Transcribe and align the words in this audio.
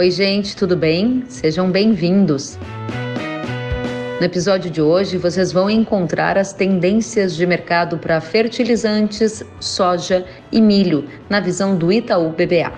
Oi, 0.00 0.10
gente, 0.10 0.56
tudo 0.56 0.78
bem? 0.78 1.24
Sejam 1.28 1.70
bem-vindos. 1.70 2.58
No 4.18 4.24
episódio 4.24 4.70
de 4.70 4.80
hoje, 4.80 5.18
vocês 5.18 5.52
vão 5.52 5.68
encontrar 5.68 6.38
as 6.38 6.54
tendências 6.54 7.36
de 7.36 7.46
mercado 7.46 7.98
para 7.98 8.18
fertilizantes, 8.18 9.44
soja 9.60 10.24
e 10.50 10.58
milho, 10.58 11.06
na 11.28 11.38
visão 11.38 11.76
do 11.76 11.92
Itaú 11.92 12.30
BBA. 12.30 12.72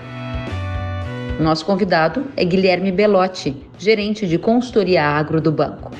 Nosso 1.39 1.65
convidado 1.65 2.25
é 2.35 2.43
Guilherme 2.43 2.91
Belotti, 2.91 3.55
gerente 3.77 4.27
de 4.27 4.37
consultoria 4.37 5.05
agro 5.05 5.39
do 5.39 5.49
banco. 5.49 5.91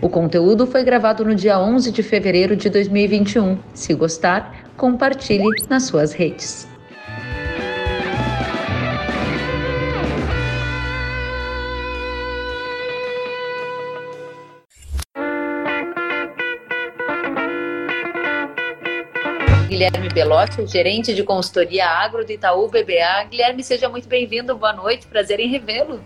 O 0.00 0.08
conteúdo 0.08 0.68
foi 0.68 0.84
gravado 0.84 1.24
no 1.24 1.34
dia 1.34 1.58
11 1.58 1.90
de 1.90 2.04
fevereiro 2.04 2.54
de 2.54 2.70
2021. 2.70 3.58
Se 3.74 3.92
gostar, 3.92 4.70
compartilhe 4.76 5.42
nas 5.68 5.82
suas 5.82 6.12
redes. 6.12 6.70
Belotti, 20.12 20.66
gerente 20.66 21.14
de 21.14 21.24
consultoria 21.24 21.86
agro 21.86 22.22
do 22.22 22.30
Itaú 22.30 22.68
BBA. 22.68 23.24
Guilherme, 23.30 23.64
seja 23.64 23.88
muito 23.88 24.06
bem-vindo, 24.06 24.54
boa 24.54 24.74
noite, 24.74 25.06
prazer 25.06 25.40
em 25.40 25.48
revê-lo. 25.48 26.04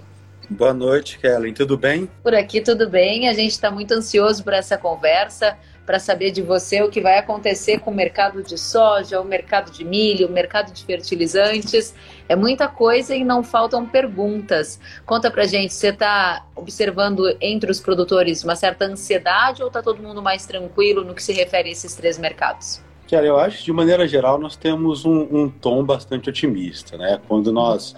Boa 0.49 0.73
noite, 0.73 1.19
Kellen, 1.19 1.53
tudo 1.53 1.77
bem? 1.77 2.09
Por 2.23 2.33
aqui 2.33 2.61
tudo 2.61 2.89
bem, 2.89 3.29
a 3.29 3.33
gente 3.33 3.51
está 3.51 3.69
muito 3.69 3.93
ansioso 3.93 4.45
por 4.45 4.53
essa 4.53 4.79
conversa, 4.79 5.59
para 5.85 5.99
saber 5.99 6.31
de 6.31 6.41
você 6.41 6.83
o 6.83 6.89
que 6.89 7.01
vai 7.01 7.19
acontecer 7.19 7.81
com 7.81 7.91
o 7.91 7.95
mercado 7.95 8.45
de 8.45 8.57
soja, 8.57 9.21
o 9.21 9.25
mercado 9.25 9.73
de 9.73 9.85
milho, 9.85 10.29
o 10.29 10.31
mercado 10.31 10.73
de 10.73 10.85
fertilizantes. 10.85 11.93
É 12.29 12.37
muita 12.37 12.69
coisa 12.69 13.13
e 13.13 13.25
não 13.25 13.43
faltam 13.43 13.85
perguntas. 13.85 14.79
Conta 15.05 15.33
pra 15.33 15.47
gente, 15.47 15.75
você 15.75 15.89
está 15.89 16.47
observando 16.55 17.37
entre 17.41 17.73
os 17.73 17.81
produtores 17.81 18.45
uma 18.45 18.55
certa 18.55 18.85
ansiedade 18.85 19.63
ou 19.63 19.69
está 19.69 19.83
todo 19.83 20.01
mundo 20.01 20.23
mais 20.23 20.47
tranquilo 20.47 21.03
no 21.03 21.13
que 21.13 21.23
se 21.23 21.33
refere 21.33 21.71
a 21.71 21.73
esses 21.73 21.97
três 21.97 22.19
mercados? 22.19 22.86
Cara, 23.09 23.25
eu 23.25 23.39
acho 23.39 23.59
que 23.59 23.65
de 23.65 23.73
maneira 23.73 24.07
geral 24.09 24.37
nós 24.39 24.57
temos 24.57 25.05
um, 25.05 25.29
um 25.31 25.49
tom 25.49 25.85
bastante 25.85 26.29
otimista, 26.29 26.97
né? 26.97 27.21
Quando 27.29 27.53
nós 27.53 27.95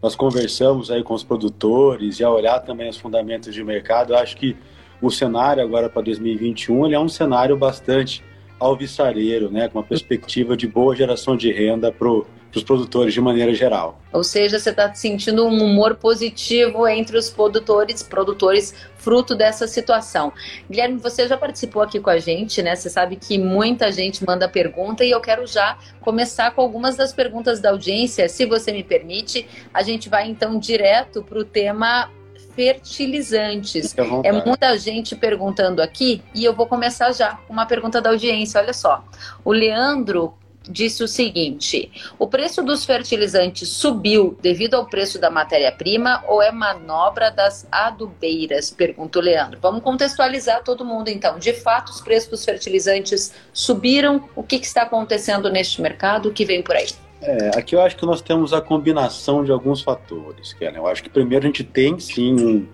nós 0.00 0.14
conversamos 0.14 0.90
aí 0.92 1.02
com 1.02 1.14
os 1.14 1.24
produtores 1.24 2.20
e 2.20 2.24
a 2.24 2.30
olhar 2.30 2.60
também 2.60 2.88
os 2.88 2.96
fundamentos 2.96 3.52
de 3.52 3.64
mercado, 3.64 4.12
eu 4.12 4.18
acho 4.18 4.36
que 4.36 4.56
o 5.02 5.10
cenário 5.10 5.62
agora 5.62 5.88
para 5.88 6.02
2021 6.02 6.86
ele 6.86 6.94
é 6.94 7.00
um 7.00 7.08
cenário 7.08 7.56
bastante 7.56 8.22
alvissareiro, 8.60 9.50
né? 9.50 9.68
Com 9.68 9.78
uma 9.78 9.84
perspectiva 9.84 10.56
de 10.56 10.66
boa 10.66 10.94
geração 10.94 11.36
de 11.36 11.52
renda 11.52 11.92
para 11.92 12.08
os 12.54 12.62
produtores 12.62 13.12
de 13.12 13.20
maneira 13.20 13.54
geral. 13.54 14.00
Ou 14.12 14.24
seja, 14.24 14.58
você 14.58 14.70
está 14.70 14.92
sentindo 14.94 15.46
um 15.46 15.62
humor 15.62 15.96
positivo 15.96 16.86
entre 16.88 17.16
os 17.16 17.28
produtores, 17.28 18.02
produtores 18.02 18.74
fruto 18.96 19.34
dessa 19.34 19.66
situação. 19.66 20.32
Guilherme, 20.68 20.98
você 20.98 21.28
já 21.28 21.36
participou 21.36 21.82
aqui 21.82 22.00
com 22.00 22.10
a 22.10 22.18
gente, 22.18 22.62
né? 22.62 22.74
Você 22.74 22.90
sabe 22.90 23.16
que 23.16 23.38
muita 23.38 23.92
gente 23.92 24.24
manda 24.26 24.48
pergunta 24.48 25.04
e 25.04 25.10
eu 25.10 25.20
quero 25.20 25.46
já 25.46 25.78
começar 26.00 26.50
com 26.52 26.60
algumas 26.60 26.96
das 26.96 27.12
perguntas 27.12 27.60
da 27.60 27.70
audiência, 27.70 28.28
se 28.28 28.46
você 28.46 28.72
me 28.72 28.82
permite. 28.82 29.46
A 29.72 29.82
gente 29.82 30.08
vai 30.08 30.28
então 30.28 30.58
direto 30.58 31.22
para 31.22 31.38
o 31.38 31.44
tema 31.44 32.10
fertilizantes. 32.54 33.94
É 34.24 34.32
muita 34.32 34.76
gente 34.76 35.14
perguntando 35.14 35.80
aqui 35.80 36.20
e 36.34 36.44
eu 36.44 36.52
vou 36.52 36.66
começar 36.66 37.12
já 37.12 37.36
com 37.46 37.52
uma 37.52 37.66
pergunta 37.66 38.00
da 38.00 38.10
audiência. 38.10 38.60
Olha 38.60 38.72
só. 38.72 39.04
O 39.44 39.52
Leandro 39.52 40.34
disse 40.68 41.02
o 41.02 41.08
seguinte: 41.08 41.90
o 42.18 42.26
preço 42.26 42.62
dos 42.62 42.84
fertilizantes 42.84 43.68
subiu 43.68 44.36
devido 44.40 44.74
ao 44.74 44.86
preço 44.86 45.18
da 45.18 45.30
matéria-prima 45.30 46.24
ou 46.26 46.42
é 46.42 46.50
manobra 46.50 47.30
das 47.30 47.66
adubeiras? 47.70 48.70
Pergunta 48.70 49.18
o 49.18 49.22
Leandro. 49.22 49.58
Vamos 49.60 49.82
contextualizar 49.82 50.62
todo 50.62 50.84
mundo 50.84 51.08
então. 51.08 51.38
De 51.38 51.52
fato, 51.52 51.90
os 51.90 52.00
preços 52.00 52.30
dos 52.30 52.44
fertilizantes 52.44 53.34
subiram. 53.52 54.28
O 54.34 54.42
que, 54.42 54.58
que 54.58 54.66
está 54.66 54.82
acontecendo 54.82 55.50
neste 55.50 55.80
mercado? 55.80 56.28
O 56.28 56.32
que 56.32 56.44
vem 56.44 56.62
por 56.62 56.76
aí? 56.76 56.88
É, 57.20 57.58
aqui 57.58 57.74
eu 57.74 57.82
acho 57.82 57.96
que 57.96 58.06
nós 58.06 58.20
temos 58.20 58.52
a 58.52 58.60
combinação 58.60 59.44
de 59.44 59.50
alguns 59.50 59.82
fatores, 59.82 60.52
Kellen. 60.52 60.76
Eu 60.76 60.86
acho 60.86 61.02
que 61.02 61.10
primeiro 61.10 61.44
a 61.44 61.48
gente 61.48 61.64
tem 61.64 61.98
sim 61.98 62.34
um, 62.34 62.68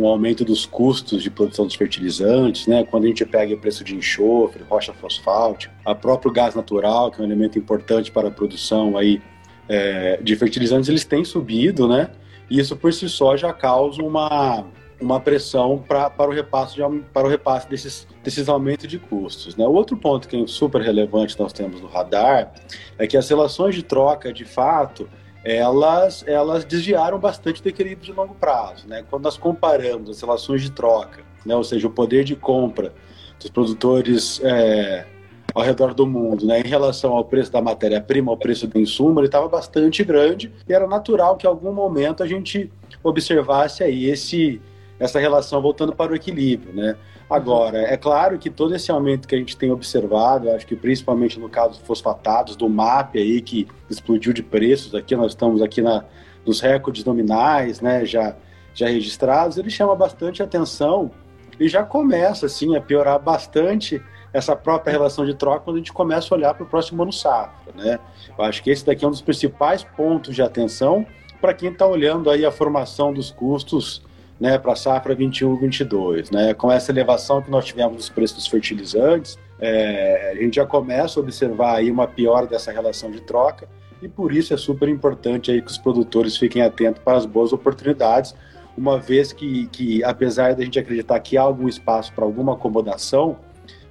um, 0.00 0.06
aumento 0.06 0.44
dos 0.44 0.66
custos 0.66 1.22
de 1.22 1.30
produção 1.30 1.66
dos 1.66 1.74
fertilizantes, 1.74 2.66
né? 2.66 2.84
Quando 2.84 3.04
a 3.04 3.06
gente 3.08 3.24
pega 3.24 3.54
o 3.54 3.58
preço 3.58 3.84
de 3.84 3.94
enxofre, 3.94 4.62
rocha 4.68 4.92
fosfática, 4.92 5.72
a 5.84 5.94
próprio 5.94 6.32
gás 6.32 6.54
natural, 6.54 7.10
que 7.10 7.20
é 7.20 7.22
um 7.22 7.26
elemento 7.26 7.58
importante 7.58 8.10
para 8.10 8.28
a 8.28 8.30
produção 8.30 8.96
aí 8.96 9.20
é, 9.68 10.18
de 10.22 10.34
fertilizantes, 10.36 10.88
eles 10.88 11.04
têm 11.04 11.24
subido, 11.24 11.86
né? 11.86 12.10
E 12.48 12.58
isso 12.58 12.76
por 12.76 12.92
si 12.92 13.08
só 13.08 13.36
já 13.36 13.52
causa 13.52 14.02
uma 14.02 14.66
uma 15.00 15.18
pressão 15.18 15.78
pra, 15.78 16.10
para 16.10 16.30
o 16.30 16.34
repasse, 16.34 16.74
de, 16.74 16.82
para 17.12 17.26
o 17.26 17.30
repasse 17.30 17.68
desses, 17.68 18.06
desses 18.22 18.48
aumentos 18.48 18.86
de 18.86 18.98
custos. 18.98 19.56
Né? 19.56 19.66
Outro 19.66 19.96
ponto 19.96 20.28
que 20.28 20.36
é 20.36 20.46
super 20.46 20.82
relevante 20.82 21.38
nós 21.38 21.52
temos 21.52 21.80
no 21.80 21.88
radar 21.88 22.52
é 22.98 23.06
que 23.06 23.16
as 23.16 23.28
relações 23.28 23.74
de 23.74 23.82
troca, 23.82 24.32
de 24.32 24.44
fato, 24.44 25.08
elas, 25.44 26.24
elas 26.26 26.64
desviaram 26.64 27.18
bastante 27.18 27.62
do 27.62 27.68
equilíbrio 27.68 28.04
de 28.04 28.12
longo 28.12 28.34
prazo. 28.34 28.86
Né? 28.86 29.04
Quando 29.08 29.24
nós 29.24 29.36
comparamos 29.36 30.10
as 30.10 30.20
relações 30.20 30.62
de 30.62 30.70
troca, 30.70 31.22
né? 31.44 31.56
ou 31.56 31.64
seja, 31.64 31.86
o 31.86 31.90
poder 31.90 32.24
de 32.24 32.36
compra 32.36 32.92
dos 33.38 33.50
produtores 33.50 34.40
é, 34.44 35.06
ao 35.54 35.62
redor 35.62 35.94
do 35.94 36.06
mundo, 36.06 36.46
né, 36.46 36.60
em 36.60 36.68
relação 36.68 37.12
ao 37.12 37.24
preço 37.24 37.50
da 37.50 37.60
matéria-prima, 37.60 38.30
ao 38.30 38.36
preço 38.36 38.66
do 38.66 38.78
insumo, 38.78 39.18
ele 39.20 39.26
estava 39.26 39.48
bastante 39.48 40.04
grande 40.04 40.52
e 40.68 40.72
era 40.72 40.86
natural 40.86 41.36
que 41.36 41.46
em 41.46 41.48
algum 41.50 41.72
momento 41.72 42.22
a 42.22 42.26
gente 42.26 42.70
observasse 43.02 43.82
aí 43.82 44.06
esse 44.06 44.60
essa 44.98 45.18
relação 45.18 45.62
voltando 45.62 45.94
para 45.94 46.12
o 46.12 46.14
equilíbrio, 46.14 46.74
né? 46.74 46.94
Agora, 47.30 47.78
é 47.78 47.96
claro 47.96 48.36
que 48.40 48.50
todo 48.50 48.74
esse 48.74 48.90
aumento 48.90 49.28
que 49.28 49.36
a 49.36 49.38
gente 49.38 49.56
tem 49.56 49.70
observado, 49.70 50.50
acho 50.50 50.66
que 50.66 50.74
principalmente 50.74 51.38
no 51.38 51.48
caso 51.48 51.78
dos 51.78 51.86
fosfatados, 51.86 52.56
do 52.56 52.68
MAP 52.68 53.16
aí, 53.16 53.40
que 53.40 53.68
explodiu 53.88 54.32
de 54.32 54.42
preços 54.42 54.96
aqui, 54.96 55.14
nós 55.14 55.30
estamos 55.30 55.62
aqui 55.62 55.80
na, 55.80 56.04
nos 56.44 56.60
recordes 56.60 57.04
nominais, 57.04 57.80
né, 57.80 58.04
já, 58.04 58.34
já 58.74 58.88
registrados, 58.88 59.56
ele 59.58 59.70
chama 59.70 59.94
bastante 59.94 60.42
atenção 60.42 61.12
e 61.60 61.68
já 61.68 61.84
começa, 61.84 62.46
assim, 62.46 62.74
a 62.74 62.80
piorar 62.80 63.20
bastante 63.20 64.02
essa 64.32 64.56
própria 64.56 64.90
relação 64.90 65.24
de 65.24 65.34
troca 65.34 65.60
quando 65.60 65.76
a 65.76 65.78
gente 65.78 65.92
começa 65.92 66.34
a 66.34 66.36
olhar 66.36 66.54
para 66.54 66.64
o 66.64 66.66
próximo 66.66 67.00
ano 67.02 67.12
safra, 67.12 67.72
né? 67.76 68.00
Eu 68.36 68.44
acho 68.44 68.60
que 68.60 68.70
esse 68.70 68.84
daqui 68.84 69.04
é 69.04 69.08
um 69.08 69.10
dos 69.10 69.20
principais 69.20 69.84
pontos 69.84 70.34
de 70.34 70.42
atenção 70.42 71.06
para 71.40 71.54
quem 71.54 71.70
está 71.70 71.86
olhando 71.86 72.28
aí 72.28 72.44
a 72.44 72.50
formação 72.50 73.12
dos 73.12 73.30
custos 73.30 74.02
né, 74.40 74.58
para 74.58 74.72
a 74.72 74.76
safra 74.76 75.14
21-22. 75.14 76.32
Né? 76.32 76.54
Com 76.54 76.72
essa 76.72 76.90
elevação 76.90 77.42
que 77.42 77.50
nós 77.50 77.66
tivemos 77.66 77.94
nos 77.94 78.08
preços 78.08 78.36
dos 78.36 78.46
fertilizantes, 78.46 79.38
é, 79.60 80.32
a 80.32 80.42
gente 80.42 80.56
já 80.56 80.64
começa 80.64 81.20
a 81.20 81.22
observar 81.22 81.76
aí 81.76 81.90
uma 81.90 82.06
piora 82.06 82.46
dessa 82.46 82.72
relação 82.72 83.10
de 83.10 83.20
troca 83.20 83.68
e 84.00 84.08
por 84.08 84.32
isso 84.32 84.54
é 84.54 84.56
super 84.56 84.88
importante 84.88 85.50
aí 85.50 85.60
que 85.60 85.70
os 85.70 85.76
produtores 85.76 86.36
fiquem 86.38 86.62
atentos 86.62 87.02
para 87.02 87.18
as 87.18 87.26
boas 87.26 87.52
oportunidades, 87.52 88.34
uma 88.76 88.98
vez 88.98 89.32
que, 89.32 89.66
que 89.66 90.02
apesar 90.02 90.54
da 90.54 90.64
gente 90.64 90.78
acreditar 90.78 91.20
que 91.20 91.36
há 91.36 91.42
algum 91.42 91.68
espaço 91.68 92.10
para 92.14 92.24
alguma 92.24 92.54
acomodação, 92.54 93.36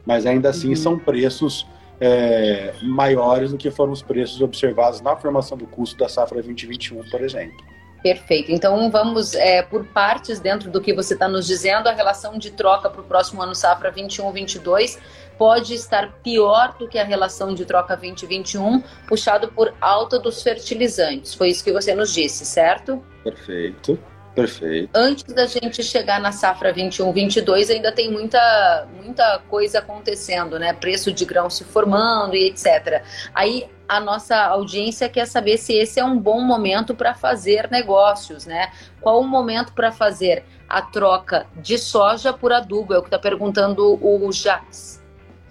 mas 0.04 0.26
ainda 0.26 0.50
assim 0.50 0.70
uhum. 0.70 0.76
são 0.76 0.98
preços 0.98 1.68
é, 2.02 2.74
maiores 2.81 3.52
do 3.52 3.58
que 3.58 3.70
foram 3.70 3.92
os 3.92 4.02
preços 4.02 4.42
observados 4.42 5.02
na 5.02 5.16
formação 5.16 5.56
do 5.56 5.68
custo 5.68 5.98
da 5.98 6.10
safra 6.10 6.42
2021, 6.42 7.08
por 7.12 7.22
exemplo. 7.22 7.58
Perfeito. 8.02 8.52
Então 8.52 8.90
vamos 8.90 9.34
é, 9.34 9.62
por 9.62 9.86
partes 9.86 10.40
dentro 10.40 10.72
do 10.72 10.80
que 10.80 10.94
você 10.94 11.14
está 11.14 11.28
nos 11.28 11.46
dizendo. 11.46 11.88
A 11.88 11.92
relação 11.92 12.38
de 12.38 12.52
troca 12.52 12.90
para 12.90 13.02
o 13.02 13.04
próximo 13.04 13.42
ano 13.42 13.54
safra 13.54 13.92
21-22 13.92 14.98
pode 15.38 15.74
estar 15.74 16.12
pior 16.22 16.76
do 16.78 16.88
que 16.88 16.98
a 16.98 17.04
relação 17.04 17.54
de 17.54 17.66
troca 17.66 17.96
2021, 17.96 18.84
puxado 19.07 19.50
por 19.50 19.74
alta 19.80 20.19
dos 20.19 20.42
fertilizantes. 20.44 21.34
Foi 21.34 21.50
isso 21.50 21.63
que 21.63 21.72
você 21.72 21.96
nos 21.96 22.13
disse, 22.13 22.46
certo? 22.46 23.04
Perfeito. 23.24 23.98
Perfeito. 24.36 24.90
Antes 24.94 25.24
da 25.34 25.46
gente 25.46 25.84
chegar 25.84 26.20
na 26.20 26.31
safra 26.31 26.72
21, 26.72 27.12
22, 27.12 27.70
ainda 27.70 27.92
tem 27.92 28.12
muita, 28.12 28.88
muita 28.96 29.40
coisa 29.50 29.80
acontecendo, 29.80 30.58
né? 30.60 30.74
Preço 30.74 31.12
de 31.12 31.26
grão 31.26 31.50
se 31.50 31.64
formando 31.64 32.36
e 32.36 32.48
etc. 32.48 33.04
Aí 33.34 33.68
a 33.88 34.00
nossa 34.00 34.36
audiência 34.36 35.10
quer 35.10 35.26
saber 35.26 35.58
se 35.58 35.74
esse 35.74 36.00
é 36.00 36.06
um 36.06 36.18
bom 36.18 36.42
momento 36.42 36.94
para 36.94 37.14
fazer 37.16 37.70
negócios, 37.72 38.46
né? 38.46 38.72
Qual 39.02 39.20
o 39.20 39.28
momento 39.28 39.74
para 39.74 39.92
fazer 39.92 40.44
a 40.68 40.81
troca 40.81 41.48
de 41.56 41.78
soja 41.78 42.31
por 42.31 42.54
adubo? 42.54 42.94
É 42.94 43.00
o 43.00 43.02
que 43.02 43.08
está 43.08 43.18
perguntando 43.18 44.00
o 44.02 44.31
Jax. 44.31 45.00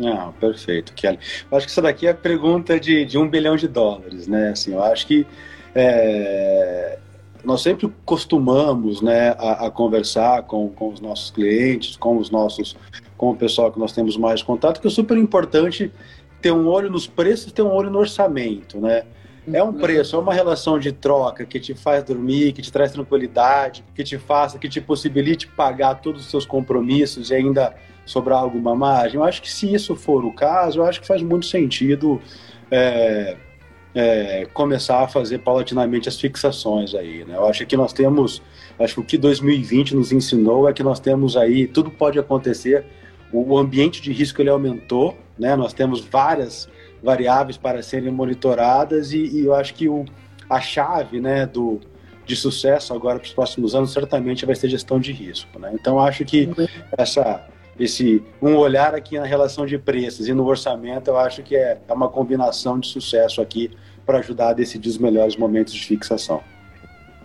Ah, 0.00 0.30
perfeito, 0.38 0.92
Kelly. 0.94 1.18
Eu 1.50 1.58
acho 1.58 1.66
que 1.66 1.72
essa 1.72 1.82
daqui 1.82 2.06
é 2.06 2.10
a 2.10 2.14
pergunta 2.14 2.78
de, 2.78 3.04
de 3.04 3.18
um 3.18 3.28
bilhão 3.28 3.56
de 3.56 3.66
dólares, 3.66 4.28
né? 4.28 4.50
Assim, 4.50 4.72
eu 4.72 4.82
acho 4.82 5.06
que 5.06 5.26
é, 5.74 6.98
nós 7.44 7.60
sempre 7.60 7.92
costumamos 8.04 9.00
né, 9.00 9.30
a, 9.38 9.66
a, 9.66 9.70
conversar 9.70 10.42
com, 10.42 10.68
com 10.70 10.88
os 10.88 11.00
nossos 11.00 11.30
clientes, 11.30 11.96
com 11.96 12.16
os 12.18 12.30
nossos, 12.30 12.76
com 13.16 13.30
o 13.30 13.36
pessoal 13.36 13.72
que 13.72 13.78
nós 13.78 13.92
temos 13.92 14.16
mais 14.16 14.42
contato, 14.42 14.80
que 14.80 14.86
é 14.86 14.90
super 14.90 15.16
importante 15.16 15.92
ter 16.40 16.52
um 16.52 16.66
olho 16.66 16.90
nos 16.90 17.06
preços, 17.06 17.52
ter 17.52 17.62
um 17.62 17.72
olho 17.72 17.90
no 17.90 17.98
orçamento, 17.98 18.80
né? 18.80 19.04
É 19.50 19.62
um 19.62 19.72
preço, 19.72 20.14
é 20.14 20.18
uma 20.18 20.34
relação 20.34 20.78
de 20.78 20.92
troca 20.92 21.46
que 21.46 21.58
te 21.58 21.74
faz 21.74 22.04
dormir, 22.04 22.52
que 22.52 22.60
te 22.60 22.70
traz 22.70 22.92
tranquilidade, 22.92 23.82
que 23.94 24.04
te 24.04 24.18
faça, 24.18 24.58
que 24.58 24.68
te 24.68 24.78
possibilite 24.78 25.48
pagar 25.48 25.94
todos 26.02 26.20
os 26.20 26.30
seus 26.30 26.44
compromissos 26.44 27.30
e 27.30 27.34
ainda 27.34 27.74
sobrar 28.04 28.40
alguma 28.40 28.74
margem. 28.74 29.18
Eu 29.18 29.24
acho 29.24 29.40
que 29.40 29.50
se 29.50 29.72
isso 29.72 29.96
for 29.96 30.22
o 30.24 30.32
caso, 30.32 30.80
eu 30.80 30.84
acho 30.84 31.00
que 31.00 31.06
faz 31.06 31.22
muito 31.22 31.46
sentido 31.46 32.20
é, 32.70 33.36
é, 33.94 34.46
começar 34.52 35.02
a 35.02 35.08
fazer 35.08 35.38
paulatinamente 35.38 36.08
as 36.08 36.20
fixações 36.20 36.94
aí. 36.94 37.24
Né? 37.24 37.36
Eu 37.36 37.46
acho 37.46 37.64
que 37.66 37.76
nós 37.76 37.92
temos, 37.92 38.42
acho 38.78 38.94
que 38.94 39.00
o 39.00 39.04
que 39.04 39.18
2020 39.18 39.94
nos 39.94 40.12
ensinou 40.12 40.68
é 40.68 40.72
que 40.72 40.82
nós 40.82 41.00
temos 41.00 41.36
aí, 41.36 41.66
tudo 41.66 41.90
pode 41.90 42.18
acontecer, 42.18 42.84
o, 43.32 43.58
ambiente 43.58 44.00
de 44.00 44.12
risco 44.12 44.40
ele 44.40 44.50
aumentou, 44.50 45.16
né? 45.38 45.54
nós 45.54 45.72
temos 45.72 46.00
várias 46.00 46.68
variáveis 47.02 47.56
para 47.56 47.82
serem 47.82 48.10
monitoradas 48.10 49.12
e, 49.12 49.18
e 49.18 49.44
eu 49.44 49.54
acho 49.54 49.74
que 49.74 49.88
o, 49.88 50.04
a 50.48 50.60
chave 50.60 51.20
né, 51.20 51.46
do, 51.46 51.80
de 52.24 52.34
sucesso 52.34 52.94
agora 52.94 53.18
para 53.18 53.26
os 53.26 53.32
próximos 53.32 53.74
anos 53.74 53.92
certamente 53.92 54.46
vai 54.46 54.54
ser 54.54 54.68
gestão 54.68 54.98
de 54.98 55.12
risco. 55.12 55.58
Né? 55.58 55.70
Então 55.74 55.98
acho 55.98 56.24
que 56.24 56.48
essa 56.96 57.46
esse 57.78 58.22
um 58.42 58.56
olhar 58.56 58.94
aqui 58.94 59.18
na 59.18 59.24
relação 59.24 59.64
de 59.64 59.78
preços 59.78 60.28
e 60.28 60.34
no 60.34 60.46
orçamento, 60.46 61.08
eu 61.08 61.18
acho 61.18 61.42
que 61.42 61.56
é, 61.56 61.78
é 61.86 61.92
uma 61.92 62.08
combinação 62.08 62.78
de 62.78 62.88
sucesso 62.88 63.40
aqui 63.40 63.70
para 64.04 64.18
ajudar 64.18 64.50
a 64.50 64.52
decidir 64.52 64.88
os 64.88 64.98
melhores 64.98 65.36
momentos 65.36 65.72
de 65.72 65.84
fixação. 65.84 66.42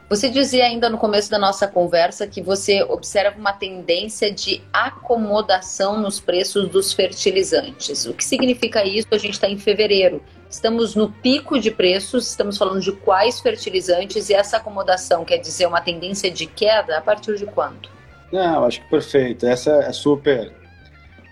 Você 0.09 0.29
dizia 0.29 0.65
ainda 0.65 0.89
no 0.89 0.97
começo 0.97 1.31
da 1.31 1.39
nossa 1.39 1.67
conversa 1.67 2.27
que 2.27 2.39
você 2.39 2.83
observa 2.83 3.39
uma 3.39 3.53
tendência 3.53 4.31
de 4.31 4.61
acomodação 4.71 5.99
nos 5.99 6.19
preços 6.19 6.69
dos 6.69 6.93
fertilizantes. 6.93 8.05
O 8.05 8.13
que 8.13 8.23
significa 8.23 8.85
isso? 8.85 9.07
A 9.09 9.17
gente 9.17 9.33
está 9.33 9.49
em 9.49 9.57
fevereiro. 9.57 10.21
Estamos 10.47 10.93
no 10.93 11.11
pico 11.11 11.59
de 11.59 11.71
preços, 11.71 12.27
estamos 12.27 12.59
falando 12.59 12.79
de 12.79 12.91
quais 12.91 13.39
fertilizantes 13.39 14.29
e 14.29 14.35
essa 14.35 14.57
acomodação 14.57 15.25
quer 15.25 15.37
dizer 15.37 15.65
uma 15.65 15.81
tendência 15.81 16.29
de 16.29 16.45
queda 16.45 16.99
a 16.99 17.01
partir 17.01 17.35
de 17.37 17.47
quando? 17.47 17.89
Não, 18.33 18.65
acho 18.65 18.81
que 18.81 18.89
perfeito. 18.89 19.45
Essa 19.45 19.69
é 19.83 19.93
super 19.93 20.51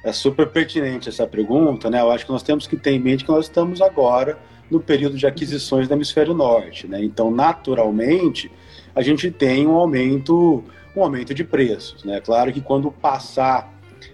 é 0.06 0.12
super 0.12 0.48
pertinente 0.48 1.10
essa 1.10 1.26
pergunta, 1.26 1.90
né? 1.90 2.00
Eu 2.00 2.12
acho 2.12 2.28
que 2.28 2.32
nós 2.32 2.44
temos 2.44 2.68
que 2.68 2.78
ter 2.78 2.92
em 2.92 3.00
mente 3.00 3.26
que 3.26 3.32
nós 3.32 3.46
estamos 3.46 3.82
agora 3.82 4.38
no 4.70 4.80
período 4.80 5.18
de 5.18 5.26
aquisições 5.26 5.88
do 5.88 5.94
hemisfério 5.96 6.36
norte, 6.36 6.88
né? 6.88 7.04
Então, 7.04 7.32
naturalmente, 7.32 8.52
a 8.96 9.02
gente 9.02 9.32
tem 9.32 9.66
um 9.66 9.72
aumento, 9.72 10.64
um 10.96 11.02
aumento 11.02 11.34
de 11.34 11.44
preços. 11.44 12.04
Né? 12.04 12.22
Claro 12.22 12.54
que 12.54 12.62
quando 12.62 12.92
passar 12.92 13.74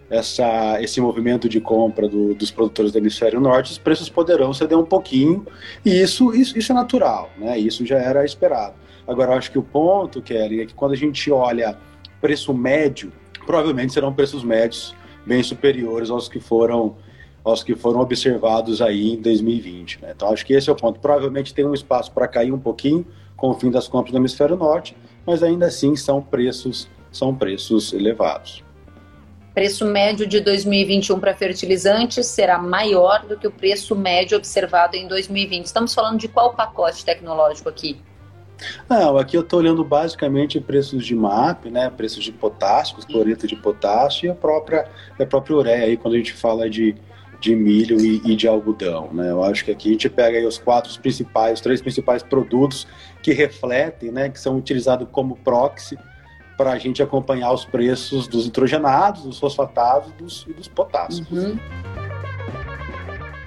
essa, 0.09 0.81
esse 0.81 1.01
movimento 1.01 1.49
de 1.49 1.59
compra 1.59 2.07
do, 2.07 2.33
dos 2.35 2.51
produtores 2.51 2.93
do 2.93 2.99
hemisfério 2.99 3.41
norte, 3.41 3.69
os 3.69 3.77
preços 3.77 4.07
poderão 4.07 4.53
ceder 4.53 4.77
um 4.77 4.85
pouquinho, 4.85 5.45
e 5.85 6.01
isso, 6.01 6.33
isso, 6.33 6.57
isso 6.57 6.71
é 6.71 6.75
natural, 6.75 7.29
né? 7.37 7.59
isso 7.59 7.85
já 7.85 7.97
era 7.97 8.23
esperado. 8.23 8.75
Agora, 9.05 9.33
eu 9.33 9.37
acho 9.37 9.51
que 9.51 9.59
o 9.59 9.63
ponto, 9.63 10.21
Kelly, 10.21 10.61
é 10.61 10.65
que 10.65 10.73
quando 10.73 10.93
a 10.93 10.97
gente 10.97 11.29
olha 11.29 11.77
preço 12.21 12.53
médio, 12.53 13.11
provavelmente 13.45 13.93
serão 13.93 14.13
preços 14.13 14.43
médios 14.43 14.95
bem 15.25 15.43
superiores 15.43 16.09
aos 16.09 16.27
que 16.29 16.39
foram 16.39 16.95
aos 17.43 17.63
que 17.63 17.75
foram 17.75 18.01
observados 18.01 18.81
aí 18.81 19.13
em 19.13 19.21
2020. 19.21 20.01
Né? 20.01 20.11
Então, 20.13 20.33
acho 20.33 20.45
que 20.45 20.53
esse 20.53 20.69
é 20.69 20.73
o 20.73 20.75
ponto. 20.75 20.99
Provavelmente 20.99 21.53
tem 21.53 21.65
um 21.65 21.73
espaço 21.73 22.11
para 22.11 22.27
cair 22.27 22.51
um 22.51 22.59
pouquinho, 22.59 23.07
com 23.37 23.49
o 23.49 23.53
fim 23.53 23.71
das 23.71 23.87
compras 23.87 24.11
no 24.11 24.19
hemisfério 24.19 24.57
norte, 24.57 24.97
mas 25.25 25.41
ainda 25.41 25.67
assim 25.67 25.95
são 25.95 26.21
preços, 26.21 26.89
são 27.09 27.33
preços 27.33 27.93
elevados. 27.93 28.65
Preço 29.53 29.85
médio 29.85 30.27
de 30.27 30.41
2021 30.41 31.19
para 31.19 31.33
fertilizantes 31.33 32.27
será 32.27 32.59
maior 32.59 33.25
do 33.25 33.37
que 33.37 33.47
o 33.47 33.51
preço 33.51 33.95
médio 33.95 34.37
observado 34.37 34.97
em 34.97 35.07
2020. 35.07 35.65
Estamos 35.65 35.93
falando 35.93 36.19
de 36.19 36.27
qual 36.27 36.53
pacote 36.53 37.05
tecnológico 37.05 37.69
aqui? 37.69 37.97
Não, 38.89 39.17
aqui 39.17 39.37
eu 39.37 39.41
estou 39.41 39.59
olhando 39.59 39.83
basicamente 39.83 40.59
preços 40.59 41.05
de 41.05 41.15
MAP, 41.15 41.65
né, 41.65 41.89
preços 41.89 42.23
de 42.23 42.31
potássio, 42.31 42.97
cloreto 43.05 43.47
de 43.47 43.55
potássio 43.55 44.27
e 44.27 44.29
a 44.29 44.35
própria, 44.35 44.87
a 45.19 45.25
própria 45.25 45.55
ureia, 45.55 45.85
aí, 45.85 45.97
quando 45.97 46.15
a 46.15 46.17
gente 46.17 46.33
fala 46.33 46.69
de, 46.69 46.95
de 47.39 47.55
milho 47.55 47.99
e, 47.99 48.21
e, 48.25 48.35
de 48.35 48.47
algodão. 48.47 49.09
Né? 49.13 49.29
Eu 49.29 49.43
acho 49.43 49.63
que 49.63 49.71
aqui 49.71 49.89
a 49.89 49.91
gente 49.91 50.09
pega 50.09 50.47
os 50.47 50.57
quatro 50.57 50.99
principais, 50.99 51.53
os 51.53 51.61
três 51.61 51.81
principais 51.81 52.23
produtos 52.23 52.87
que 53.21 53.31
refletem, 53.33 54.11
né, 54.11 54.29
que 54.29 54.39
são 54.39 54.57
utilizados 54.57 55.07
como 55.11 55.35
proxy 55.37 55.97
para 56.57 56.71
a 56.71 56.77
gente 56.79 57.03
acompanhar 57.03 57.53
os 57.53 57.63
preços 57.63 58.27
dos 58.27 58.45
nitrogenados, 58.45 59.23
dos 59.23 59.37
fosfatados 59.37 60.11
dos, 60.13 60.45
e 60.47 60.53
dos 60.53 60.67
potássios. 60.67 61.29
Uhum. 61.29 61.55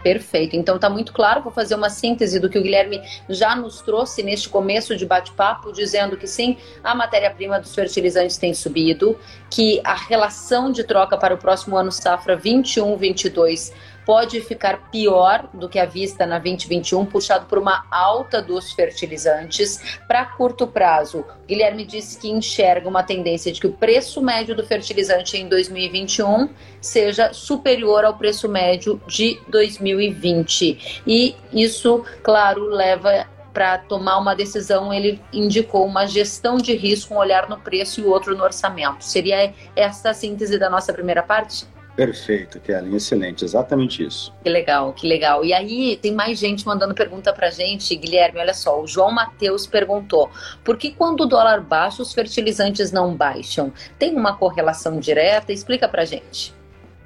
Perfeito. 0.03 0.57
Então 0.57 0.77
está 0.77 0.89
muito 0.89 1.13
claro. 1.13 1.43
Vou 1.43 1.53
fazer 1.53 1.75
uma 1.75 1.91
síntese 1.91 2.41
do 2.41 2.49
que 2.49 2.59
o 2.59 2.63
Guilherme 2.63 3.03
já 3.29 3.55
nos 3.55 3.81
trouxe 3.83 4.23
neste 4.23 4.49
começo 4.49 4.97
de 4.97 5.05
bate-papo, 5.05 5.73
dizendo 5.73 6.17
que 6.17 6.27
sim, 6.27 6.57
a 6.83 6.95
matéria-prima 6.95 7.61
dos 7.61 7.75
fertilizantes 7.75 8.37
tem 8.39 8.55
subido, 8.55 9.19
que 9.51 9.81
a 9.85 9.95
relação 9.95 10.73
de 10.73 10.85
troca 10.85 11.17
para 11.17 11.35
o 11.35 11.39
próximo 11.39 11.77
ano 11.77 11.93
safra 11.93 12.37
21-22 12.37 13.73
pode 14.05 14.41
ficar 14.41 14.91
pior 14.91 15.49
do 15.53 15.69
que 15.69 15.79
a 15.79 15.85
vista 15.85 16.27
na 16.27 16.39
2021, 16.39 17.07
puxado 17.07 17.47
por 17.47 17.59
uma 17.59 17.85
alta 17.91 18.41
dos 18.43 18.73
fertilizantes. 18.73 19.99
Para 20.07 20.25
curto 20.25 20.67
prazo, 20.67 21.25
Guilherme 21.47 21.85
disse 21.85 22.19
que 22.19 22.31
enxerga 22.31 22.89
uma 22.89 23.03
tendência 23.03 23.53
de 23.53 23.61
que 23.61 23.67
o 23.67 23.73
preço 23.73 24.23
médio 24.23 24.55
do 24.55 24.67
fertilizante 24.67 25.37
em 25.37 25.49
2021 25.49 26.49
seja 26.81 27.33
superior 27.33 28.05
ao 28.05 28.15
preço 28.15 28.49
médio 28.49 29.01
de 29.07 29.41
2020. 29.49 31.03
E 31.07 31.35
isso, 31.53 32.05
claro, 32.23 32.65
leva 32.67 33.27
para 33.53 33.79
tomar 33.79 34.19
uma 34.19 34.35
decisão, 34.35 34.93
ele 34.93 35.21
indicou 35.33 35.85
uma 35.85 36.07
gestão 36.07 36.57
de 36.57 36.75
risco, 36.75 37.15
um 37.15 37.19
olhar 37.19 37.49
no 37.49 37.59
preço 37.59 38.01
e 38.01 38.05
o 38.05 38.09
outro 38.09 38.37
no 38.37 38.45
orçamento. 38.45 39.05
Seria 39.05 39.53
essa 39.75 40.11
a 40.11 40.15
síntese 40.15 40.59
da 40.59 40.71
nossa 40.71 40.93
primeira 40.93 41.23
parte? 41.23 41.67
Perfeito, 41.97 42.61
Kellen, 42.61 42.95
excelente, 42.95 43.45
exatamente 43.45 44.05
isso. 44.05 44.33
Que 44.43 44.49
legal, 44.49 44.93
que 44.93 45.07
legal. 45.07 45.45
E 45.45 45.53
aí, 45.53 45.99
tem 46.01 46.13
mais 46.13 46.39
gente 46.39 46.65
mandando 46.67 46.95
pergunta 46.95 47.33
pra 47.33 47.51
gente, 47.51 47.95
Guilherme, 47.95 48.39
olha 48.39 48.55
só, 48.55 48.81
o 48.81 48.87
João 48.87 49.11
Matheus 49.11 49.67
perguntou, 49.67 50.31
por 50.65 50.77
que 50.77 50.93
quando 50.93 51.23
o 51.23 51.27
dólar 51.27 51.61
baixa, 51.61 52.03
os 52.03 52.15
fertilizantes 52.15 52.91
não 52.91 53.15
baixam? 53.15 53.73
Tem 53.99 54.15
uma 54.15 54.37
correlação 54.37 54.99
direta? 54.99 55.53
Explica 55.53 55.89
pra 55.89 56.05
gente. 56.05 56.55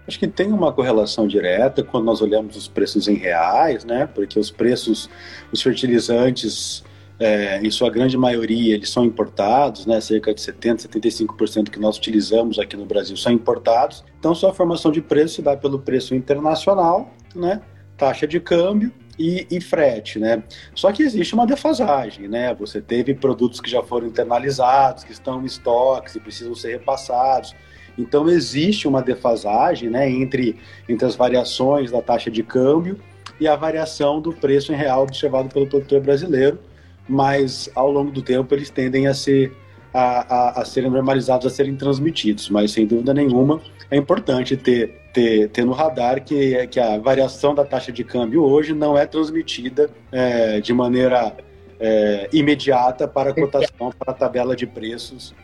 Acho 0.06 0.18
que 0.18 0.28
tem 0.28 0.52
uma 0.52 0.70
correlação 0.70 1.26
direta 1.26 1.82
quando 1.82 2.04
nós 2.04 2.20
olhamos 2.20 2.56
os 2.56 2.68
preços 2.68 3.08
em 3.08 3.14
reais, 3.14 3.84
né? 3.84 4.06
Porque 4.14 4.38
os 4.38 4.50
preços, 4.50 5.08
os 5.50 5.62
fertilizantes 5.62 6.84
é, 7.18 7.60
em 7.60 7.70
sua 7.70 7.90
grande 7.90 8.16
maioria, 8.16 8.74
eles 8.74 8.90
são 8.90 9.04
importados, 9.04 9.86
né? 9.86 10.00
cerca 10.00 10.34
de 10.34 10.40
70%, 10.40 10.88
75% 10.88 11.70
que 11.70 11.78
nós 11.78 11.96
utilizamos 11.96 12.58
aqui 12.58 12.76
no 12.76 12.84
Brasil 12.84 13.16
são 13.16 13.32
importados. 13.32 14.04
Então, 14.18 14.34
sua 14.34 14.52
formação 14.52 14.90
de 14.90 15.00
preço 15.00 15.36
se 15.36 15.42
dá 15.42 15.56
pelo 15.56 15.78
preço 15.78 16.14
internacional, 16.14 17.12
né? 17.34 17.62
taxa 17.96 18.26
de 18.26 18.40
câmbio 18.40 18.92
e, 19.16 19.46
e, 19.48 19.60
frete, 19.60 20.18
né? 20.18 20.42
Só 20.74 20.90
que 20.90 21.04
existe 21.04 21.34
uma 21.34 21.46
defasagem, 21.46 22.26
né? 22.26 22.52
Você 22.54 22.80
teve 22.80 23.14
produtos 23.14 23.60
que 23.60 23.70
já 23.70 23.80
foram 23.82 24.08
internalizados, 24.08 25.04
que 25.04 25.12
estão 25.12 25.40
em 25.40 25.44
estoques 25.44 26.16
e 26.16 26.20
precisam 26.20 26.54
ser 26.56 26.72
repassados. 26.72 27.54
Então 27.96 28.28
existe 28.28 28.88
uma 28.88 29.00
defasagem, 29.00 29.88
né, 29.88 30.10
entre, 30.10 30.58
entre 30.88 31.06
as 31.06 31.14
variações 31.14 31.92
da 31.92 32.02
taxa 32.02 32.28
de 32.28 32.42
câmbio 32.42 32.98
e 33.38 33.46
a 33.46 33.54
variação 33.54 34.20
do 34.20 34.32
preço 34.32 34.72
em 34.72 34.76
real 34.76 35.04
observado 35.04 35.48
pelo 35.48 35.68
produtor 35.68 36.00
brasileiro 36.00 36.58
mas 37.08 37.70
ao 37.74 37.90
longo 37.90 38.10
do 38.10 38.22
tempo 38.22 38.54
eles 38.54 38.70
tendem 38.70 39.06
a 39.06 39.14
ser 39.14 39.52
a, 39.92 40.58
a, 40.58 40.62
a, 40.62 40.64
serem 40.64 40.90
normalizados, 40.90 41.46
a 41.46 41.50
serem 41.50 41.76
transmitidos. 41.76 42.50
Mas 42.50 42.72
sem 42.72 42.86
dúvida 42.86 43.14
nenhuma 43.14 43.60
é 43.90 43.96
importante 43.96 44.56
ter, 44.56 45.00
ter, 45.12 45.48
ter 45.50 45.64
no 45.64 45.72
radar 45.72 46.24
que, 46.24 46.66
que 46.68 46.80
a 46.80 46.98
variação 46.98 47.54
da 47.54 47.64
taxa 47.64 47.92
de 47.92 48.02
câmbio 48.02 48.42
hoje 48.42 48.74
não 48.74 48.98
é 48.98 49.06
transmitida 49.06 49.88
é, 50.10 50.60
de 50.60 50.72
maneira 50.72 51.36
é, 51.78 52.28
imediata 52.32 53.06
para 53.06 53.30
a 53.30 53.34
cotação, 53.34 53.92
para 53.98 54.12
a 54.12 54.14
tabela 54.14 54.56
de 54.56 54.66
preços 54.66 55.34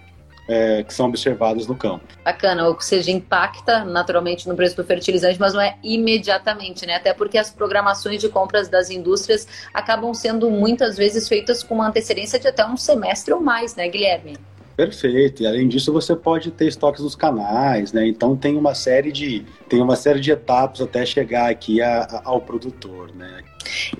é, 0.50 0.82
que 0.82 0.92
são 0.92 1.06
observadas 1.06 1.68
no 1.68 1.76
campo. 1.76 2.04
Bacana, 2.24 2.66
ou 2.66 2.80
seja, 2.80 3.12
impacta 3.12 3.84
naturalmente 3.84 4.48
no 4.48 4.56
preço 4.56 4.76
do 4.76 4.84
fertilizante, 4.84 5.38
mas 5.38 5.54
não 5.54 5.60
é 5.60 5.76
imediatamente, 5.80 6.84
né? 6.84 6.96
Até 6.96 7.14
porque 7.14 7.38
as 7.38 7.50
programações 7.50 8.20
de 8.20 8.28
compras 8.28 8.68
das 8.68 8.90
indústrias 8.90 9.46
acabam 9.72 10.12
sendo 10.12 10.50
muitas 10.50 10.96
vezes 10.96 11.28
feitas 11.28 11.62
com 11.62 11.76
uma 11.76 11.86
antecedência 11.86 12.38
de 12.38 12.48
até 12.48 12.66
um 12.66 12.76
semestre 12.76 13.32
ou 13.32 13.40
mais, 13.40 13.76
né, 13.76 13.88
Guilherme? 13.88 14.36
Perfeito. 14.80 15.42
E 15.42 15.46
além 15.46 15.68
disso, 15.68 15.92
você 15.92 16.16
pode 16.16 16.50
ter 16.50 16.66
estoques 16.66 17.02
nos 17.02 17.14
canais, 17.14 17.92
né? 17.92 18.06
Então 18.06 18.34
tem 18.34 18.56
uma 18.56 18.74
série 18.74 19.12
de 19.12 19.44
tem 19.68 19.82
uma 19.82 19.94
série 19.94 20.20
de 20.20 20.30
etapas 20.30 20.80
até 20.80 21.04
chegar 21.04 21.50
aqui 21.50 21.82
a, 21.82 22.00
a, 22.00 22.22
ao 22.24 22.40
produtor, 22.40 23.14
né? 23.14 23.42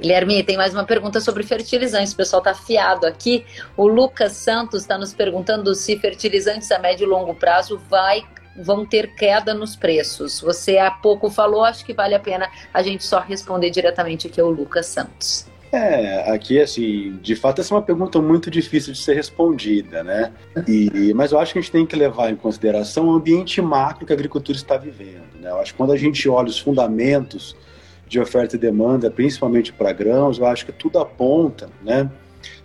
Guilherme, 0.01 0.43
tem 0.43 0.57
mais 0.57 0.73
uma 0.73 0.85
pergunta 0.85 1.21
sobre 1.21 1.43
fertilizantes. 1.43 2.15
O 2.15 2.17
pessoal 2.17 2.41
está 2.41 2.53
afiado 2.53 3.07
aqui. 3.07 3.45
O 3.77 3.87
Lucas 3.87 4.33
Santos 4.33 4.81
está 4.81 4.97
nos 4.97 5.13
perguntando 5.13 5.75
se 5.75 5.99
fertilizantes 5.99 6.73
a 6.73 6.79
médio 6.79 7.05
e 7.05 7.11
longo 7.11 7.35
prazo 7.35 7.79
vai 7.91 8.25
vão 8.57 8.87
ter 8.87 9.15
queda 9.15 9.53
nos 9.53 9.77
preços. 9.77 10.41
Você 10.41 10.79
há 10.79 10.91
pouco 10.91 11.29
falou, 11.29 11.63
acho 11.63 11.85
que 11.85 11.93
vale 11.93 12.15
a 12.15 12.21
pena 12.21 12.51
a 12.73 12.83
gente 12.83 13.05
só 13.05 13.21
responder 13.21 13.69
diretamente 13.69 14.29
aqui 14.29 14.41
ao 14.41 14.51
Lucas 14.51 14.87
Santos. 14.87 15.50
É, 15.73 16.33
aqui, 16.33 16.61
assim, 16.61 17.17
de 17.23 17.37
fato, 17.37 17.61
essa 17.61 17.73
é 17.73 17.77
uma 17.77 17.83
pergunta 17.83 18.21
muito 18.21 18.51
difícil 18.51 18.93
de 18.93 18.99
ser 18.99 19.15
respondida, 19.15 20.03
né? 20.03 20.33
E, 20.67 21.15
mas 21.15 21.31
eu 21.31 21.39
acho 21.39 21.53
que 21.53 21.61
a 21.61 21.63
gente 21.63 21.71
tem 21.71 21.87
que 21.87 21.95
levar 21.95 22.31
em 22.31 22.37
consideração 22.37 23.07
o 23.07 23.13
ambiente 23.13 23.63
macro 23.63 24.05
que 24.05 24.13
a 24.13 24.17
agricultura 24.17 24.59
está 24.59 24.77
vivendo, 24.77 25.39
né? 25.41 25.51
Eu 25.51 25.61
acho 25.61 25.73
que 25.73 25.79
quando 25.79 25.93
a 25.93 25.97
gente 25.97 26.29
olha 26.29 26.49
os 26.49 26.59
fundamentos 26.59 27.57
de 28.09 28.19
oferta 28.19 28.57
e 28.57 28.59
demanda, 28.59 29.09
principalmente 29.09 29.73
para 29.73 29.93
grãos, 29.93 30.39
eu 30.39 30.47
acho 30.47 30.67
que 30.67 30.73
tudo 30.73 30.99
aponta, 30.99 31.71
né? 31.85 32.11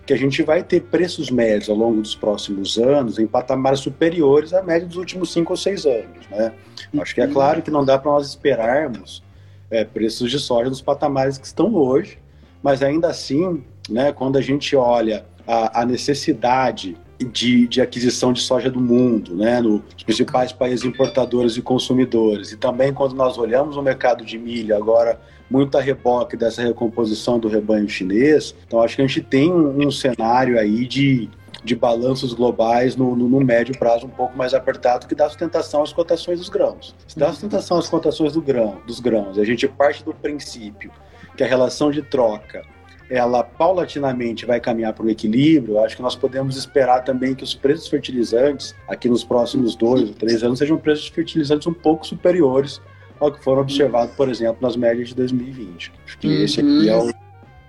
Que 0.04 0.12
a 0.12 0.16
gente 0.16 0.42
vai 0.42 0.64
ter 0.64 0.82
preços 0.82 1.30
médios 1.30 1.68
ao 1.68 1.76
longo 1.76 2.02
dos 2.02 2.16
próximos 2.16 2.76
anos 2.76 3.20
em 3.20 3.26
patamares 3.26 3.78
superiores 3.78 4.52
à 4.52 4.62
média 4.62 4.88
dos 4.88 4.96
últimos 4.96 5.32
cinco 5.32 5.52
ou 5.52 5.56
seis 5.56 5.86
anos, 5.86 6.26
né? 6.28 6.52
Acho 6.98 7.14
que 7.14 7.20
é 7.20 7.28
claro 7.28 7.62
que 7.62 7.70
não 7.70 7.84
dá 7.84 7.96
para 7.96 8.10
nós 8.10 8.28
esperarmos 8.28 9.22
é, 9.70 9.84
preços 9.84 10.28
de 10.28 10.40
soja 10.40 10.68
nos 10.68 10.82
patamares 10.82 11.38
que 11.38 11.46
estão 11.46 11.72
hoje, 11.72 12.18
mas 12.66 12.82
ainda 12.82 13.06
assim, 13.06 13.62
né, 13.88 14.10
quando 14.10 14.36
a 14.36 14.40
gente 14.40 14.74
olha 14.74 15.24
a, 15.46 15.82
a 15.82 15.86
necessidade 15.86 16.96
de, 17.16 17.68
de, 17.68 17.80
aquisição 17.80 18.32
de 18.32 18.40
soja 18.40 18.68
do 18.68 18.80
mundo, 18.80 19.36
né, 19.36 19.60
nos 19.60 19.82
principais 20.04 20.50
países 20.50 20.84
importadores 20.84 21.56
e 21.56 21.62
consumidores, 21.62 22.50
e 22.50 22.56
também 22.56 22.92
quando 22.92 23.14
nós 23.14 23.38
olhamos 23.38 23.76
o 23.76 23.82
mercado 23.82 24.24
de 24.24 24.36
milho 24.36 24.76
agora 24.76 25.20
muito 25.48 25.78
a 25.78 25.80
reboque 25.80 26.36
dessa 26.36 26.60
recomposição 26.60 27.38
do 27.38 27.46
rebanho 27.46 27.88
chinês, 27.88 28.52
então 28.66 28.82
acho 28.82 28.96
que 28.96 29.02
a 29.02 29.06
gente 29.06 29.20
tem 29.20 29.52
um, 29.52 29.86
um 29.86 29.90
cenário 29.92 30.58
aí 30.58 30.88
de, 30.88 31.30
de 31.62 31.76
balanços 31.76 32.34
globais 32.34 32.96
no, 32.96 33.14
no, 33.14 33.28
no, 33.28 33.40
médio 33.42 33.78
prazo 33.78 34.06
um 34.06 34.10
pouco 34.10 34.36
mais 34.36 34.54
apertado 34.54 35.06
que 35.06 35.14
dá 35.14 35.28
sustentação 35.28 35.84
às 35.84 35.92
cotações 35.92 36.40
dos 36.40 36.48
grãos. 36.48 36.96
Se 37.06 37.16
dá 37.16 37.28
sustentação 37.28 37.78
às 37.78 37.88
cotações 37.88 38.32
do 38.32 38.42
grão, 38.42 38.78
dos 38.84 38.98
grãos, 38.98 39.38
a 39.38 39.44
gente 39.44 39.68
parte 39.68 40.02
do 40.02 40.12
princípio 40.12 40.90
que 41.36 41.44
a 41.44 41.46
relação 41.46 41.90
de 41.90 42.02
troca 42.02 42.62
ela 43.08 43.44
paulatinamente 43.44 44.44
vai 44.44 44.60
caminhar 44.60 44.92
para 44.92 45.04
o 45.04 45.10
equilíbrio, 45.10 45.78
acho 45.78 45.96
que 45.96 46.02
nós 46.02 46.16
podemos 46.16 46.56
esperar 46.56 47.04
também 47.04 47.34
que 47.34 47.44
os 47.44 47.54
preços 47.54 47.88
fertilizantes, 47.88 48.74
aqui 48.88 49.08
nos 49.08 49.22
próximos 49.22 49.76
dois 49.76 50.08
ou 50.08 50.14
três 50.14 50.42
anos, 50.42 50.58
sejam 50.58 50.76
preços 50.76 51.06
fertilizantes 51.08 51.66
um 51.66 51.72
pouco 51.72 52.06
superiores 52.06 52.80
ao 53.20 53.32
que 53.32 53.42
foram 53.42 53.62
observados, 53.62 54.14
por 54.14 54.28
exemplo, 54.28 54.58
nas 54.60 54.76
médias 54.76 55.10
de 55.10 55.14
2020. 55.14 55.92
Acho 56.04 56.18
que 56.18 56.26
uhum. 56.26 56.44
esse 56.44 56.60
aqui 56.60 56.88
é 56.88 56.96
o, 56.96 57.10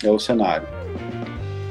é 0.04 0.12
o 0.12 0.20
cenário. 0.20 0.68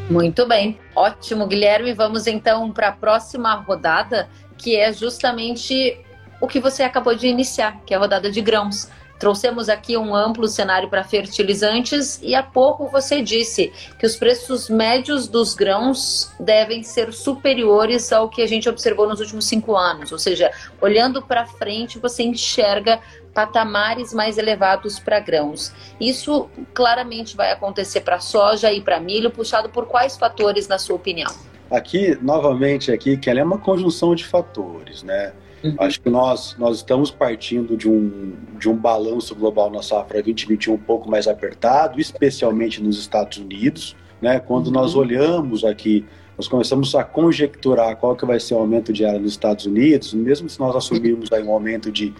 Muito 0.08 0.46
bem, 0.46 0.78
ótimo, 0.94 1.46
Guilherme. 1.46 1.92
Vamos 1.92 2.26
então 2.28 2.70
para 2.72 2.88
a 2.88 2.92
próxima 2.92 3.54
rodada, 3.54 4.28
que 4.56 4.76
é 4.76 4.92
justamente 4.92 5.98
o 6.40 6.46
que 6.46 6.60
você 6.60 6.84
acabou 6.84 7.14
de 7.14 7.26
iniciar, 7.26 7.80
que 7.84 7.92
é 7.92 7.96
a 7.96 8.00
rodada 8.00 8.30
de 8.30 8.40
grãos. 8.40 8.88
Trouxemos 9.18 9.68
aqui 9.68 9.96
um 9.96 10.14
amplo 10.14 10.46
cenário 10.46 10.90
para 10.90 11.02
fertilizantes 11.02 12.20
e 12.22 12.34
há 12.34 12.42
pouco 12.42 12.86
você 12.88 13.22
disse 13.22 13.72
que 13.98 14.06
os 14.06 14.16
preços 14.16 14.68
médios 14.68 15.26
dos 15.26 15.54
grãos 15.54 16.30
devem 16.38 16.82
ser 16.82 17.12
superiores 17.12 18.12
ao 18.12 18.28
que 18.28 18.42
a 18.42 18.46
gente 18.46 18.68
observou 18.68 19.08
nos 19.08 19.20
últimos 19.20 19.46
cinco 19.46 19.74
anos. 19.74 20.12
Ou 20.12 20.18
seja, 20.18 20.50
olhando 20.80 21.22
para 21.22 21.46
frente, 21.46 21.98
você 21.98 22.22
enxerga 22.22 23.00
patamares 23.32 24.12
mais 24.12 24.38
elevados 24.38 24.98
para 24.98 25.20
grãos. 25.20 25.72
Isso 26.00 26.48
claramente 26.74 27.36
vai 27.36 27.52
acontecer 27.52 28.00
para 28.00 28.18
soja 28.18 28.72
e 28.72 28.80
para 28.80 29.00
milho, 29.00 29.30
puxado 29.30 29.68
por 29.68 29.86
quais 29.86 30.16
fatores, 30.16 30.68
na 30.68 30.78
sua 30.78 30.96
opinião? 30.96 31.30
Aqui, 31.70 32.16
novamente, 32.22 32.92
aqui, 32.92 33.16
que 33.16 33.28
é 33.28 33.42
uma 33.42 33.58
conjunção 33.58 34.14
de 34.14 34.24
fatores, 34.24 35.02
né? 35.02 35.32
Uhum. 35.66 35.74
Acho 35.78 36.00
que 36.00 36.10
nós, 36.10 36.56
nós 36.58 36.76
estamos 36.78 37.10
partindo 37.10 37.76
de 37.76 37.88
um, 37.88 38.32
de 38.58 38.68
um 38.68 38.76
balanço 38.76 39.34
global 39.34 39.70
na 39.70 39.82
safra 39.82 40.22
2021 40.22 40.74
um 40.74 40.78
pouco 40.78 41.10
mais 41.10 41.26
apertado, 41.26 42.00
especialmente 42.00 42.82
nos 42.82 42.98
Estados 42.98 43.38
Unidos. 43.38 43.96
Né? 44.20 44.38
Quando 44.40 44.66
uhum. 44.66 44.72
nós 44.72 44.94
olhamos 44.94 45.64
aqui, 45.64 46.04
nós 46.36 46.48
começamos 46.48 46.94
a 46.94 47.02
conjecturar 47.02 47.96
qual 47.96 48.14
que 48.14 48.26
vai 48.26 48.38
ser 48.38 48.54
o 48.54 48.58
aumento 48.58 48.92
de 48.92 49.04
área 49.04 49.18
nos 49.18 49.32
Estados 49.32 49.66
Unidos, 49.66 50.12
mesmo 50.14 50.48
se 50.48 50.58
nós 50.60 50.76
assumirmos 50.76 51.32
aí 51.32 51.42
um 51.42 51.50
aumento 51.50 51.90
de, 51.90 52.12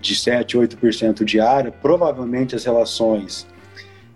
de 0.00 0.14
7, 0.14 0.58
8% 0.58 1.24
de 1.24 1.40
área, 1.40 1.72
provavelmente 1.72 2.54
as 2.54 2.64
relações 2.64 3.46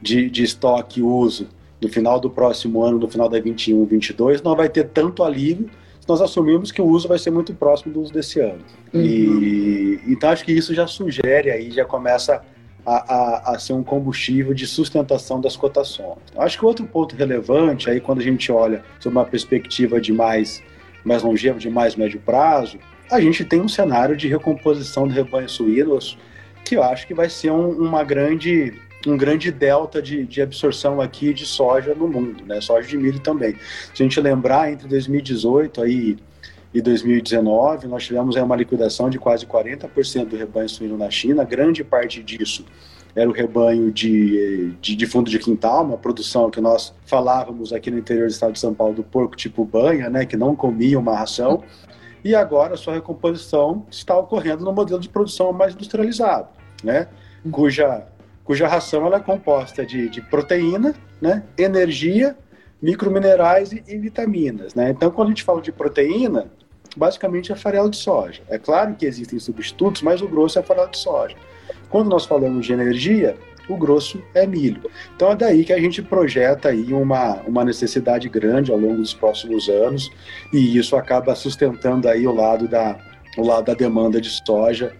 de, 0.00 0.28
de 0.28 0.44
estoque 0.44 1.00
e 1.00 1.02
uso 1.02 1.48
no 1.80 1.88
final 1.88 2.18
do 2.18 2.30
próximo 2.30 2.82
ano, 2.82 2.98
no 2.98 3.08
final 3.08 3.28
da 3.28 3.38
21, 3.38 3.84
22, 3.84 4.42
não 4.42 4.54
vai 4.54 4.68
ter 4.68 4.84
tanto 4.88 5.22
alívio 5.22 5.70
nós 6.06 6.20
assumimos 6.20 6.70
que 6.70 6.80
o 6.80 6.86
uso 6.86 7.08
vai 7.08 7.18
ser 7.18 7.30
muito 7.30 7.52
próximo 7.54 7.92
do 7.92 8.00
uso 8.00 8.12
desse 8.12 8.40
ano. 8.40 8.60
Uhum. 8.92 9.00
E, 9.00 10.00
então 10.06 10.30
acho 10.30 10.44
que 10.44 10.52
isso 10.52 10.74
já 10.74 10.86
sugere 10.86 11.50
aí, 11.50 11.70
já 11.70 11.84
começa 11.84 12.42
a, 12.84 13.14
a, 13.14 13.54
a, 13.54 13.58
ser 13.58 13.72
um 13.72 13.82
combustível 13.82 14.54
de 14.54 14.66
sustentação 14.66 15.40
das 15.40 15.56
cotações. 15.56 16.18
Então, 16.30 16.42
acho 16.42 16.58
que 16.58 16.64
outro 16.64 16.86
ponto 16.86 17.16
relevante 17.16 17.90
aí 17.90 18.00
quando 18.00 18.20
a 18.20 18.22
gente 18.22 18.52
olha 18.52 18.84
sob 19.00 19.16
uma 19.16 19.24
perspectiva 19.24 20.00
de 20.00 20.12
mais, 20.12 20.62
mais 21.04 21.22
longevo, 21.22 21.58
de 21.58 21.68
mais 21.68 21.96
médio 21.96 22.20
prazo, 22.24 22.78
a 23.10 23.20
gente 23.20 23.44
tem 23.44 23.60
um 23.60 23.68
cenário 23.68 24.16
de 24.16 24.28
recomposição 24.28 25.08
do 25.08 25.14
rebanho 25.14 25.48
suínos 25.48 26.16
que 26.64 26.76
eu 26.76 26.82
acho 26.82 27.06
que 27.06 27.14
vai 27.14 27.28
ser 27.28 27.50
um, 27.50 27.70
uma 27.70 28.02
grande 28.02 28.74
um 29.10 29.16
grande 29.16 29.50
delta 29.50 30.00
de, 30.02 30.24
de 30.24 30.42
absorção 30.42 31.00
aqui 31.00 31.32
de 31.32 31.46
soja 31.46 31.94
no 31.94 32.08
mundo, 32.08 32.44
né? 32.44 32.60
Soja 32.60 32.86
de 32.86 32.96
milho 32.96 33.20
também. 33.20 33.56
Se 33.94 34.02
a 34.02 34.06
gente 34.06 34.20
lembrar, 34.20 34.72
entre 34.72 34.88
2018 34.88 35.82
aí, 35.82 36.16
e 36.74 36.80
2019, 36.82 37.86
nós 37.86 38.04
tivemos 38.04 38.36
aí, 38.36 38.42
uma 38.42 38.54
liquidação 38.54 39.08
de 39.08 39.18
quase 39.18 39.46
40% 39.46 40.26
do 40.26 40.36
rebanho 40.36 40.68
suíno 40.68 40.98
na 40.98 41.10
China. 41.10 41.42
Grande 41.42 41.82
parte 41.82 42.22
disso 42.22 42.66
era 43.14 43.30
o 43.30 43.32
rebanho 43.32 43.90
de, 43.90 44.74
de, 44.78 44.94
de, 44.94 45.06
fundo 45.06 45.30
de 45.30 45.38
quintal, 45.38 45.84
uma 45.84 45.96
produção 45.96 46.50
que 46.50 46.60
nós 46.60 46.94
falávamos 47.06 47.72
aqui 47.72 47.90
no 47.90 47.98
interior 47.98 48.26
do 48.26 48.30
estado 48.30 48.52
de 48.52 48.60
São 48.60 48.74
Paulo 48.74 48.92
do 48.92 49.02
porco 49.02 49.34
tipo 49.34 49.64
banha, 49.64 50.10
né, 50.10 50.26
que 50.26 50.36
não 50.36 50.54
comia 50.54 50.98
uma 50.98 51.16
ração, 51.16 51.64
e 52.22 52.34
agora 52.34 52.74
a 52.74 52.76
sua 52.76 52.92
recomposição 52.92 53.86
está 53.90 54.14
ocorrendo 54.18 54.62
no 54.62 54.72
modelo 54.72 55.00
de 55.00 55.08
produção 55.08 55.50
mais 55.50 55.72
industrializado, 55.72 56.48
né, 56.84 57.08
cuja 57.50 58.06
cuja 58.46 58.68
ração 58.68 59.04
ela 59.04 59.16
é 59.16 59.20
composta 59.20 59.84
de, 59.84 60.08
de 60.08 60.22
proteína, 60.22 60.94
né, 61.20 61.42
energia, 61.58 62.36
microminerais 62.80 63.72
e, 63.72 63.82
e, 63.88 63.98
vitaminas. 63.98 64.74
Né? 64.74 64.90
Então, 64.90 65.10
quando 65.10 65.28
a 65.28 65.30
gente 65.32 65.42
fala 65.42 65.60
de 65.60 65.72
proteína, 65.72 66.46
basicamente 66.96 67.50
é 67.50 67.56
farelo 67.56 67.90
de 67.90 67.96
soja. 67.96 68.42
É 68.48 68.56
claro 68.56 68.94
que 68.94 69.04
existem 69.04 69.38
substitutos, 69.38 70.00
mas 70.00 70.22
o 70.22 70.28
grosso 70.28 70.58
é 70.58 70.62
farelo 70.62 70.90
de 70.90 70.98
soja. 70.98 71.36
Quando 71.90 72.08
nós 72.08 72.24
falamos 72.24 72.64
de 72.64 72.72
energia, 72.72 73.36
o 73.68 73.76
grosso 73.76 74.22
é 74.32 74.46
milho. 74.46 74.88
Então 75.16 75.32
é 75.32 75.36
daí 75.36 75.64
que 75.64 75.72
a 75.72 75.80
gente 75.80 76.00
projeta 76.00 76.68
aí 76.68 76.92
uma, 76.92 77.40
uma 77.46 77.64
necessidade 77.64 78.28
grande 78.28 78.70
ao 78.70 78.78
longo 78.78 78.98
dos 78.98 79.12
próximos 79.12 79.68
anos 79.68 80.08
e 80.52 80.78
isso 80.78 80.94
acaba 80.94 81.34
sustentando 81.34 82.08
aí 82.08 82.26
o 82.26 82.32
lado 82.32 82.68
da, 82.68 82.96
o 83.36 83.44
lado 83.44 83.64
da 83.64 83.74
demanda 83.74 84.20
de 84.20 84.30
soja 84.30 84.92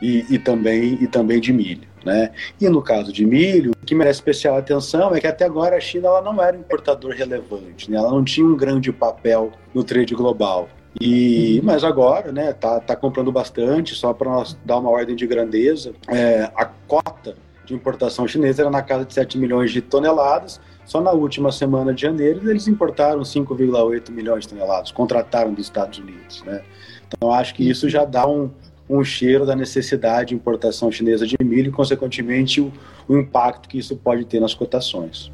e, 0.00 0.24
e 0.30 0.38
também, 0.38 0.98
e 1.02 1.06
também 1.06 1.38
de 1.38 1.52
milho. 1.52 1.93
Né? 2.04 2.30
E 2.60 2.68
no 2.68 2.82
caso 2.82 3.12
de 3.12 3.24
milho, 3.24 3.72
o 3.72 3.86
que 3.86 3.94
merece 3.94 4.18
especial 4.18 4.56
atenção 4.56 5.14
é 5.14 5.20
que 5.20 5.26
até 5.26 5.44
agora 5.44 5.76
a 5.76 5.80
China 5.80 6.08
ela 6.08 6.20
não 6.20 6.42
era 6.42 6.56
um 6.56 6.60
importador 6.60 7.12
relevante, 7.12 7.90
né? 7.90 7.96
ela 7.96 8.10
não 8.10 8.22
tinha 8.22 8.46
um 8.46 8.56
grande 8.56 8.92
papel 8.92 9.52
no 9.72 9.82
trade 9.82 10.14
global. 10.14 10.68
E, 11.00 11.60
mas 11.64 11.82
agora, 11.82 12.30
né, 12.30 12.52
tá, 12.52 12.78
tá 12.78 12.94
comprando 12.94 13.32
bastante, 13.32 13.94
só 13.94 14.12
para 14.12 14.30
dar 14.64 14.78
uma 14.78 14.90
ordem 14.90 15.16
de 15.16 15.26
grandeza, 15.26 15.92
é, 16.08 16.48
a 16.54 16.66
cota 16.66 17.36
de 17.64 17.74
importação 17.74 18.28
chinesa 18.28 18.62
era 18.62 18.70
na 18.70 18.82
casa 18.82 19.04
de 19.04 19.12
7 19.12 19.36
milhões 19.36 19.72
de 19.72 19.80
toneladas, 19.80 20.60
só 20.84 21.00
na 21.00 21.10
última 21.10 21.50
semana 21.50 21.92
de 21.92 22.02
janeiro 22.02 22.48
eles 22.48 22.68
importaram 22.68 23.22
5,8 23.22 24.10
milhões 24.10 24.44
de 24.44 24.50
toneladas, 24.50 24.92
contrataram 24.92 25.52
dos 25.52 25.64
Estados 25.64 25.98
Unidos, 25.98 26.42
né? 26.44 26.62
Então 27.08 27.32
acho 27.32 27.54
que 27.54 27.68
isso 27.68 27.88
já 27.88 28.04
dá 28.04 28.26
um, 28.26 28.50
um 28.88 29.02
cheiro 29.02 29.46
da 29.46 29.56
necessidade 29.56 30.30
de 30.30 30.34
importação 30.34 30.90
chinesa 30.90 31.26
de 31.26 31.36
milho 31.42 31.68
e, 31.68 31.72
consequentemente, 31.72 32.60
o, 32.60 32.72
o 33.08 33.16
impacto 33.16 33.68
que 33.68 33.78
isso 33.78 33.96
pode 33.96 34.24
ter 34.24 34.40
nas 34.40 34.54
cotações. 34.54 35.30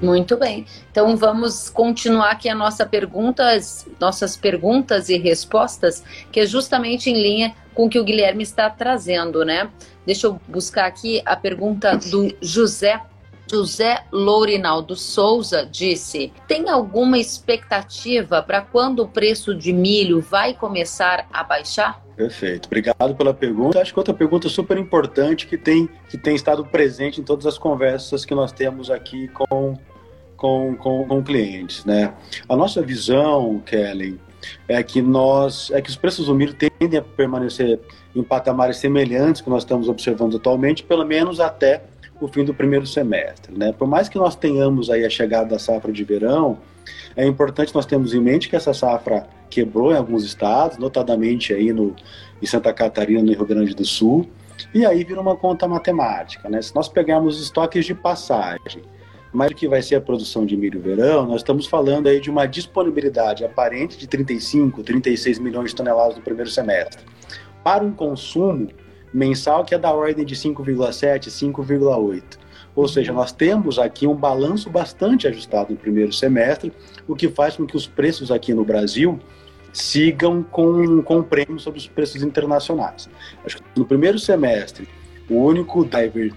Muito 0.00 0.36
bem. 0.36 0.64
Então 0.90 1.16
vamos 1.16 1.68
continuar 1.68 2.30
aqui 2.30 2.48
a 2.48 2.54
nossa 2.54 2.86
pergunta, 2.86 3.50
as 3.50 3.86
nossas 3.98 4.36
perguntas 4.36 5.08
e 5.08 5.18
respostas, 5.18 6.04
que 6.30 6.40
é 6.40 6.46
justamente 6.46 7.10
em 7.10 7.20
linha 7.20 7.54
com 7.74 7.86
o 7.86 7.88
que 7.88 7.98
o 7.98 8.04
Guilherme 8.04 8.44
está 8.44 8.70
trazendo, 8.70 9.44
né? 9.44 9.68
Deixa 10.06 10.28
eu 10.28 10.40
buscar 10.46 10.86
aqui 10.86 11.20
a 11.26 11.34
pergunta 11.34 11.96
do 11.96 12.32
José 12.40 13.00
José 13.50 14.04
Lourinaldo 14.12 14.94
Souza 14.94 15.66
disse: 15.66 16.32
tem 16.46 16.68
alguma 16.68 17.18
expectativa 17.18 18.42
para 18.42 18.60
quando 18.60 19.00
o 19.00 19.08
preço 19.08 19.54
de 19.54 19.72
milho 19.72 20.20
vai 20.20 20.54
começar 20.54 21.26
a 21.32 21.42
baixar? 21.42 22.02
Perfeito, 22.16 22.66
obrigado 22.66 23.14
pela 23.14 23.32
pergunta. 23.32 23.80
Acho 23.80 23.92
que 23.92 23.98
outra 23.98 24.12
pergunta 24.12 24.48
super 24.48 24.76
importante 24.76 25.46
que 25.46 25.56
tem, 25.56 25.88
que 26.10 26.18
tem 26.18 26.34
estado 26.34 26.64
presente 26.64 27.20
em 27.20 27.24
todas 27.24 27.46
as 27.46 27.56
conversas 27.56 28.24
que 28.24 28.34
nós 28.34 28.50
temos 28.50 28.90
aqui 28.90 29.28
com, 29.28 29.78
com, 30.36 30.76
com, 30.76 31.06
com 31.06 31.22
clientes. 31.22 31.84
Né? 31.84 32.12
A 32.48 32.56
nossa 32.56 32.82
visão, 32.82 33.62
Kellen, 33.64 34.18
é 34.66 34.82
que 34.82 35.00
nós 35.00 35.70
é 35.70 35.80
que 35.80 35.90
os 35.90 35.96
preços 35.96 36.26
do 36.26 36.34
milho 36.34 36.54
tendem 36.54 36.98
a 36.98 37.02
permanecer 37.02 37.78
em 38.14 38.22
patamares 38.22 38.78
semelhantes 38.78 39.40
que 39.40 39.50
nós 39.50 39.62
estamos 39.62 39.88
observando 39.88 40.36
atualmente, 40.36 40.82
pelo 40.82 41.04
menos 41.04 41.40
até 41.40 41.84
o 42.20 42.28
fim 42.28 42.44
do 42.44 42.52
primeiro 42.52 42.86
semestre. 42.86 43.56
Né? 43.56 43.72
Por 43.72 43.86
mais 43.86 44.08
que 44.08 44.18
nós 44.18 44.34
tenhamos 44.34 44.90
aí 44.90 45.04
a 45.04 45.10
chegada 45.10 45.50
da 45.50 45.58
safra 45.58 45.92
de 45.92 46.04
verão, 46.04 46.58
é 47.16 47.26
importante 47.26 47.74
nós 47.74 47.86
termos 47.86 48.14
em 48.14 48.20
mente 48.20 48.48
que 48.48 48.56
essa 48.56 48.72
safra 48.72 49.26
quebrou 49.50 49.92
em 49.92 49.96
alguns 49.96 50.24
estados, 50.24 50.78
notadamente 50.78 51.52
aí 51.52 51.72
no, 51.72 51.94
em 52.42 52.46
Santa 52.46 52.72
Catarina, 52.72 53.22
no 53.22 53.32
Rio 53.32 53.46
Grande 53.46 53.74
do 53.74 53.84
Sul, 53.84 54.28
e 54.74 54.84
aí 54.84 55.04
vira 55.04 55.20
uma 55.20 55.36
conta 55.36 55.66
matemática. 55.66 56.48
Né? 56.48 56.60
Se 56.60 56.74
nós 56.74 56.88
pegarmos 56.88 57.40
estoques 57.40 57.86
de 57.86 57.94
passagem, 57.94 58.82
mais 59.32 59.50
do 59.50 59.56
que 59.56 59.68
vai 59.68 59.82
ser 59.82 59.96
a 59.96 60.00
produção 60.00 60.46
de 60.46 60.56
milho 60.56 60.80
verão, 60.80 61.26
nós 61.26 61.40
estamos 61.40 61.66
falando 61.66 62.08
aí 62.08 62.20
de 62.20 62.30
uma 62.30 62.46
disponibilidade 62.46 63.44
aparente 63.44 63.98
de 63.98 64.06
35, 64.06 64.82
36 64.82 65.38
milhões 65.38 65.70
de 65.70 65.76
toneladas 65.76 66.16
no 66.16 66.22
primeiro 66.22 66.50
semestre. 66.50 67.02
Para 67.62 67.84
um 67.84 67.92
consumo 67.92 68.68
mensal 69.12 69.64
que 69.64 69.74
é 69.74 69.78
da 69.78 69.92
ordem 69.92 70.24
de 70.24 70.34
5,7, 70.34 71.28
5,8. 71.28 72.22
Ou 72.74 72.86
seja, 72.86 73.12
nós 73.12 73.32
temos 73.32 73.78
aqui 73.78 74.06
um 74.06 74.14
balanço 74.14 74.70
bastante 74.70 75.26
ajustado 75.26 75.72
no 75.72 75.76
primeiro 75.76 76.12
semestre, 76.12 76.72
o 77.06 77.16
que 77.16 77.28
faz 77.28 77.56
com 77.56 77.66
que 77.66 77.76
os 77.76 77.86
preços 77.86 78.30
aqui 78.30 78.54
no 78.54 78.64
Brasil 78.64 79.18
sigam 79.72 80.42
com, 80.42 81.02
com 81.02 81.22
prêmio 81.22 81.58
sobre 81.58 81.78
os 81.78 81.86
preços 81.86 82.22
internacionais. 82.22 83.08
Acho 83.44 83.56
que 83.56 83.62
no 83.76 83.84
primeiro 83.84 84.18
semestre, 84.18 84.88
o 85.28 85.34
único 85.34 85.84
driver 85.84 86.32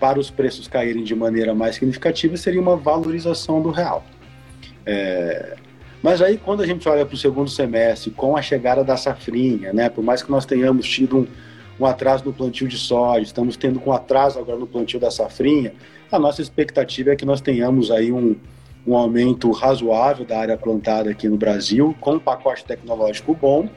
para 0.00 0.18
os 0.18 0.30
preços 0.30 0.68
caírem 0.68 1.04
de 1.04 1.14
maneira 1.14 1.54
mais 1.54 1.76
significativa 1.76 2.36
seria 2.36 2.60
uma 2.60 2.76
valorização 2.76 3.62
do 3.62 3.70
real. 3.70 4.04
É, 4.84 5.56
mas 6.04 6.20
aí, 6.20 6.36
quando 6.36 6.62
a 6.62 6.66
gente 6.66 6.86
olha 6.86 7.06
para 7.06 7.14
o 7.14 7.16
segundo 7.16 7.48
semestre, 7.48 8.10
com 8.10 8.36
a 8.36 8.42
chegada 8.42 8.84
da 8.84 8.94
safrinha, 8.94 9.72
né, 9.72 9.88
por 9.88 10.04
mais 10.04 10.22
que 10.22 10.30
nós 10.30 10.44
tenhamos 10.44 10.86
tido 10.86 11.20
um, 11.20 11.26
um 11.78 11.86
atraso 11.86 12.24
no 12.24 12.32
plantio 12.32 12.68
de 12.68 12.78
soja, 12.78 13.22
estamos 13.22 13.56
tendo 13.56 13.80
com 13.80 13.92
atraso 13.92 14.38
agora 14.38 14.58
no 14.58 14.66
plantio 14.66 15.00
da 15.00 15.10
safrinha, 15.10 15.72
a 16.10 16.18
nossa 16.18 16.40
expectativa 16.40 17.12
é 17.12 17.16
que 17.16 17.24
nós 17.24 17.40
tenhamos 17.40 17.90
aí 17.90 18.12
um, 18.12 18.36
um 18.86 18.96
aumento 18.96 19.50
razoável 19.50 20.24
da 20.24 20.38
área 20.38 20.56
plantada 20.56 21.10
aqui 21.10 21.28
no 21.28 21.36
Brasil, 21.36 21.94
com 22.00 22.12
um 22.12 22.18
pacote 22.18 22.64
tecnológico 22.64 23.34
bom, 23.34 23.68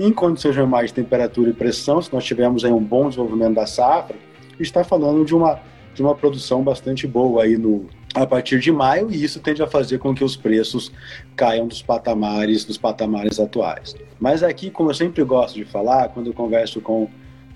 em 0.00 0.12
condições 0.12 0.56
normais 0.56 0.90
de 0.90 0.94
temperatura 0.94 1.50
e 1.50 1.52
pressão, 1.52 2.00
se 2.00 2.12
nós 2.12 2.24
tivermos 2.24 2.64
aí 2.64 2.72
um 2.72 2.82
bom 2.82 3.08
desenvolvimento 3.08 3.54
da 3.54 3.66
safra, 3.66 4.16
está 4.58 4.82
falando 4.84 5.24
de 5.24 5.34
uma, 5.34 5.60
de 5.94 6.02
uma 6.02 6.14
produção 6.14 6.62
bastante 6.62 7.06
boa 7.06 7.42
aí 7.42 7.56
no, 7.56 7.86
a 8.14 8.26
partir 8.26 8.60
de 8.60 8.72
maio, 8.72 9.10
e 9.10 9.22
isso 9.22 9.40
tende 9.40 9.62
a 9.62 9.66
fazer 9.66 9.98
com 9.98 10.14
que 10.14 10.24
os 10.24 10.36
preços 10.36 10.92
caiam 11.36 11.66
dos 11.66 11.82
patamares, 11.82 12.64
dos 12.64 12.78
patamares 12.78 13.38
atuais. 13.38 13.94
Mas 14.18 14.42
aqui, 14.42 14.70
como 14.70 14.90
eu 14.90 14.94
sempre 14.94 15.22
gosto 15.24 15.56
de 15.56 15.64
falar, 15.64 16.08
quando 16.08 16.28
eu 16.28 16.34
converso 16.34 16.80
com, 16.80 17.08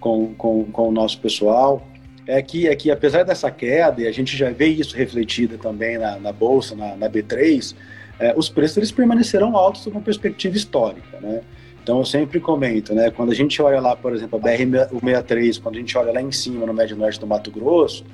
com, 0.03 0.35
com, 0.35 0.65
com 0.65 0.89
o 0.89 0.93
nosso 0.93 1.19
pessoal, 1.21 1.87
é 2.27 2.43
que, 2.43 2.69
é 2.69 2.75
que 2.77 2.91
apesar 2.91 3.23
dessa 3.23 3.51
queda, 3.51 4.03
e 4.03 4.07
a 4.07 4.13
gente 4.13 4.37
já 4.37 4.51
vê 4.51 4.67
isso 4.67 4.95
refletido 4.97 5.57
também 5.57 5.97
na, 5.97 6.19
na 6.19 6.33
Bolsa, 6.33 6.75
na, 6.75 6.97
na 6.97 7.09
B3, 7.09 7.75
é, 8.19 8.35
os 8.37 8.49
preços 8.49 8.77
eles 8.77 8.93
permanecerão 8.93 9.57
altos 9.57 9.87
uma 9.87 10.01
perspectiva 10.01 10.57
histórica, 10.57 11.19
né? 11.21 11.41
Então 11.83 11.99
eu 11.99 12.05
sempre 12.05 12.39
comento, 12.39 12.95
né? 12.95 13.11
Quando 13.11 13.33
a 13.33 13.35
gente 13.35 13.61
olha 13.61 13.81
lá, 13.81 13.97
por 13.97 14.15
exemplo, 14.15 14.39
a 14.39 14.43
BR-63, 14.43 15.61
quando 15.61 15.77
a 15.77 15.79
gente 15.79 15.99
olha 15.99 16.13
lá 16.13 16.23
em 16.23 16.31
cima 16.31 16.65
no 16.65 16.73
Médio 16.73 16.97
Norte 16.97 17.19
do 17.19 17.27
Mato 17.27 17.51
Grosso, 17.51 18.05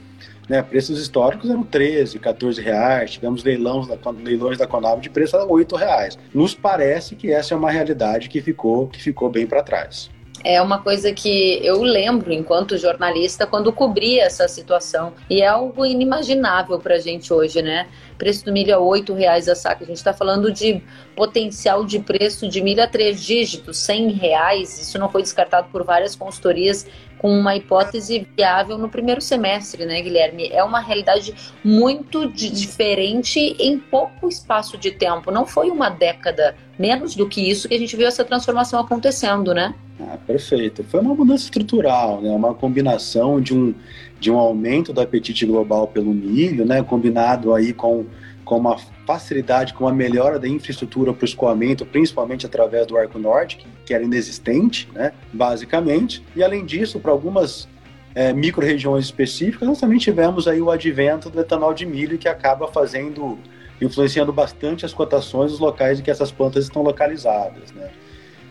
né, 0.48 0.62
preços 0.62 0.98
históricos 0.98 1.50
eram 1.50 1.62
13, 1.62 2.18
14 2.18 2.62
reais, 2.62 3.10
tivemos 3.10 3.44
leilões 3.44 3.86
da, 3.86 3.98
leilões 4.10 4.56
da 4.56 4.66
Conab 4.66 5.02
de 5.02 5.10
preço 5.10 5.36
a 5.36 5.44
8 5.44 5.76
reais. 5.76 6.18
Nos 6.32 6.54
parece 6.54 7.14
que 7.14 7.30
essa 7.30 7.52
é 7.52 7.56
uma 7.56 7.70
realidade 7.70 8.30
que 8.30 8.40
ficou, 8.40 8.86
que 8.86 9.02
ficou 9.02 9.28
bem 9.28 9.46
para 9.46 9.62
trás 9.62 10.08
é 10.44 10.60
uma 10.62 10.80
coisa 10.80 11.12
que 11.12 11.60
eu 11.64 11.82
lembro 11.82 12.32
enquanto 12.32 12.78
jornalista 12.78 13.46
quando 13.46 13.72
cobria 13.72 14.24
essa 14.24 14.46
situação 14.46 15.12
e 15.28 15.42
é 15.42 15.46
algo 15.46 15.84
inimaginável 15.84 16.78
para 16.78 16.94
a 16.94 16.98
gente 16.98 17.32
hoje, 17.32 17.60
né? 17.60 17.88
Preço 18.16 18.44
do 18.44 18.52
milho 18.52 18.74
a 18.74 18.78
oito 18.78 19.14
reais 19.14 19.48
a 19.48 19.54
saca. 19.54 19.84
A 19.84 19.86
gente 19.86 19.96
está 19.96 20.12
falando 20.12 20.52
de 20.52 20.82
potencial 21.14 21.84
de 21.84 21.98
preço 21.98 22.48
de 22.48 22.60
milho 22.60 22.82
a 22.82 22.86
três 22.86 23.22
dígitos, 23.22 23.78
cem 23.78 24.10
reais. 24.10 24.78
Isso 24.78 24.98
não 24.98 25.08
foi 25.08 25.22
descartado 25.22 25.68
por 25.70 25.84
várias 25.84 26.14
consultorias 26.16 26.86
com 27.18 27.30
uma 27.30 27.56
hipótese 27.56 28.26
viável 28.36 28.78
no 28.78 28.88
primeiro 28.88 29.20
semestre, 29.20 29.84
né, 29.84 30.00
Guilherme? 30.00 30.48
É 30.50 30.62
uma 30.62 30.80
realidade 30.80 31.34
muito 31.64 32.28
diferente 32.30 33.38
em 33.58 33.78
pouco 33.78 34.28
espaço 34.28 34.78
de 34.78 34.90
tempo. 34.90 35.30
Não 35.30 35.44
foi 35.44 35.70
uma 35.70 35.90
década, 35.90 36.56
menos 36.78 37.14
do 37.14 37.28
que 37.28 37.50
isso, 37.50 37.68
que 37.68 37.74
a 37.74 37.78
gente 37.78 37.96
viu 37.96 38.06
essa 38.06 38.24
transformação 38.24 38.80
acontecendo, 38.80 39.52
né? 39.52 39.74
Ah, 40.00 40.16
perfeito. 40.26 40.84
Foi 40.84 41.00
uma 41.00 41.14
mudança 41.14 41.44
estrutural, 41.44 42.20
né? 42.20 42.30
Uma 42.30 42.54
combinação 42.54 43.40
de 43.40 43.52
um, 43.52 43.74
de 44.20 44.30
um 44.30 44.38
aumento 44.38 44.92
do 44.92 45.00
apetite 45.00 45.44
global 45.44 45.88
pelo 45.88 46.14
milho, 46.14 46.64
né? 46.64 46.82
Combinado 46.82 47.52
aí 47.52 47.72
com 47.72 48.06
com 48.48 48.56
uma 48.56 48.78
facilidade, 49.06 49.74
com 49.74 49.84
uma 49.84 49.92
melhora 49.92 50.38
da 50.38 50.48
infraestrutura 50.48 51.12
para 51.12 51.22
o 51.22 51.24
escoamento, 51.26 51.84
principalmente 51.84 52.46
através 52.46 52.86
do 52.86 52.96
Arco 52.96 53.18
Norte, 53.18 53.66
que, 53.84 53.92
era 53.92 54.02
inexistente, 54.02 54.88
né, 54.94 55.12
basicamente. 55.30 56.24
E 56.34 56.42
além 56.42 56.64
disso, 56.64 56.98
para 56.98 57.12
algumas 57.12 57.68
é, 58.14 58.32
micro-regiões 58.32 59.04
específicas, 59.04 59.68
nós 59.68 59.78
também 59.78 59.98
tivemos 59.98 60.48
aí 60.48 60.62
o 60.62 60.70
advento 60.70 61.28
do 61.28 61.38
etanol 61.38 61.74
de 61.74 61.84
milho, 61.84 62.16
que 62.16 62.26
acaba 62.26 62.66
fazendo, 62.66 63.38
influenciando 63.82 64.32
bastante 64.32 64.86
as 64.86 64.94
cotações 64.94 65.50
dos 65.50 65.60
locais 65.60 66.00
em 66.00 66.02
que 66.02 66.10
essas 66.10 66.32
plantas 66.32 66.64
estão 66.64 66.80
localizadas, 66.80 67.70
né. 67.72 67.90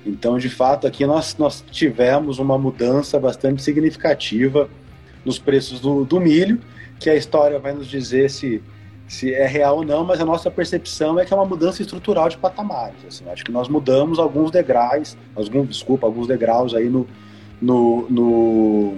Então, 0.06 0.38
de 0.38 0.48
fato, 0.48 0.86
aqui 0.86 1.08
nós, 1.08 1.36
nós 1.40 1.66
tivemos 1.72 2.38
uma 2.38 2.56
mudança 2.56 3.20
bastante 3.20 3.64
significativa 3.64 4.70
nos 5.26 5.40
preços 5.40 5.80
do, 5.80 6.06
do 6.06 6.20
milho, 6.20 6.62
que 7.00 7.10
a 7.10 7.16
história 7.16 7.58
vai 7.58 7.74
nos 7.74 7.88
dizer 7.88 8.30
se 8.30 8.62
se 9.08 9.34
é 9.34 9.46
real 9.46 9.78
ou 9.78 9.86
não, 9.86 10.04
mas 10.04 10.20
a 10.20 10.26
nossa 10.26 10.52
percepção 10.52 11.20
é 11.20 11.26
que 11.26 11.34
é 11.34 11.36
uma 11.36 11.46
mudança 11.46 11.82
estrutural 11.82 12.28
de 12.28 12.38
patamares. 12.38 12.98
Assim, 13.08 13.30
acho 13.30 13.44
que 13.44 13.52
nós 13.52 13.70
mudamos 13.70 14.20
alguns 14.20 14.52
degraus, 14.52 15.18
alguns, 15.36 15.70
desculpa, 15.70 16.06
alguns 16.06 16.28
degraus 16.28 16.74
aí 16.76 16.90
no, 16.90 17.08
no, 17.62 18.08
no, 18.10 18.94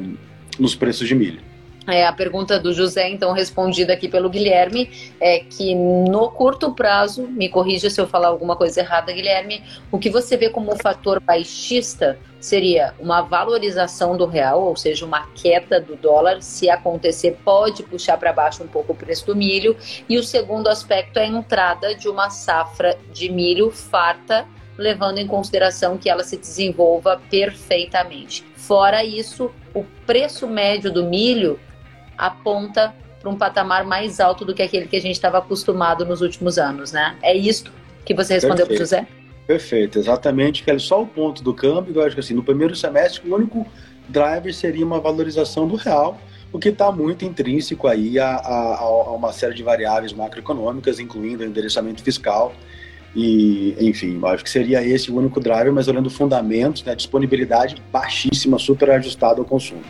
nos 0.58 0.76
preços 0.76 1.08
de 1.08 1.14
milho. 1.14 1.49
É, 1.92 2.06
a 2.06 2.14
pergunta 2.14 2.60
do 2.60 2.74
José, 2.74 3.10
então, 3.10 3.32
respondida 3.32 3.94
aqui 3.94 4.08
pelo 4.08 4.30
Guilherme, 4.30 4.90
é 5.20 5.40
que 5.40 5.74
no 5.74 6.30
curto 6.30 6.74
prazo, 6.74 7.28
me 7.28 7.50
corrija 7.50 7.90
se 7.90 8.00
eu 8.00 8.08
falar 8.08 8.28
alguma 8.28 8.56
coisa 8.56 8.82
errada, 8.82 9.12
Guilherme, 9.12 9.64
o 9.92 9.98
que 9.98 10.10
você 10.10 10.38
vê 10.38 10.50
como 10.50 10.76
fator 10.78 11.20
baixista 11.20 12.18
seria 12.40 12.94
uma 13.00 13.22
valorização 13.22 14.16
do 14.16 14.26
real, 14.26 14.64
ou 14.64 14.76
seja, 14.76 15.06
uma 15.06 15.28
queda 15.36 15.80
do 15.80 15.96
dólar, 15.96 16.42
se 16.42 16.70
acontecer, 16.70 17.38
pode 17.44 17.84
puxar 17.84 18.18
para 18.18 18.32
baixo 18.32 18.64
um 18.64 18.68
pouco 18.68 18.94
o 18.94 18.96
preço 18.96 19.26
do 19.26 19.36
milho. 19.36 19.76
E 20.08 20.18
o 20.18 20.24
segundo 20.24 20.68
aspecto 20.68 21.18
é 21.18 21.24
a 21.24 21.28
entrada 21.28 21.96
de 21.96 22.08
uma 22.08 22.30
safra 22.30 22.98
de 23.12 23.30
milho 23.30 23.72
farta, 23.72 24.46
levando 24.78 25.18
em 25.18 25.28
consideração 25.28 25.98
que 25.98 26.10
ela 26.10 26.24
se 26.24 26.38
desenvolva 26.38 27.22
perfeitamente. 27.30 28.46
Fora 28.56 29.04
isso, 29.04 29.52
o 29.74 29.84
preço 30.06 30.48
médio 30.48 30.92
do 30.92 31.04
milho 31.04 31.60
aponta 32.20 32.94
para 33.20 33.30
um 33.30 33.36
patamar 33.36 33.86
mais 33.86 34.20
alto 34.20 34.46
do 34.46 34.54
que 34.54 34.62
aquele 34.62 34.88
que 34.88 34.96
a 34.96 35.02
gente 35.02 35.14
estava 35.14 35.40
acostumado 35.40 36.06
nos 36.06 36.22
últimos 36.22 36.58
anos, 36.58 36.92
né? 36.92 37.16
É 37.22 37.36
isso 37.36 37.66
que 38.06 38.14
você 38.14 38.34
respondeu 38.36 38.68
para 38.68 38.76
José? 38.76 39.08
Perfeito, 39.48 39.98
exatamente. 39.98 40.64
Que 40.64 40.72
é 40.72 40.80
só 40.80 41.02
o 41.02 41.08
ponto 41.08 41.44
do 41.44 41.54
câmbio. 41.54 41.96
Eu 41.96 42.06
acho 42.06 42.16
que 42.16 42.20
assim, 42.20 42.34
no 42.34 42.44
primeiro 42.44 42.76
semestre, 42.76 43.28
o 43.28 43.36
único 43.36 43.66
driver 44.08 44.54
seria 44.54 44.86
uma 44.86 45.00
valorização 45.00 45.68
do 45.68 45.76
real, 45.76 46.20
o 46.52 46.58
que 46.58 46.70
está 46.70 46.92
muito 46.92 47.26
intrínseco 47.26 47.88
aí 47.88 48.18
a, 48.18 48.36
a, 48.36 48.76
a, 48.80 49.12
uma 49.12 49.32
série 49.32 49.54
de 49.54 49.64
variáveis 49.64 50.14
macroeconômicas, 50.14 51.00
incluindo 51.00 51.44
o 51.44 51.46
endereçamento 51.46 52.04
fiscal. 52.04 52.54
E, 53.16 53.76
enfim, 53.80 54.20
acho 54.24 54.44
que 54.44 54.50
seria 54.50 54.84
esse 54.84 55.12
o 55.12 55.18
único 55.18 55.40
driver, 55.40 55.74
mas 55.74 55.88
olhando 55.88 56.10
fundamentos, 56.10 56.84
né, 56.84 56.96
disponibilidade 56.96 57.76
baixíssima, 57.92 58.60
super 58.60 58.92
ajustada 58.92 59.40
ao 59.40 59.46
consumo. 59.46 59.82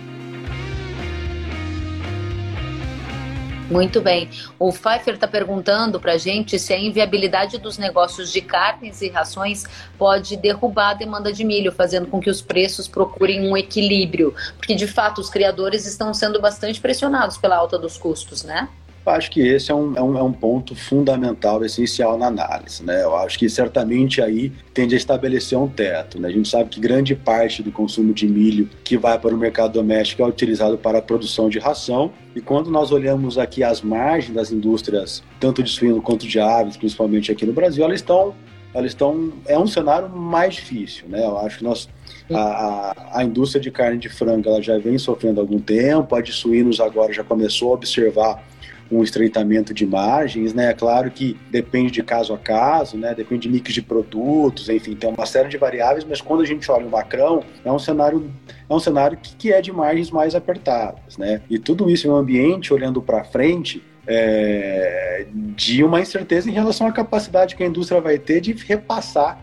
Muito 3.69 4.01
bem. 4.01 4.29
O 4.57 4.71
Pfeiffer 4.71 5.13
está 5.13 5.27
perguntando 5.27 5.99
para 5.99 6.13
a 6.13 6.17
gente 6.17 6.57
se 6.57 6.73
a 6.73 6.79
inviabilidade 6.79 7.59
dos 7.59 7.77
negócios 7.77 8.31
de 8.31 8.41
carnes 8.41 9.01
e 9.01 9.09
rações 9.09 9.65
pode 9.97 10.35
derrubar 10.37 10.89
a 10.89 10.93
demanda 10.95 11.31
de 11.31 11.43
milho, 11.43 11.71
fazendo 11.71 12.07
com 12.07 12.19
que 12.19 12.29
os 12.29 12.41
preços 12.41 12.87
procurem 12.87 13.47
um 13.47 13.55
equilíbrio. 13.55 14.33
Porque, 14.57 14.73
de 14.73 14.87
fato, 14.87 15.21
os 15.21 15.29
criadores 15.29 15.85
estão 15.85 16.13
sendo 16.15 16.41
bastante 16.41 16.81
pressionados 16.81 17.37
pela 17.37 17.57
alta 17.57 17.77
dos 17.77 17.95
custos, 17.95 18.43
né? 18.43 18.67
Acho 19.05 19.31
que 19.31 19.41
esse 19.41 19.71
é 19.71 19.75
um, 19.75 19.95
é 19.95 20.01
um, 20.01 20.17
é 20.17 20.23
um, 20.23 20.31
ponto 20.31 20.75
fundamental, 20.75 21.63
essencial 21.63 22.17
na 22.17 22.27
análise. 22.27 22.83
Né? 22.83 23.03
Eu 23.03 23.15
acho 23.15 23.37
que 23.37 23.49
certamente 23.49 24.21
aí 24.21 24.51
tende 24.73 24.95
a 24.95 24.97
estabelecer 24.97 25.57
um 25.57 25.67
teto. 25.67 26.19
Né? 26.19 26.27
A 26.27 26.31
gente 26.31 26.47
sabe 26.47 26.69
que 26.69 26.79
grande 26.79 27.15
parte 27.15 27.63
do 27.63 27.71
consumo 27.71 28.13
de 28.13 28.27
milho 28.27 28.69
que 28.83 28.97
vai 28.97 29.17
para 29.17 29.33
o 29.33 29.37
mercado 29.37 29.73
doméstico 29.73 30.21
é 30.21 30.25
utilizado 30.25 30.77
para 30.77 30.99
a 30.99 31.01
produção 31.01 31.49
de 31.49 31.59
ração. 31.59 32.11
E 32.35 32.41
quando 32.41 32.69
nós 32.69 32.91
olhamos 32.91 33.37
aqui 33.37 33.63
as 33.63 33.81
margens 33.81 34.33
das 34.33 34.51
indústrias, 34.51 35.23
tanto 35.39 35.63
de 35.63 35.69
suíno 35.69 36.01
quanto 36.01 36.27
de 36.27 36.39
aves, 36.39 36.77
principalmente 36.77 37.31
aqui 37.31 37.45
no 37.45 37.53
Brasil, 37.53 37.83
elas 37.83 37.99
estão 37.99 38.35
elas 38.73 38.91
estão 38.91 39.33
é 39.47 39.57
um 39.57 39.65
cenário 39.65 40.09
mais 40.09 40.55
difícil, 40.55 41.07
né? 41.07 41.25
Eu 41.25 41.39
acho 41.39 41.57
que 41.57 41.63
nós 41.63 41.89
a, 42.31 42.39
a, 42.39 43.19
a, 43.19 43.23
indústria 43.23 43.59
de 43.59 43.71
carne 43.71 43.97
de 43.97 44.09
frango 44.09 44.47
ela 44.47 44.61
já 44.61 44.77
vem 44.77 44.97
sofrendo 44.97 45.39
há 45.39 45.43
algum 45.43 45.59
tempo, 45.59 46.15
a 46.15 46.21
de 46.21 46.31
suínos 46.31 46.79
agora 46.79 47.11
já 47.11 47.23
começou 47.23 47.71
a 47.71 47.73
observar 47.73 48.43
um 48.91 49.03
estreitamento 49.03 49.73
de 49.73 49.85
margens, 49.85 50.53
né? 50.53 50.71
É 50.71 50.73
claro 50.73 51.11
que 51.11 51.37
depende 51.51 51.91
de 51.91 52.03
caso 52.03 52.33
a 52.33 52.37
caso, 52.37 52.97
né? 52.97 53.13
Depende 53.13 53.43
de 53.43 53.49
mix 53.49 53.73
de 53.73 53.81
produtos, 53.81 54.69
enfim, 54.69 54.95
tem 54.95 55.09
uma 55.09 55.25
série 55.25 55.49
de 55.49 55.57
variáveis, 55.57 56.03
mas 56.03 56.21
quando 56.21 56.41
a 56.41 56.45
gente 56.45 56.69
olha 56.71 56.85
o 56.85 56.89
macrão, 56.89 57.43
é 57.63 57.71
um 57.71 57.79
cenário 57.79 58.31
é 58.69 58.73
um 58.73 58.79
cenário 58.79 59.17
que, 59.17 59.35
que 59.35 59.53
é 59.53 59.61
de 59.61 59.71
margens 59.71 60.11
mais 60.11 60.35
apertadas, 60.35 61.17
né? 61.17 61.41
E 61.49 61.59
tudo 61.59 61.89
isso 61.89 62.07
em 62.07 62.09
um 62.09 62.15
ambiente 62.15 62.73
olhando 62.73 63.01
para 63.01 63.23
frente 63.23 63.83
é, 64.07 65.27
de 65.55 65.83
uma 65.83 66.01
incerteza 66.01 66.49
em 66.49 66.53
relação 66.53 66.87
à 66.87 66.91
capacidade 66.91 67.55
que 67.55 67.63
a 67.63 67.67
indústria 67.67 68.01
vai 68.01 68.17
ter 68.17 68.41
de 68.41 68.53
repassar 68.53 69.39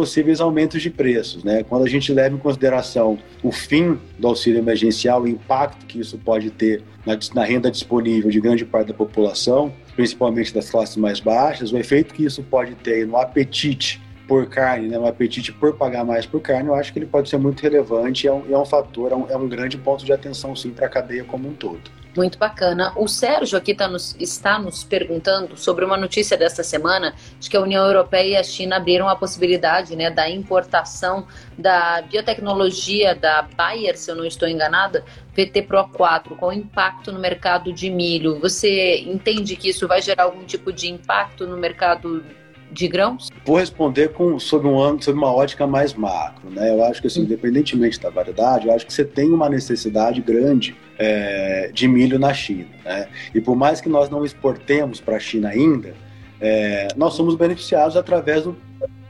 possíveis 0.00 0.40
aumentos 0.40 0.80
de 0.80 0.88
preços. 0.88 1.44
Né? 1.44 1.62
Quando 1.62 1.84
a 1.84 1.88
gente 1.88 2.10
leva 2.10 2.34
em 2.34 2.38
consideração 2.38 3.18
o 3.42 3.52
fim 3.52 3.98
do 4.18 4.28
auxílio 4.28 4.58
emergencial, 4.58 5.20
o 5.20 5.28
impacto 5.28 5.84
que 5.84 6.00
isso 6.00 6.16
pode 6.16 6.48
ter 6.48 6.82
na, 7.04 7.18
na 7.34 7.44
renda 7.44 7.70
disponível 7.70 8.30
de 8.30 8.40
grande 8.40 8.64
parte 8.64 8.88
da 8.88 8.94
população, 8.94 9.70
principalmente 9.94 10.54
das 10.54 10.70
classes 10.70 10.96
mais 10.96 11.20
baixas, 11.20 11.70
o 11.70 11.76
efeito 11.76 12.14
que 12.14 12.24
isso 12.24 12.42
pode 12.42 12.74
ter 12.76 13.06
no 13.06 13.18
apetite 13.18 14.00
por 14.26 14.46
carne, 14.46 14.88
né, 14.88 14.98
um 14.98 15.06
apetite 15.06 15.52
por 15.52 15.74
pagar 15.74 16.02
mais 16.02 16.24
por 16.24 16.40
carne, 16.40 16.70
eu 16.70 16.74
acho 16.74 16.94
que 16.94 16.98
ele 16.98 17.06
pode 17.06 17.28
ser 17.28 17.36
muito 17.36 17.60
relevante, 17.60 18.26
é 18.26 18.32
um, 18.32 18.42
é 18.50 18.56
um 18.56 18.64
fator, 18.64 19.12
é 19.12 19.14
um, 19.14 19.28
é 19.28 19.36
um 19.36 19.46
grande 19.46 19.76
ponto 19.76 20.02
de 20.02 20.14
atenção 20.14 20.56
sim 20.56 20.70
para 20.70 20.86
a 20.86 20.88
cadeia 20.88 21.24
como 21.24 21.46
um 21.46 21.52
todo. 21.52 21.82
Muito 22.16 22.38
bacana. 22.38 22.92
O 22.96 23.06
Sérgio 23.06 23.56
aqui 23.56 23.74
tá 23.74 23.86
nos, 23.86 24.16
está 24.18 24.58
nos 24.58 24.82
perguntando 24.82 25.56
sobre 25.56 25.84
uma 25.84 25.96
notícia 25.96 26.36
desta 26.36 26.62
semana 26.64 27.14
de 27.38 27.48
que 27.48 27.56
a 27.56 27.60
União 27.60 27.86
Europeia 27.86 28.32
e 28.32 28.36
a 28.36 28.42
China 28.42 28.76
abriram 28.76 29.08
a 29.08 29.14
possibilidade 29.14 29.94
né, 29.94 30.10
da 30.10 30.28
importação 30.28 31.26
da 31.56 32.02
biotecnologia 32.02 33.14
da 33.14 33.42
Bayer, 33.42 33.96
se 33.96 34.10
eu 34.10 34.16
não 34.16 34.24
estou 34.24 34.48
enganada, 34.48 35.04
PT 35.34 35.62
Pro 35.62 35.88
4, 35.88 36.34
com 36.34 36.52
impacto 36.52 37.12
no 37.12 37.20
mercado 37.20 37.72
de 37.72 37.88
milho. 37.88 38.40
Você 38.40 38.98
entende 39.00 39.54
que 39.54 39.68
isso 39.68 39.86
vai 39.86 40.02
gerar 40.02 40.24
algum 40.24 40.44
tipo 40.44 40.72
de 40.72 40.90
impacto 40.90 41.46
no 41.46 41.56
mercado 41.56 42.24
de 42.72 42.88
grãos? 42.88 43.28
Vou 43.44 43.56
responder 43.56 44.12
com, 44.12 44.38
sob, 44.38 44.66
um, 44.66 45.00
sob 45.00 45.16
uma 45.16 45.32
ótica 45.32 45.66
mais 45.66 45.94
macro. 45.94 46.50
Né? 46.50 46.70
Eu 46.70 46.84
acho 46.84 47.00
que, 47.00 47.06
assim, 47.06 47.20
hum. 47.20 47.24
independentemente 47.24 48.00
da 48.00 48.10
variedade, 48.10 48.66
eu 48.66 48.74
acho 48.74 48.86
que 48.86 48.92
você 48.92 49.04
tem 49.04 49.30
uma 49.30 49.48
necessidade 49.48 50.20
grande 50.20 50.76
é, 51.00 51.70
de 51.72 51.88
milho 51.88 52.18
na 52.18 52.34
China. 52.34 52.66
Né? 52.84 53.08
E 53.34 53.40
por 53.40 53.56
mais 53.56 53.80
que 53.80 53.88
nós 53.88 54.10
não 54.10 54.22
exportemos 54.22 55.00
para 55.00 55.16
a 55.16 55.18
China 55.18 55.48
ainda, 55.48 55.94
é, 56.38 56.88
nós 56.94 57.14
somos 57.14 57.34
beneficiados 57.34 57.96
através 57.96 58.44
do, 58.44 58.54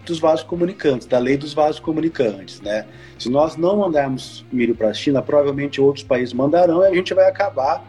dos 0.06 0.20
vasos 0.20 0.44
comunicantes, 0.44 1.08
da 1.08 1.18
lei 1.18 1.36
dos 1.36 1.52
vasos 1.52 1.80
comunicantes. 1.80 2.60
Né? 2.60 2.86
Se 3.18 3.28
nós 3.28 3.56
não 3.56 3.78
mandarmos 3.78 4.46
milho 4.52 4.74
para 4.74 4.88
a 4.88 4.94
China, 4.94 5.20
provavelmente 5.20 5.80
outros 5.80 6.04
países 6.04 6.32
mandarão 6.32 6.80
e 6.84 6.86
a 6.86 6.94
gente 6.94 7.12
vai 7.12 7.28
acabar 7.28 7.84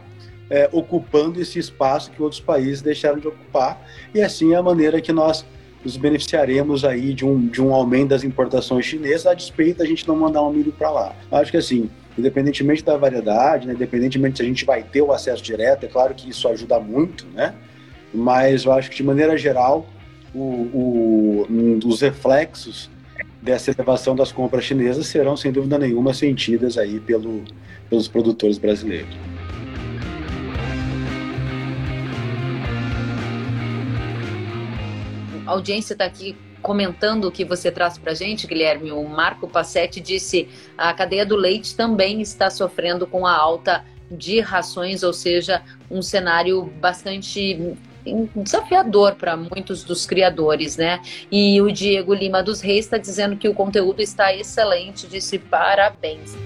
é, 0.50 0.68
ocupando 0.72 1.40
esse 1.40 1.60
espaço 1.60 2.10
que 2.10 2.20
outros 2.20 2.40
países 2.40 2.82
deixaram 2.82 3.20
de 3.20 3.28
ocupar. 3.28 3.86
E 4.12 4.20
assim 4.20 4.52
é 4.52 4.56
a 4.56 4.62
maneira 4.62 5.00
que 5.00 5.12
nós 5.12 5.46
nos 5.84 5.96
beneficiaremos 5.96 6.84
aí 6.84 7.14
de 7.14 7.24
um, 7.24 7.46
de 7.46 7.62
um 7.62 7.72
aumento 7.72 8.10
das 8.10 8.24
importações 8.24 8.84
chinesas, 8.84 9.26
a 9.26 9.34
despeito 9.34 9.78
da 9.78 9.84
gente 9.84 10.06
não 10.06 10.16
mandar 10.16 10.42
um 10.42 10.52
milho 10.52 10.72
para 10.72 10.90
lá. 10.90 11.14
Acho 11.30 11.52
que 11.52 11.56
assim, 11.56 11.88
independentemente 12.18 12.84
da 12.84 12.96
variedade, 12.96 13.66
né, 13.66 13.74
independentemente 13.74 14.36
se 14.36 14.42
a 14.42 14.46
gente 14.46 14.64
vai 14.64 14.82
ter 14.82 15.02
o 15.02 15.12
acesso 15.12 15.42
direto, 15.42 15.84
é 15.84 15.88
claro 15.88 16.14
que 16.14 16.28
isso 16.28 16.46
ajuda 16.48 16.78
muito, 16.78 17.26
né? 17.34 17.54
Mas 18.12 18.64
eu 18.64 18.72
acho 18.72 18.90
que 18.90 18.96
de 18.96 19.02
maneira 19.02 19.36
geral, 19.36 19.86
o, 20.34 20.38
o, 20.38 21.46
um 21.48 21.78
dos 21.78 22.00
reflexos 22.00 22.90
dessa 23.40 23.70
elevação 23.70 24.14
das 24.14 24.30
compras 24.30 24.64
chinesas 24.64 25.06
serão 25.06 25.36
sem 25.36 25.50
dúvida 25.50 25.78
nenhuma 25.78 26.12
sentidas 26.14 26.78
aí 26.78 27.00
pelo, 27.00 27.42
pelos 27.88 28.08
produtores 28.08 28.58
brasileiros. 28.58 29.16
a 35.46 35.50
audiência 35.50 35.92
está 35.92 36.04
aqui 36.04 36.36
comentando 36.62 37.26
o 37.26 37.32
que 37.32 37.44
você 37.44 37.70
traz 37.70 37.98
para 37.98 38.14
gente, 38.14 38.46
Guilherme. 38.46 38.92
O 38.92 39.04
Marco 39.04 39.48
Passetti 39.48 40.00
disse 40.00 40.48
a 40.78 40.94
cadeia 40.94 41.26
do 41.26 41.36
leite 41.36 41.76
também 41.76 42.22
está 42.22 42.48
sofrendo 42.48 43.06
com 43.06 43.26
a 43.26 43.36
alta 43.36 43.84
de 44.10 44.40
rações, 44.40 45.02
ou 45.02 45.12
seja, 45.12 45.62
um 45.90 46.00
cenário 46.00 46.64
bastante 46.80 47.76
desafiador 48.34 49.14
para 49.14 49.36
muitos 49.36 49.84
dos 49.84 50.06
criadores, 50.06 50.76
né? 50.76 51.00
E 51.30 51.60
o 51.60 51.70
Diego 51.70 52.12
Lima 52.14 52.42
dos 52.42 52.60
Reis 52.60 52.84
está 52.84 52.98
dizendo 52.98 53.36
que 53.36 53.48
o 53.48 53.54
conteúdo 53.54 54.00
está 54.00 54.34
excelente, 54.34 55.06
disse 55.06 55.38
parabéns. 55.38 56.36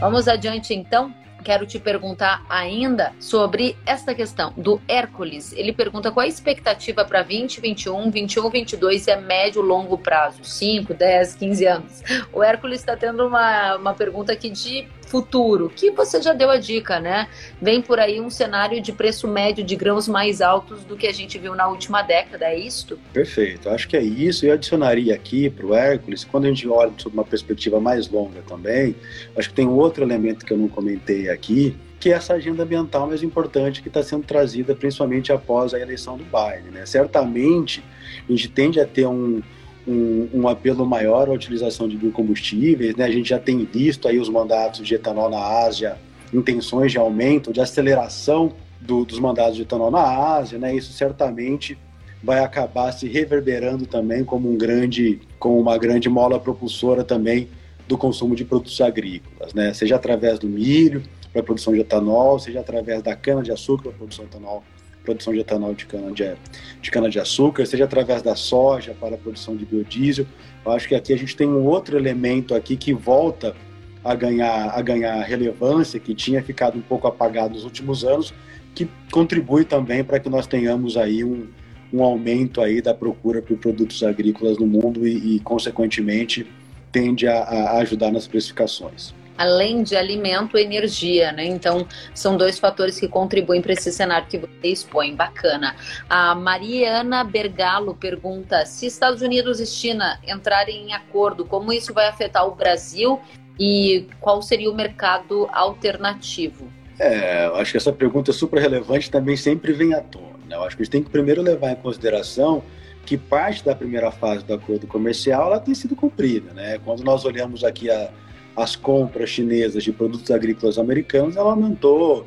Vamos 0.00 0.28
adiante 0.28 0.74
então 0.74 1.12
quero 1.42 1.66
te 1.66 1.78
perguntar 1.78 2.44
ainda 2.48 3.12
sobre 3.18 3.76
esta 3.86 4.14
questão 4.14 4.52
do 4.56 4.80
Hércules. 4.88 5.52
Ele 5.52 5.72
pergunta 5.72 6.10
qual 6.10 6.24
a 6.24 6.28
expectativa 6.28 7.04
para 7.04 7.22
2021, 7.22 8.10
21, 8.10 8.50
22 8.50 9.06
e 9.06 9.10
a 9.10 9.20
médio 9.20 9.62
longo 9.62 9.98
prazo, 9.98 10.44
5, 10.44 10.94
10, 10.94 11.34
15 11.34 11.66
anos. 11.66 12.02
O 12.32 12.42
Hércules 12.42 12.80
está 12.80 12.96
tendo 12.96 13.26
uma, 13.26 13.76
uma 13.76 13.94
pergunta 13.94 14.32
aqui 14.32 14.50
de 14.50 14.88
futuro, 15.08 15.70
que 15.74 15.90
você 15.90 16.20
já 16.20 16.32
deu 16.32 16.50
a 16.50 16.58
dica, 16.58 17.00
né? 17.00 17.28
Vem 17.60 17.80
por 17.80 17.98
aí 17.98 18.20
um 18.20 18.30
cenário 18.30 18.80
de 18.80 18.92
preço 18.92 19.26
médio 19.26 19.64
de 19.64 19.74
grãos 19.74 20.06
mais 20.06 20.40
altos 20.40 20.84
do 20.84 20.96
que 20.96 21.06
a 21.06 21.12
gente 21.12 21.38
viu 21.38 21.54
na 21.54 21.66
última 21.68 22.02
década, 22.02 22.44
é 22.46 22.58
isto? 22.58 22.98
Perfeito, 23.12 23.68
acho 23.70 23.88
que 23.88 23.96
é 23.96 24.02
isso. 24.02 24.44
Eu 24.46 24.52
adicionaria 24.52 25.14
aqui 25.14 25.48
para 25.50 25.66
o 25.66 25.74
Hércules, 25.74 26.24
quando 26.24 26.44
a 26.44 26.48
gente 26.48 26.68
olha 26.68 26.92
uma 27.12 27.24
perspectiva 27.24 27.80
mais 27.80 28.08
longa 28.08 28.42
também, 28.46 28.94
acho 29.36 29.48
que 29.48 29.54
tem 29.54 29.66
outro 29.66 30.04
elemento 30.04 30.44
que 30.44 30.52
eu 30.52 30.58
não 30.58 30.68
comentei 30.68 31.28
aqui, 31.30 31.76
que 31.98 32.10
é 32.10 32.12
essa 32.12 32.34
agenda 32.34 32.62
ambiental 32.62 33.06
mais 33.06 33.22
importante 33.22 33.82
que 33.82 33.88
está 33.88 34.02
sendo 34.02 34.24
trazida 34.24 34.74
principalmente 34.74 35.32
após 35.32 35.74
a 35.74 35.80
eleição 35.80 36.16
do 36.16 36.24
Biden. 36.24 36.70
Né? 36.72 36.86
Certamente, 36.86 37.82
a 38.28 38.30
gente 38.30 38.48
tende 38.48 38.80
a 38.80 38.86
ter 38.86 39.06
um, 39.06 39.42
um, 39.88 40.28
um, 40.34 40.48
apelo 40.48 40.84
maior 40.84 41.28
à 41.28 41.32
utilização 41.32 41.88
de 41.88 41.96
biocombustíveis. 41.96 42.94
Né? 42.94 43.04
A 43.04 43.10
gente 43.10 43.30
já 43.30 43.38
tem 43.38 43.64
visto 43.64 44.06
aí 44.06 44.18
os 44.18 44.28
mandatos 44.28 44.86
de 44.86 44.94
etanol 44.94 45.30
na 45.30 45.40
Ásia, 45.40 45.96
intenções 46.32 46.92
de 46.92 46.98
aumento, 46.98 47.52
de 47.52 47.60
aceleração 47.60 48.52
do, 48.80 49.04
dos 49.04 49.18
mandatos 49.18 49.56
de 49.56 49.62
etanol 49.62 49.90
na 49.90 50.02
Ásia. 50.02 50.58
Né? 50.58 50.76
Isso 50.76 50.92
certamente 50.92 51.78
vai 52.22 52.40
acabar 52.40 52.92
se 52.92 53.08
reverberando 53.08 53.86
também 53.86 54.24
como 54.24 54.50
um 54.50 54.58
grande, 54.58 55.20
como 55.38 55.58
uma 55.58 55.78
grande 55.78 56.08
mola 56.08 56.38
propulsora 56.38 57.02
também 57.02 57.48
do 57.86 57.96
consumo 57.96 58.36
de 58.36 58.44
produtos 58.44 58.80
agrícolas, 58.80 59.54
né? 59.54 59.72
Seja 59.72 59.96
através 59.96 60.38
do 60.38 60.46
milho 60.46 61.02
para 61.32 61.40
a 61.40 61.44
produção 61.44 61.72
de 61.72 61.80
etanol, 61.80 62.38
seja 62.38 62.60
através 62.60 63.02
da 63.02 63.16
cana 63.16 63.42
de 63.42 63.50
açúcar 63.50 63.84
para 63.84 63.92
a 63.92 63.94
produção 63.94 64.26
de 64.26 64.30
etanol 64.30 64.62
produção 65.08 65.32
de 65.32 65.40
etanol 65.40 65.74
de 65.74 65.86
cana 65.86 66.12
de, 66.12 66.36
de 66.82 66.90
cana 66.90 67.08
de 67.08 67.18
açúcar, 67.18 67.64
seja 67.64 67.84
através 67.84 68.20
da 68.20 68.36
soja 68.36 68.94
para 69.00 69.14
a 69.14 69.18
produção 69.18 69.56
de 69.56 69.64
biodiesel. 69.64 70.26
Eu 70.64 70.72
acho 70.72 70.86
que 70.86 70.94
aqui 70.94 71.14
a 71.14 71.16
gente 71.16 71.34
tem 71.34 71.48
um 71.48 71.64
outro 71.64 71.96
elemento 71.96 72.54
aqui 72.54 72.76
que 72.76 72.92
volta 72.92 73.56
a 74.04 74.14
ganhar, 74.14 74.68
a 74.68 74.82
ganhar 74.82 75.22
relevância, 75.22 75.98
que 75.98 76.14
tinha 76.14 76.42
ficado 76.42 76.76
um 76.76 76.82
pouco 76.82 77.06
apagado 77.06 77.54
nos 77.54 77.64
últimos 77.64 78.04
anos, 78.04 78.34
que 78.74 78.86
contribui 79.10 79.64
também 79.64 80.04
para 80.04 80.20
que 80.20 80.28
nós 80.28 80.46
tenhamos 80.46 80.98
aí 80.98 81.24
um, 81.24 81.48
um 81.90 82.02
aumento 82.02 82.60
aí 82.60 82.82
da 82.82 82.92
procura 82.92 83.40
por 83.40 83.56
produtos 83.56 84.02
agrícolas 84.02 84.58
no 84.58 84.66
mundo 84.66 85.06
e, 85.06 85.36
e 85.36 85.40
consequentemente, 85.40 86.46
tende 86.92 87.26
a, 87.26 87.38
a 87.42 87.78
ajudar 87.78 88.12
nas 88.12 88.26
precificações 88.26 89.14
além 89.38 89.82
de 89.84 89.96
alimento, 89.96 90.58
energia, 90.58 91.30
né? 91.32 91.46
Então, 91.46 91.86
são 92.12 92.36
dois 92.36 92.58
fatores 92.58 92.98
que 92.98 93.06
contribuem 93.06 93.62
para 93.62 93.72
esse 93.72 93.92
cenário 93.92 94.26
que 94.28 94.36
você 94.36 94.48
expõe. 94.64 95.14
Bacana. 95.14 95.76
A 96.10 96.34
Mariana 96.34 97.22
Bergalo 97.22 97.94
pergunta: 97.94 98.66
se 98.66 98.86
Estados 98.86 99.22
Unidos 99.22 99.60
e 99.60 99.66
China 99.66 100.18
entrarem 100.26 100.88
em 100.88 100.92
acordo, 100.92 101.44
como 101.44 101.72
isso 101.72 101.94
vai 101.94 102.08
afetar 102.08 102.46
o 102.46 102.54
Brasil 102.54 103.20
e 103.58 104.06
qual 104.20 104.42
seria 104.42 104.70
o 104.70 104.74
mercado 104.74 105.48
alternativo? 105.52 106.70
É, 106.98 107.46
eu 107.46 107.56
acho 107.56 107.70
que 107.70 107.76
essa 107.76 107.92
pergunta 107.92 108.32
é 108.32 108.34
super 108.34 108.60
relevante 108.60 109.08
também 109.08 109.36
sempre 109.36 109.72
vem 109.72 109.94
à 109.94 110.00
tona. 110.00 110.38
Né? 110.48 110.56
Eu 110.56 110.64
acho 110.64 110.76
que 110.76 110.82
a 110.82 110.84
gente 110.84 110.92
tem 110.92 111.02
que 111.02 111.10
primeiro 111.10 111.40
levar 111.42 111.70
em 111.70 111.76
consideração 111.76 112.62
que 113.06 113.16
parte 113.16 113.64
da 113.64 113.74
primeira 113.74 114.10
fase 114.10 114.44
do 114.44 114.52
acordo 114.52 114.86
comercial 114.86 115.46
ela 115.46 115.60
tem 115.60 115.74
sido 115.74 115.96
cumprida, 115.96 116.52
né? 116.52 116.78
Quando 116.84 117.02
nós 117.02 117.24
olhamos 117.24 117.64
aqui 117.64 117.90
a 117.90 118.10
as 118.58 118.74
compras 118.74 119.30
chinesas 119.30 119.84
de 119.84 119.92
produtos 119.92 120.30
agrícolas 120.32 120.78
americanos, 120.78 121.36
ela 121.36 121.50
aumentou 121.50 122.26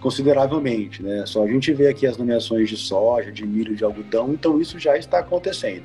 consideravelmente, 0.00 1.02
né? 1.02 1.24
Só 1.26 1.44
a 1.44 1.46
gente 1.46 1.70
vê 1.72 1.88
aqui 1.88 2.06
as 2.06 2.16
nomeações 2.16 2.70
de 2.70 2.76
soja, 2.76 3.30
de 3.30 3.46
milho, 3.46 3.76
de 3.76 3.84
algodão, 3.84 4.32
então 4.32 4.58
isso 4.58 4.78
já 4.78 4.96
está 4.96 5.18
acontecendo. 5.18 5.84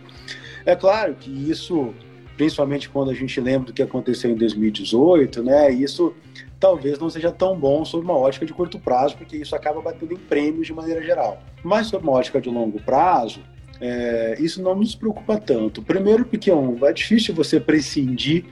É 0.66 0.76
claro 0.76 1.16
que 1.16 1.30
isso, 1.30 1.94
principalmente 2.38 2.88
quando 2.88 3.12
a 3.12 3.14
gente 3.14 3.40
lembra 3.42 3.68
do 3.68 3.74
que 3.74 3.82
aconteceu 3.82 4.32
em 4.32 4.36
2018, 4.36 5.44
né? 5.44 5.72
Isso 5.72 6.14
talvez 6.58 6.98
não 6.98 7.10
seja 7.10 7.32
tão 7.32 7.60
bom 7.60 7.84
sob 7.84 8.06
uma 8.06 8.18
ótica 8.18 8.46
de 8.46 8.54
curto 8.54 8.80
prazo, 8.80 9.18
porque 9.18 9.36
isso 9.36 9.56
acaba 9.56 9.82
batendo 9.82 10.14
em 10.14 10.18
prêmios 10.18 10.68
de 10.68 10.74
maneira 10.74 11.02
geral. 11.04 11.42
Mas 11.64 11.88
sob 11.88 12.08
uma 12.08 12.14
ótica 12.14 12.40
de 12.40 12.50
longo 12.50 12.80
prazo, 12.82 13.42
é, 13.82 14.38
isso 14.40 14.62
não 14.62 14.76
nos 14.76 14.96
preocupa 14.96 15.38
tanto. 15.38 15.82
Primeiro, 15.82 16.24
porque 16.24 16.50
um, 16.50 16.86
é 16.86 16.94
difícil 16.94 17.34
você 17.34 17.60
prescindir 17.60 18.46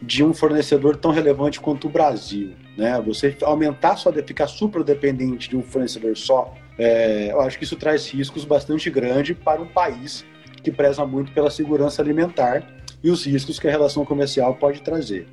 de 0.00 0.22
um 0.22 0.34
fornecedor 0.34 0.96
tão 0.96 1.10
relevante 1.10 1.60
quanto 1.60 1.86
o 1.86 1.90
Brasil. 1.90 2.52
Né? 2.76 3.00
Você 3.06 3.36
aumentar 3.42 3.96
só, 3.96 4.12
ficar 4.12 4.46
super 4.46 4.84
dependente 4.84 5.48
de 5.48 5.56
um 5.56 5.62
fornecedor 5.62 6.16
só, 6.16 6.54
é, 6.78 7.30
eu 7.32 7.40
acho 7.40 7.58
que 7.58 7.64
isso 7.64 7.76
traz 7.76 8.06
riscos 8.08 8.44
bastante 8.44 8.90
grandes 8.90 9.36
para 9.36 9.60
um 9.60 9.66
país 9.66 10.24
que 10.62 10.70
preza 10.70 11.06
muito 11.06 11.32
pela 11.32 11.50
segurança 11.50 12.02
alimentar 12.02 12.66
e 13.02 13.10
os 13.10 13.24
riscos 13.24 13.58
que 13.58 13.68
a 13.68 13.70
relação 13.70 14.04
comercial 14.04 14.54
pode 14.54 14.82
trazer. 14.82 15.26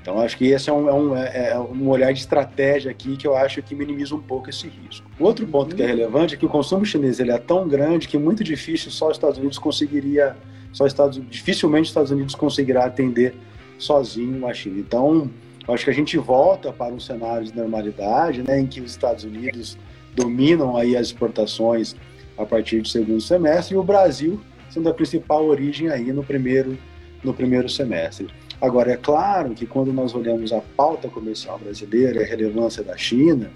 Então, 0.00 0.20
acho 0.20 0.38
que 0.38 0.46
esse 0.46 0.70
é 0.70 0.72
um, 0.72 0.88
é 0.88 0.94
um, 0.94 1.16
é, 1.16 1.50
é 1.50 1.58
um, 1.58 1.88
olhar 1.88 2.12
de 2.12 2.20
estratégia 2.20 2.90
aqui 2.90 3.16
que 3.16 3.26
eu 3.26 3.36
acho 3.36 3.62
que 3.62 3.74
minimiza 3.74 4.14
um 4.14 4.20
pouco 4.20 4.48
esse 4.48 4.66
risco. 4.66 5.06
O 5.18 5.24
outro 5.24 5.46
ponto 5.46 5.76
que 5.76 5.82
é 5.82 5.86
relevante 5.86 6.34
é 6.34 6.36
que 6.38 6.46
o 6.46 6.48
consumo 6.48 6.84
chinês 6.84 7.20
ele 7.20 7.30
é 7.30 7.38
tão 7.38 7.68
grande 7.68 8.08
que 8.08 8.16
é 8.16 8.20
muito 8.20 8.42
difícil 8.42 8.90
só 8.90 9.08
os 9.08 9.16
Estados 9.16 9.38
Unidos 9.38 9.58
conseguiria, 9.58 10.34
só 10.72 10.86
Estados, 10.86 11.20
dificilmente 11.28 11.84
os 11.84 11.88
Estados 11.90 12.10
Unidos 12.10 12.34
conseguirá 12.34 12.86
atender 12.86 13.34
sozinho 13.78 14.46
a 14.46 14.52
China. 14.52 14.78
Então, 14.78 15.30
acho 15.68 15.84
que 15.84 15.90
a 15.90 15.94
gente 15.94 16.18
volta 16.18 16.72
para 16.72 16.92
um 16.92 17.00
cenário 17.00 17.44
de 17.46 17.56
normalidade, 17.56 18.42
né, 18.42 18.60
em 18.60 18.66
que 18.66 18.80
os 18.80 18.90
Estados 18.90 19.24
Unidos 19.24 19.78
dominam 20.14 20.76
aí 20.76 20.96
as 20.96 21.08
exportações 21.08 21.94
a 22.36 22.44
partir 22.44 22.80
do 22.80 22.88
segundo 22.88 23.20
semestre 23.20 23.74
e 23.74 23.78
o 23.78 23.82
Brasil 23.82 24.40
sendo 24.70 24.88
a 24.88 24.94
principal 24.94 25.44
origem 25.46 25.88
aí 25.88 26.12
no 26.12 26.22
primeiro 26.22 26.78
no 27.22 27.34
primeiro 27.34 27.68
semestre. 27.68 28.28
Agora, 28.60 28.92
é 28.92 28.96
claro 28.96 29.50
que 29.50 29.66
quando 29.66 29.92
nós 29.92 30.14
olhamos 30.14 30.52
a 30.52 30.60
pauta 30.60 31.08
comercial 31.08 31.58
brasileira 31.58 32.22
a 32.22 32.24
relevância 32.24 32.82
da 32.82 32.96
China, 32.96 33.50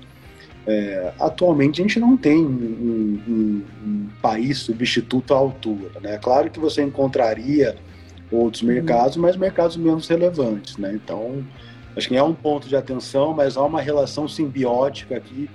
é, 0.66 1.12
atualmente 1.18 1.80
a 1.80 1.84
gente 1.84 2.00
não 2.00 2.16
tem 2.16 2.38
um, 2.38 3.22
um, 3.28 3.62
um, 3.84 4.08
país 4.20 4.58
substituto 4.58 5.34
à 5.34 5.36
altura. 5.36 5.90
Né? 6.00 6.18
Claro 6.18 6.50
que 6.50 6.58
você 6.58 6.82
encontraria 6.82 7.76
outros 8.36 8.62
uhum. 8.62 8.68
mercados, 8.68 9.16
mas 9.16 9.36
mercados 9.36 9.76
menos 9.76 10.08
relevantes. 10.08 10.76
Né? 10.76 10.92
Então, 10.94 11.44
acho 11.96 12.08
que 12.08 12.16
é 12.16 12.22
um 12.22 12.34
ponto 12.34 12.68
de 12.68 12.76
atenção, 12.76 13.32
mas 13.32 13.56
há 13.56 13.62
uma 13.62 13.80
relação 13.80 14.28
simbiótica 14.28 15.16
aqui 15.16 15.48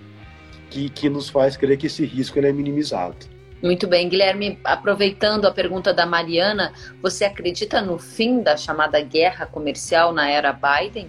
que, 0.70 0.90
que 0.90 1.10
nos 1.10 1.30
faz 1.30 1.56
crer 1.56 1.78
que 1.78 1.88
esse 1.88 2.06
risco 2.06 2.38
ele 2.38 2.50
é 2.50 2.54
minimizado. 2.54 3.16
Muito 3.62 3.88
bem, 3.88 4.08
Guilherme, 4.08 4.60
aproveitando 4.64 5.46
a 5.46 5.52
pergunta 5.52 5.92
da 5.92 6.06
Mariana, 6.06 6.74
você 7.02 7.26
acredita 7.26 7.82
no 7.82 7.98
fim 7.98 8.42
da 8.42 8.56
chamada 8.56 9.02
guerra 9.02 9.48
comercial 9.48 10.14
na 10.14 10.30
era 10.30 10.54
Biden? 10.54 11.08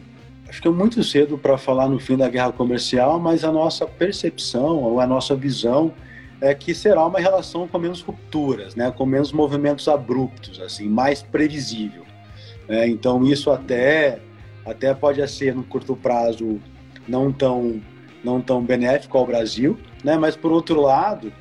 Acho 0.49 0.63
que 0.63 0.69
é 0.69 0.71
muito 0.71 1.05
cedo 1.05 1.37
para 1.37 1.59
falar 1.59 1.89
no 1.89 2.01
fim 2.01 2.17
da 2.17 2.27
guerra 2.27 2.53
comercial, 2.53 3.21
mas 3.21 3.45
a 3.45 3.53
nossa 3.53 3.87
percepção 3.87 4.79
ou 4.79 4.99
a 4.99 5.07
nossa 5.07 5.37
visão 5.37 5.93
é 6.41 6.55
que 6.55 6.75
será 6.75 7.05
uma 7.07 7.19
relação 7.19 7.67
com 7.67 7.79
menos 7.79 8.01
rupturas, 8.01 8.75
né, 8.75 8.91
com 8.91 9.05
menos 9.05 9.33
movimentos 9.33 9.89
abruptos, 9.89 10.61
assim, 10.61 10.89
mais 10.89 11.23
previsível. 11.23 12.05
É, 12.69 12.87
então 12.87 13.25
isso 13.25 13.51
até 13.51 14.21
até 14.65 14.93
pode 14.93 15.27
ser 15.29 15.55
no 15.55 15.65
curto 15.65 15.97
prazo 15.97 16.61
não 17.09 17.33
tão 17.33 17.81
não 18.23 18.41
tão 18.41 18.63
benéfico 18.63 19.17
ao 19.17 19.27
Brasil, 19.27 19.79
né, 20.05 20.17
mas 20.19 20.37
por 20.37 20.53
outro 20.53 20.81
lado 20.81 21.33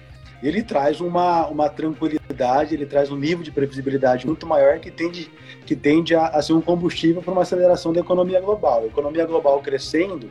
ele 0.42 0.62
traz 0.62 1.02
uma, 1.02 1.48
uma 1.48 1.70
tranquilidade, 1.70 2.74
ele 2.74 2.86
traz 2.86 3.12
um 3.12 3.18
nível 3.18 3.44
de 3.44 3.52
previsibilidade 3.52 4.26
muito 4.26 4.46
maior 4.46 4.80
que 4.80 4.92
tende, 4.92 5.32
que 5.66 5.76
tende 5.76 6.16
a, 6.16 6.28
a 6.28 6.42
ser 6.42 6.54
um 6.54 6.62
combustível 6.62 7.22
para 7.22 7.32
uma 7.32 7.42
aceleração 7.42 7.92
da 7.92 8.00
economia 8.00 8.40
global. 8.40 8.84
A 8.84 8.86
economia 8.86 9.26
global 9.26 9.60
crescendo, 9.62 10.30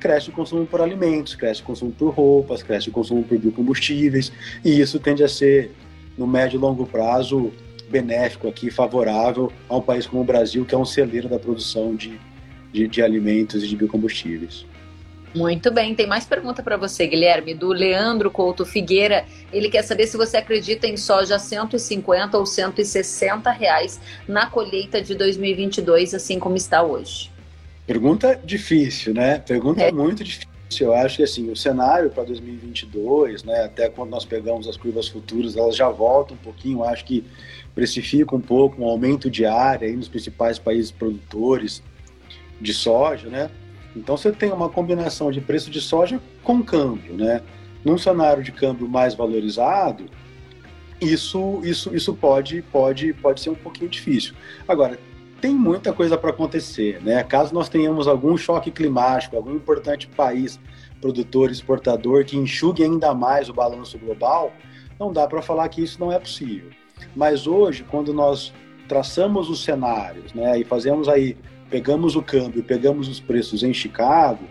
cresce 0.00 0.30
o 0.30 0.32
consumo 0.32 0.66
por 0.66 0.80
alimentos, 0.80 1.34
cresce 1.34 1.60
o 1.60 1.64
consumo 1.64 1.92
por 1.92 2.10
roupas, 2.10 2.62
cresce 2.62 2.88
o 2.88 2.92
consumo 2.92 3.22
por 3.22 3.38
biocombustíveis, 3.38 4.32
e 4.64 4.80
isso 4.80 4.98
tende 4.98 5.22
a 5.22 5.28
ser, 5.28 5.70
no 6.16 6.26
médio 6.26 6.56
e 6.56 6.60
longo 6.60 6.86
prazo, 6.86 7.52
benéfico 7.88 8.48
aqui, 8.48 8.70
favorável 8.70 9.52
a 9.68 9.76
um 9.76 9.82
país 9.82 10.06
como 10.06 10.22
o 10.22 10.24
Brasil, 10.24 10.64
que 10.64 10.74
é 10.74 10.78
um 10.78 10.84
celeiro 10.84 11.28
da 11.28 11.38
produção 11.38 11.94
de, 11.94 12.18
de, 12.72 12.88
de 12.88 13.02
alimentos 13.02 13.62
e 13.62 13.68
de 13.68 13.76
biocombustíveis. 13.76 14.64
Muito 15.34 15.70
bem, 15.70 15.94
tem 15.94 16.08
mais 16.08 16.24
pergunta 16.24 16.60
para 16.60 16.76
você, 16.76 17.06
Guilherme, 17.06 17.54
do 17.54 17.68
Leandro 17.68 18.32
Couto 18.32 18.66
Figueira. 18.66 19.24
Ele 19.52 19.70
quer 19.70 19.82
saber 19.82 20.08
se 20.08 20.16
você 20.16 20.38
acredita 20.38 20.88
em 20.88 20.96
soja 20.96 21.38
150 21.38 22.36
ou 22.36 22.44
160 22.44 23.48
reais 23.52 24.00
na 24.26 24.46
colheita 24.46 25.00
de 25.00 25.14
2022, 25.14 26.14
assim 26.14 26.40
como 26.40 26.56
está 26.56 26.82
hoje. 26.82 27.29
Pergunta 27.90 28.40
difícil, 28.44 29.12
né? 29.12 29.40
Pergunta 29.40 29.82
é. 29.82 29.90
muito 29.90 30.22
difícil. 30.22 30.46
Eu 30.80 30.94
acho 30.94 31.16
que 31.16 31.24
assim, 31.24 31.50
o 31.50 31.56
cenário 31.56 32.08
para 32.08 32.22
2022, 32.22 33.42
né, 33.42 33.64
até 33.64 33.88
quando 33.88 34.10
nós 34.10 34.24
pegamos 34.24 34.68
as 34.68 34.76
curvas 34.76 35.08
futuras, 35.08 35.56
elas 35.56 35.74
já 35.74 35.88
voltam 35.88 36.36
um 36.36 36.38
pouquinho, 36.38 36.78
eu 36.78 36.84
acho 36.84 37.04
que 37.04 37.24
precifica 37.74 38.36
um 38.36 38.40
pouco 38.40 38.80
um 38.80 38.84
aumento 38.84 39.28
de 39.28 39.44
área 39.44 39.88
aí 39.88 39.96
nos 39.96 40.06
principais 40.06 40.56
países 40.56 40.92
produtores 40.92 41.82
de 42.60 42.72
soja, 42.72 43.28
né? 43.28 43.50
Então 43.96 44.16
você 44.16 44.30
tem 44.30 44.52
uma 44.52 44.68
combinação 44.68 45.32
de 45.32 45.40
preço 45.40 45.68
de 45.68 45.80
soja 45.80 46.22
com 46.44 46.62
câmbio, 46.62 47.14
né? 47.14 47.42
Num 47.84 47.98
cenário 47.98 48.44
de 48.44 48.52
câmbio 48.52 48.88
mais 48.88 49.16
valorizado, 49.16 50.04
isso, 51.00 51.60
isso, 51.64 51.92
isso 51.92 52.14
pode, 52.14 52.62
pode, 52.62 53.12
pode 53.14 53.40
ser 53.40 53.50
um 53.50 53.56
pouquinho 53.56 53.90
difícil. 53.90 54.32
Agora, 54.68 54.96
tem 55.40 55.54
muita 55.54 55.92
coisa 55.92 56.18
para 56.18 56.30
acontecer, 56.30 57.00
né? 57.02 57.22
Caso 57.24 57.54
nós 57.54 57.68
tenhamos 57.68 58.06
algum 58.06 58.36
choque 58.36 58.70
climático, 58.70 59.36
algum 59.36 59.54
importante 59.54 60.06
país 60.06 60.60
produtor, 61.00 61.50
exportador 61.50 62.24
que 62.24 62.36
enxugue 62.36 62.84
ainda 62.84 63.14
mais 63.14 63.48
o 63.48 63.54
balanço 63.54 63.98
global, 63.98 64.52
não 64.98 65.12
dá 65.12 65.26
para 65.26 65.40
falar 65.40 65.68
que 65.68 65.82
isso 65.82 65.98
não 65.98 66.12
é 66.12 66.18
possível. 66.18 66.70
Mas 67.16 67.46
hoje, 67.46 67.84
quando 67.90 68.12
nós 68.12 68.52
traçamos 68.86 69.48
os 69.48 69.64
cenários, 69.64 70.34
né, 70.34 70.58
e 70.58 70.64
fazemos 70.64 71.08
aí 71.08 71.36
pegamos 71.70 72.16
o 72.16 72.22
câmbio, 72.22 72.62
pegamos 72.62 73.08
os 73.08 73.20
preços 73.20 73.62
em 73.62 73.72
Chicago, 73.72 74.44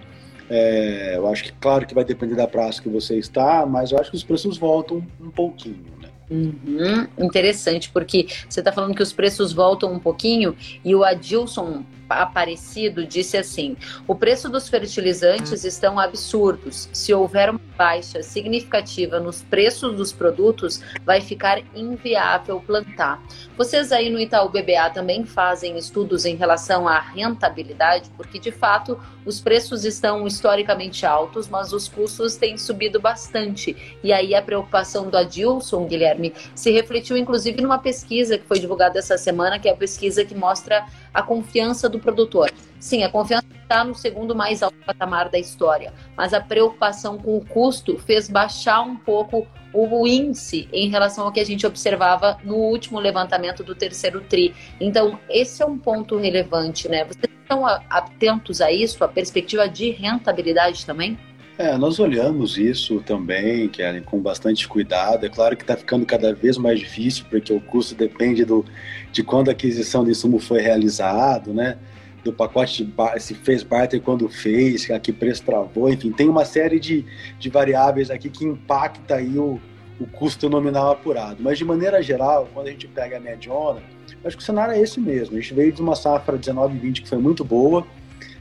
é, 0.50 1.18
eu 1.18 1.28
acho 1.28 1.44
que, 1.44 1.52
claro, 1.54 1.86
que 1.86 1.94
vai 1.94 2.04
depender 2.04 2.36
da 2.36 2.48
praça 2.48 2.82
que 2.82 2.90
você 2.90 3.18
está, 3.18 3.66
mas 3.66 3.92
eu 3.92 4.00
acho 4.00 4.10
que 4.10 4.16
os 4.16 4.24
preços 4.24 4.58
voltam 4.58 5.06
um 5.22 5.30
pouquinho? 5.30 5.99
Uhum, 6.30 7.08
interessante, 7.18 7.90
porque 7.90 8.28
você 8.48 8.60
está 8.60 8.72
falando 8.72 8.96
que 8.96 9.02
os 9.02 9.12
preços 9.12 9.52
voltam 9.52 9.92
um 9.92 10.00
pouquinho 10.00 10.56
e 10.86 10.94
o 10.94 11.04
Adilson 11.04 11.84
Aparecido 12.10 13.06
disse 13.06 13.38
assim: 13.38 13.78
o 14.08 14.16
preço 14.16 14.50
dos 14.50 14.68
fertilizantes 14.68 15.64
estão 15.64 16.00
absurdos. 16.00 16.90
Se 16.92 17.14
houver 17.14 17.50
uma 17.50 17.60
baixa 17.78 18.22
significativa 18.22 19.20
nos 19.20 19.42
preços 19.42 19.96
dos 19.96 20.12
produtos, 20.12 20.82
vai 21.06 21.22
ficar 21.22 21.62
inviável 21.74 22.60
plantar. 22.60 23.24
Vocês 23.56 23.92
aí 23.92 24.10
no 24.10 24.20
Itaú 24.20 24.50
BBA 24.50 24.90
também 24.94 25.24
fazem 25.24 25.78
estudos 25.78 26.26
em 26.26 26.36
relação 26.36 26.88
à 26.88 27.00
rentabilidade, 27.00 28.10
porque 28.18 28.38
de 28.38 28.52
fato 28.52 29.00
os 29.26 29.40
preços 29.40 29.86
estão 29.86 30.28
historicamente 30.28 31.06
altos, 31.06 31.48
mas 31.48 31.72
os 31.72 31.88
custos 31.88 32.36
têm 32.36 32.58
subido 32.58 33.00
bastante. 33.00 33.98
E 34.04 34.12
aí 34.12 34.36
a 34.36 34.42
preocupação 34.42 35.10
do 35.10 35.18
Adilson, 35.18 35.86
Guilherme, 35.86 36.34
se 36.54 36.72
refletiu 36.72 37.16
inclusive 37.16 37.62
numa 37.62 37.78
pesquisa 37.78 38.38
que 38.38 38.46
foi 38.46 38.60
divulgada 38.60 39.00
essa 39.00 39.18
semana, 39.18 39.60
que 39.60 39.70
é 39.70 39.72
a 39.72 39.78
pesquisa 39.78 40.26
que 40.26 40.36
mostra 40.36 40.86
a 41.14 41.22
confiança 41.22 41.90
do 41.90 42.00
produtor. 42.00 42.52
Sim, 42.80 43.04
a 43.04 43.10
confiança 43.10 43.46
está 43.62 43.84
no 43.84 43.94
segundo 43.94 44.36
mais 44.36 44.64
alto 44.64 44.78
patamar 44.86 45.30
da 45.30 45.38
história, 45.38 45.94
mas 46.16 46.34
a 46.34 46.42
preocupação 46.42 47.18
com 47.18 47.38
o 47.38 47.46
custo 47.46 47.98
fez 48.00 48.30
baixar 48.30 48.82
um 48.82 48.96
pouco 48.96 49.46
o 49.74 50.08
índice 50.08 50.68
em 50.74 50.90
relação 50.90 51.26
ao 51.26 51.32
que 51.32 51.40
a 51.40 51.46
gente 51.46 51.68
observava 51.68 52.38
no 52.44 52.56
último 52.56 53.00
levantamento 53.00 53.64
do 53.64 53.76
terceiro 53.76 54.22
TRI. 54.22 54.56
Então, 54.80 55.20
esse 55.30 55.62
é 55.62 55.66
um 55.66 55.78
ponto 55.78 56.18
relevante, 56.18 56.88
né? 56.88 57.04
Vocês 57.04 57.32
estão 57.42 57.66
atentos 57.66 58.62
a 58.62 58.72
isso, 58.72 59.04
a 59.04 59.08
perspectiva 59.08 59.68
de 59.68 59.92
rentabilidade 59.92 60.86
também? 60.86 61.18
É, 61.60 61.78
nós 61.78 62.00
olhamos 62.00 62.58
isso 62.58 63.02
também, 63.02 63.70
com 64.06 64.18
bastante 64.18 64.66
cuidado. 64.66 65.26
É 65.26 65.30
claro 65.30 65.58
que 65.58 65.64
está 65.64 65.76
ficando 65.76 66.06
cada 66.06 66.34
vez 66.34 66.58
mais 66.58 66.80
difícil, 66.80 67.26
porque 67.30 67.52
o 67.52 67.60
custo 67.60 67.94
depende 67.94 68.46
do, 68.46 68.64
de 69.12 69.22
quando 69.22 69.50
a 69.50 69.52
aquisição 69.52 70.02
do 70.02 70.10
insumo 70.10 70.40
foi 70.40 70.62
realizado, 70.62 71.54
né? 71.54 71.78
Do 72.24 72.32
pacote 72.32 72.86
de 72.86 72.90
bar, 72.90 73.20
se 73.20 73.36
fez 73.36 73.62
barter 73.62 74.00
quando 74.00 74.30
fez, 74.30 74.90
a 74.90 74.98
que 75.02 75.12
preço 75.12 75.44
travou, 75.44 75.90
enfim, 75.90 76.14
tem 76.14 76.30
uma 76.30 76.46
série 76.46 76.80
de, 76.80 77.06
de 77.38 77.50
variáveis 77.50 78.10
aqui 78.10 78.30
que 78.30 78.46
impacta 78.46 79.16
aí 79.16 79.38
o, 79.38 79.60
o 80.00 80.08
custo 80.08 80.50
nominal 80.50 80.92
apurado. 80.92 81.44
Mas 81.44 81.58
de 81.58 81.66
maneira 81.66 82.02
geral, 82.02 82.48
quando 82.54 82.68
a 82.68 82.72
gente 82.72 82.88
pega 82.88 83.18
a 83.18 83.20
mediona, 83.20 83.82
acho 84.24 84.38
que 84.38 84.44
o 84.44 84.46
cenário 84.46 84.76
é 84.76 84.80
esse 84.80 84.98
mesmo. 84.98 85.36
A 85.36 85.42
gente 85.42 85.54
veio 85.54 85.74
de 85.74 85.82
uma 85.82 85.98
safra 85.98 86.38
19-20 86.38 87.02
que 87.02 87.10
foi 87.10 87.18
muito 87.18 87.44
boa, 87.44 87.86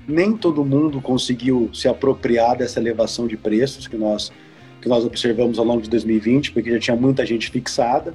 nem 0.09 0.35
todo 0.35 0.65
mundo 0.65 1.03
conseguiu 1.03 1.71
se 1.75 1.87
apropriar 1.87 2.57
dessa 2.57 2.81
elevação 2.81 3.27
de 3.27 3.37
preços 3.37 3.87
que 3.87 3.97
nós, 3.97 4.33
que 4.81 4.89
nós 4.89 5.05
observamos 5.05 5.59
ao 5.59 5.65
longo 5.67 5.83
de 5.83 5.91
2020, 5.91 6.53
porque 6.53 6.71
já 6.73 6.79
tinha 6.79 6.97
muita 6.97 7.27
gente 7.27 7.51
fixada. 7.51 8.15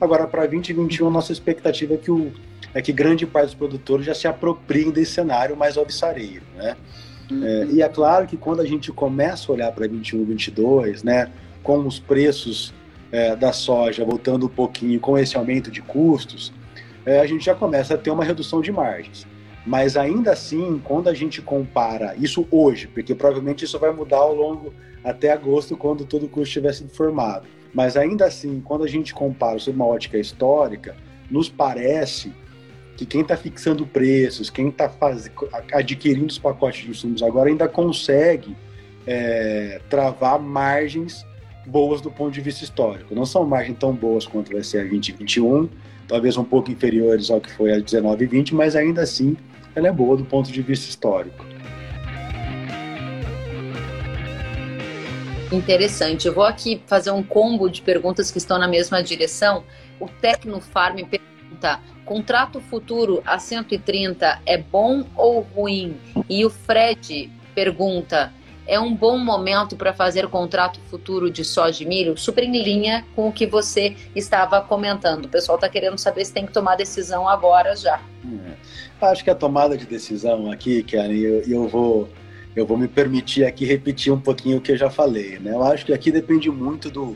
Agora, 0.00 0.26
para 0.26 0.46
2021, 0.46 1.06
a 1.06 1.10
nossa 1.10 1.32
expectativa 1.32 1.94
é 1.94 1.96
que, 1.98 2.10
o, 2.10 2.32
é 2.72 2.80
que 2.80 2.92
grande 2.92 3.26
parte 3.26 3.48
dos 3.48 3.54
produtores 3.54 4.06
já 4.06 4.14
se 4.14 4.26
apropriem 4.26 4.90
desse 4.90 5.12
cenário 5.12 5.54
mais 5.54 5.76
alvissareiro, 5.76 6.42
né? 6.56 6.74
Uhum. 7.30 7.44
É, 7.44 7.66
e 7.66 7.82
é 7.82 7.88
claro 7.88 8.26
que 8.26 8.36
quando 8.36 8.60
a 8.60 8.64
gente 8.64 8.90
começa 8.92 9.50
a 9.50 9.54
olhar 9.54 9.72
para 9.72 9.86
21, 9.86 10.24
22, 10.24 11.02
né, 11.02 11.30
com 11.62 11.78
os 11.80 11.98
preços 11.98 12.72
é, 13.10 13.34
da 13.34 13.52
soja 13.52 14.04
voltando 14.04 14.46
um 14.46 14.48
pouquinho 14.48 14.98
com 15.00 15.18
esse 15.18 15.36
aumento 15.36 15.70
de 15.70 15.82
custos, 15.82 16.52
é, 17.04 17.20
a 17.20 17.26
gente 17.26 17.44
já 17.44 17.54
começa 17.54 17.94
a 17.94 17.98
ter 17.98 18.10
uma 18.10 18.24
redução 18.24 18.60
de 18.60 18.70
margens. 18.70 19.26
Mas 19.66 19.96
ainda 19.96 20.32
assim, 20.32 20.80
quando 20.84 21.08
a 21.08 21.14
gente 21.14 21.42
compara 21.42 22.14
isso 22.16 22.46
hoje, 22.52 22.86
porque 22.86 23.14
provavelmente 23.14 23.64
isso 23.64 23.78
vai 23.80 23.92
mudar 23.92 24.18
ao 24.18 24.32
longo 24.32 24.72
até 25.02 25.32
agosto, 25.32 25.76
quando 25.76 26.04
todo 26.04 26.26
o 26.26 26.28
custo 26.28 26.48
estiver 26.48 26.72
sido 26.72 26.90
formado. 26.90 27.48
Mas 27.74 27.96
ainda 27.96 28.26
assim, 28.26 28.60
quando 28.64 28.84
a 28.84 28.88
gente 28.88 29.12
compara 29.12 29.58
sob 29.58 29.76
uma 29.76 29.86
ótica 29.86 30.16
histórica, 30.18 30.96
nos 31.28 31.48
parece 31.48 32.32
que 32.96 33.04
quem 33.04 33.20
está 33.20 33.36
fixando 33.36 33.84
preços, 33.86 34.48
quem 34.48 34.68
está 34.68 34.90
adquirindo 35.72 36.26
os 36.26 36.38
pacotes 36.38 36.84
de 36.84 36.90
insumos 36.90 37.22
agora 37.22 37.50
ainda 37.50 37.68
consegue 37.68 38.56
é, 39.06 39.80
travar 39.90 40.40
margens 40.40 41.26
boas 41.66 42.00
do 42.00 42.10
ponto 42.10 42.32
de 42.32 42.40
vista 42.40 42.64
histórico. 42.64 43.14
Não 43.14 43.26
são 43.26 43.44
margens 43.44 43.76
tão 43.78 43.92
boas 43.92 44.26
quanto 44.26 44.52
vai 44.52 44.62
ser 44.62 44.78
a 44.78 44.82
2021, 44.82 45.68
talvez 46.06 46.36
um 46.36 46.44
pouco 46.44 46.70
inferiores 46.70 47.30
ao 47.30 47.40
que 47.40 47.52
foi 47.52 47.72
a 47.72 47.78
19 47.80 48.24
e 48.24 48.26
20, 48.28 48.54
mas 48.54 48.76
ainda 48.76 49.02
assim 49.02 49.36
ela 49.76 49.88
é 49.88 49.92
boa 49.92 50.16
do 50.16 50.24
ponto 50.24 50.50
de 50.50 50.62
vista 50.62 50.88
histórico. 50.88 51.44
Interessante. 55.52 56.26
Eu 56.26 56.34
vou 56.34 56.44
aqui 56.44 56.82
fazer 56.86 57.10
um 57.10 57.22
combo 57.22 57.68
de 57.68 57.82
perguntas 57.82 58.30
que 58.30 58.38
estão 58.38 58.58
na 58.58 58.66
mesma 58.66 59.02
direção. 59.02 59.62
O 60.00 60.08
Tecnofarm 60.08 60.96
pergunta: 61.04 61.78
contrato 62.04 62.58
futuro 62.60 63.22
a 63.24 63.38
130 63.38 64.40
é 64.46 64.58
bom 64.58 65.04
ou 65.14 65.40
ruim? 65.40 65.96
E 66.28 66.44
o 66.44 66.50
Fred 66.50 67.30
pergunta: 67.54 68.32
é 68.66 68.78
um 68.80 68.94
bom 68.94 69.18
momento 69.18 69.76
para 69.76 69.92
fazer 69.92 70.28
contrato 70.28 70.80
futuro 70.90 71.30
de 71.30 71.44
soja 71.44 71.82
e 71.82 71.86
milho? 71.86 72.16
Super 72.16 72.44
em 72.44 72.62
linha 72.62 73.04
com 73.14 73.28
o 73.28 73.32
que 73.32 73.46
você 73.46 73.96
estava 74.14 74.60
comentando. 74.60 75.26
O 75.26 75.28
pessoal 75.28 75.56
está 75.56 75.68
querendo 75.68 75.98
saber 75.98 76.24
se 76.24 76.32
tem 76.32 76.46
que 76.46 76.52
tomar 76.52 76.76
decisão 76.76 77.28
agora 77.28 77.76
já. 77.76 78.00
É. 78.24 79.06
Acho 79.06 79.22
que 79.22 79.30
a 79.30 79.34
tomada 79.34 79.76
de 79.76 79.86
decisão 79.86 80.50
aqui, 80.50 80.82
Karen, 80.82 81.14
eu, 81.14 81.42
eu 81.42 81.68
vou 81.68 82.08
eu 82.56 82.64
vou 82.64 82.78
me 82.78 82.88
permitir 82.88 83.44
aqui 83.44 83.66
repetir 83.66 84.10
um 84.10 84.18
pouquinho 84.18 84.56
o 84.56 84.60
que 84.62 84.72
eu 84.72 84.78
já 84.78 84.88
falei, 84.88 85.38
né? 85.38 85.52
Eu 85.52 85.62
acho 85.62 85.84
que 85.84 85.92
aqui 85.92 86.10
depende 86.10 86.50
muito 86.50 86.90
do 86.90 87.14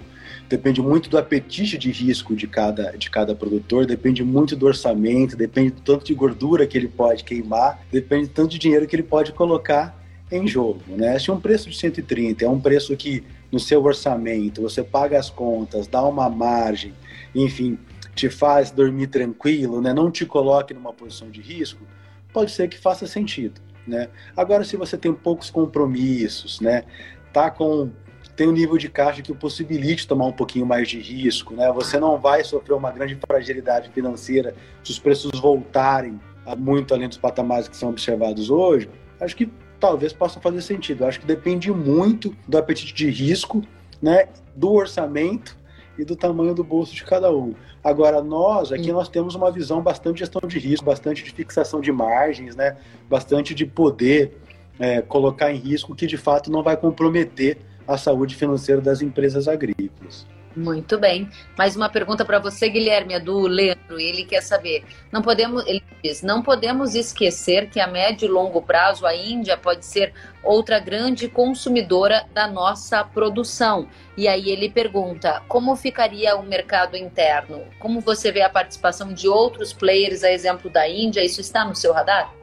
depende 0.51 0.83
muito 0.83 1.09
do 1.09 1.17
apetite 1.17 1.79
de 1.79 1.93
risco 1.93 2.35
de 2.35 2.47
cada, 2.47 2.91
de 2.97 3.09
cada 3.09 3.37
produtor, 3.37 3.87
depende 3.87 4.25
muito 4.25 4.57
do 4.57 4.67
orçamento, 4.67 5.37
depende 5.37 5.71
do 5.71 5.81
tanto 5.81 6.05
de 6.05 6.13
gordura 6.13 6.67
que 6.67 6.77
ele 6.77 6.89
pode 6.89 7.23
queimar, 7.23 7.81
depende 7.91 8.27
do 8.27 8.33
tanto 8.33 8.51
de 8.51 8.59
dinheiro 8.59 8.87
que 8.87 8.97
ele 8.97 9.05
pode 9.05 9.33
colocar 9.33 10.00
em 10.31 10.47
jogo, 10.47 10.83
né? 10.89 11.19
Se 11.19 11.31
um 11.31 11.41
preço 11.41 11.69
de 11.69 11.77
130 11.77 12.45
é 12.45 12.49
um 12.49 12.61
preço 12.61 12.97
que 12.97 13.25
no 13.51 13.59
seu 13.59 13.83
orçamento 13.83 14.63
você 14.63 14.83
paga 14.83 15.19
as 15.19 15.29
contas, 15.29 15.87
dá 15.87 16.03
uma 16.05 16.29
margem, 16.29 16.95
enfim, 17.35 17.79
te 18.15 18.29
faz 18.29 18.71
dormir 18.71 19.09
tranquilo, 19.09 19.81
né? 19.81 19.93
Não 19.93 20.11
te 20.11 20.25
coloque 20.25 20.73
numa 20.73 20.93
posição 20.93 21.31
de 21.31 21.41
risco, 21.41 21.85
pode 22.33 22.53
ser 22.53 22.69
que 22.69 22.79
faça 22.79 23.07
sentido, 23.07 23.61
né? 23.87 24.09
Agora, 24.37 24.65
se 24.65 24.77
você 24.77 24.97
tem 24.97 25.13
poucos 25.13 25.51
compromissos, 25.51 26.61
né? 26.61 26.85
Tá 27.33 27.51
com 27.51 27.91
tem 28.37 28.49
um 28.49 28.53
nível 28.53 28.79
de 28.79 28.89
caixa 28.89 29.21
que 29.21 29.35
possibilite 29.35 30.09
tomar 30.09 30.25
um 30.25 30.33
pouquinho 30.33 30.65
mais 30.65 30.89
de 30.89 30.99
risco, 30.99 31.55
né? 31.55 31.71
Você 31.73 31.99
não 31.99 32.19
vai 32.19 32.43
sofrer 32.43 32.73
uma 32.73 32.91
grande 32.91 33.19
fragilidade 33.27 33.91
financeira 33.91 34.55
se 34.83 34.93
os 34.93 34.99
preços 34.99 35.39
voltarem 35.39 36.19
muito 36.57 36.95
além 36.95 37.07
dos 37.07 37.19
patamares 37.19 37.69
que 37.69 37.77
são 37.77 37.91
observados 37.91 38.49
hoje. 38.49 38.89
Acho 39.21 39.37
que 39.37 39.51
talvez 39.81 40.13
possa 40.13 40.39
fazer 40.39 40.61
sentido. 40.61 41.03
Eu 41.03 41.09
acho 41.09 41.21
que 41.21 41.27
depende 41.27 41.73
muito 41.73 42.37
do 42.47 42.59
apetite 42.59 42.95
de 42.95 43.11
risco, 43.11 43.63
né, 44.01 44.29
do 44.55 44.71
orçamento 44.73 45.59
e 45.99 46.05
do 46.05 46.15
tamanho 46.15 46.55
do 46.55 46.63
bolso 46.63 46.95
de 46.95 47.05
cada 47.05 47.35
um. 47.35 47.55
Agora, 47.83 48.23
nós 48.23 48.73
aqui 48.73 48.93
nós 48.93 49.09
temos 49.09 49.35
uma 49.35 49.51
visão 49.51 49.83
bastante 49.83 50.17
de 50.17 50.21
gestão 50.21 50.47
de 50.47 50.59
risco, 50.59 50.85
bastante 50.85 51.25
de 51.25 51.31
fixação 51.31 51.81
de 51.81 51.91
margens, 51.91 52.55
né, 52.55 52.77
bastante 53.09 53.55
de 53.55 53.67
poder 53.67 54.39
é, 54.79 55.03
colocar 55.03 55.51
em 55.51 55.57
risco 55.57 55.95
que 55.95 56.07
de 56.07 56.17
fato 56.17 56.51
não 56.51 56.63
vai 56.63 56.77
comprometer 56.77 57.59
a 57.87 57.97
saúde 57.97 58.37
financeira 58.37 58.81
das 58.81 59.03
empresas 59.03 59.49
agrícolas. 59.49 60.27
Muito 60.61 60.99
bem. 60.99 61.27
Mais 61.57 61.75
uma 61.75 61.89
pergunta 61.89 62.23
para 62.23 62.39
você, 62.39 62.69
Guilherme, 62.69 63.15
é 63.15 63.21
do 63.21 63.41
Leandro. 63.47 63.99
Ele 63.99 64.25
quer 64.25 64.43
saber. 64.43 64.85
Não 65.11 65.23
podemos, 65.23 65.67
ele 65.67 65.83
diz, 66.03 66.23
não 66.23 66.43
podemos 66.43 66.95
esquecer 66.95 67.71
que 67.71 67.81
a 67.81 67.87
médio 67.87 68.27
e 68.27 68.29
longo 68.29 68.61
prazo 68.61 69.07
a 69.07 69.17
Índia 69.17 69.57
pode 69.57 69.87
ser 69.87 70.13
outra 70.43 70.79
grande 70.79 71.29
consumidora 71.29 72.27
da 72.35 72.47
nossa 72.47 73.03
produção. 73.03 73.89
E 74.19 74.29
aí 74.29 74.51
ele 74.51 74.69
pergunta: 74.69 75.43
como 75.49 75.75
ficaria 75.75 76.37
o 76.37 76.43
mercado 76.43 76.95
interno? 76.95 77.63
Como 77.79 78.01
você 78.01 78.31
vê 78.31 78.43
a 78.43 78.51
participação 78.51 79.15
de 79.15 79.29
outros 79.29 79.73
players, 79.73 80.23
a 80.23 80.31
exemplo 80.31 80.69
da 80.69 80.87
Índia? 80.87 81.25
Isso 81.25 81.41
está 81.41 81.65
no 81.65 81.75
seu 81.75 81.95
radar? 81.95 82.35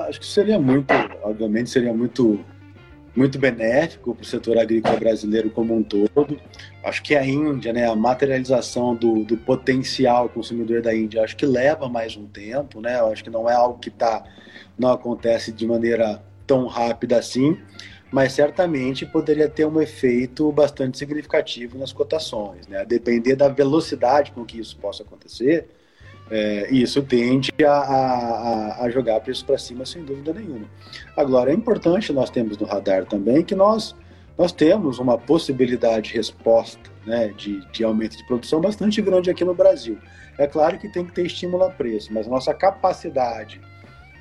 Acho 0.00 0.18
que 0.18 0.26
seria 0.26 0.58
muito, 0.58 0.92
obviamente, 1.22 1.70
seria 1.70 1.92
muito 1.92 2.44
muito 3.20 3.38
benéfico 3.38 4.14
para 4.14 4.22
o 4.22 4.26
setor 4.26 4.56
agrícola 4.56 4.98
brasileiro 4.98 5.50
como 5.50 5.76
um 5.76 5.82
todo. 5.82 6.40
Acho 6.82 7.02
que 7.02 7.14
a 7.14 7.22
Índia, 7.22 7.70
né, 7.70 7.86
a 7.86 7.94
materialização 7.94 8.96
do, 8.96 9.24
do 9.24 9.36
potencial 9.36 10.26
consumidor 10.30 10.80
da 10.80 10.94
Índia, 10.94 11.22
acho 11.22 11.36
que 11.36 11.44
leva 11.44 11.86
mais 11.86 12.16
um 12.16 12.26
tempo, 12.26 12.80
né? 12.80 12.98
Acho 12.98 13.22
que 13.22 13.28
não 13.28 13.48
é 13.48 13.52
algo 13.52 13.78
que 13.78 13.90
tá, 13.90 14.24
não 14.78 14.90
acontece 14.90 15.52
de 15.52 15.66
maneira 15.66 16.22
tão 16.46 16.66
rápida 16.66 17.18
assim, 17.18 17.58
mas 18.10 18.32
certamente 18.32 19.04
poderia 19.04 19.50
ter 19.50 19.66
um 19.66 19.82
efeito 19.82 20.50
bastante 20.50 20.96
significativo 20.96 21.78
nas 21.78 21.92
cotações, 21.92 22.66
né? 22.68 22.78
A 22.78 22.84
depender 22.84 23.36
da 23.36 23.48
velocidade 23.48 24.32
com 24.32 24.46
que 24.46 24.58
isso 24.58 24.78
possa 24.78 25.02
acontecer, 25.02 25.68
é, 26.30 26.68
isso 26.70 27.02
tende 27.02 27.52
a, 27.64 27.72
a, 27.72 28.84
a 28.84 28.90
jogar 28.90 29.20
preço 29.20 29.44
para 29.44 29.58
cima 29.58 29.84
sem 29.84 30.04
dúvida 30.04 30.32
nenhuma. 30.32 30.66
Agora, 31.16 31.50
é 31.50 31.54
importante 31.54 32.12
nós 32.12 32.30
temos 32.30 32.56
no 32.56 32.66
radar 32.66 33.04
também 33.04 33.42
que 33.42 33.54
nós, 33.54 33.96
nós 34.38 34.52
temos 34.52 34.98
uma 34.98 35.18
possibilidade 35.18 36.10
de 36.10 36.16
resposta 36.16 36.90
né, 37.04 37.28
de, 37.36 37.60
de 37.72 37.82
aumento 37.82 38.16
de 38.16 38.24
produção 38.26 38.60
bastante 38.60 39.02
grande 39.02 39.30
aqui 39.30 39.44
no 39.44 39.54
Brasil. 39.54 39.98
É 40.38 40.46
claro 40.46 40.78
que 40.78 40.88
tem 40.88 41.04
que 41.04 41.12
ter 41.12 41.26
estímulo 41.26 41.64
a 41.64 41.70
preço, 41.70 42.12
mas 42.12 42.26
a 42.26 42.30
nossa 42.30 42.54
capacidade 42.54 43.60